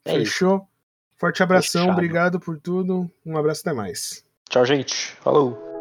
É 0.03 0.17
isso. 0.17 0.31
Fechou? 0.31 0.67
Forte 1.15 1.43
abração, 1.43 1.83
Fechado. 1.83 1.93
obrigado 1.93 2.39
por 2.39 2.59
tudo. 2.59 3.09
Um 3.25 3.37
abraço 3.37 3.61
até 3.61 3.73
mais. 3.73 4.25
Tchau, 4.49 4.65
gente. 4.65 5.15
Falou. 5.21 5.72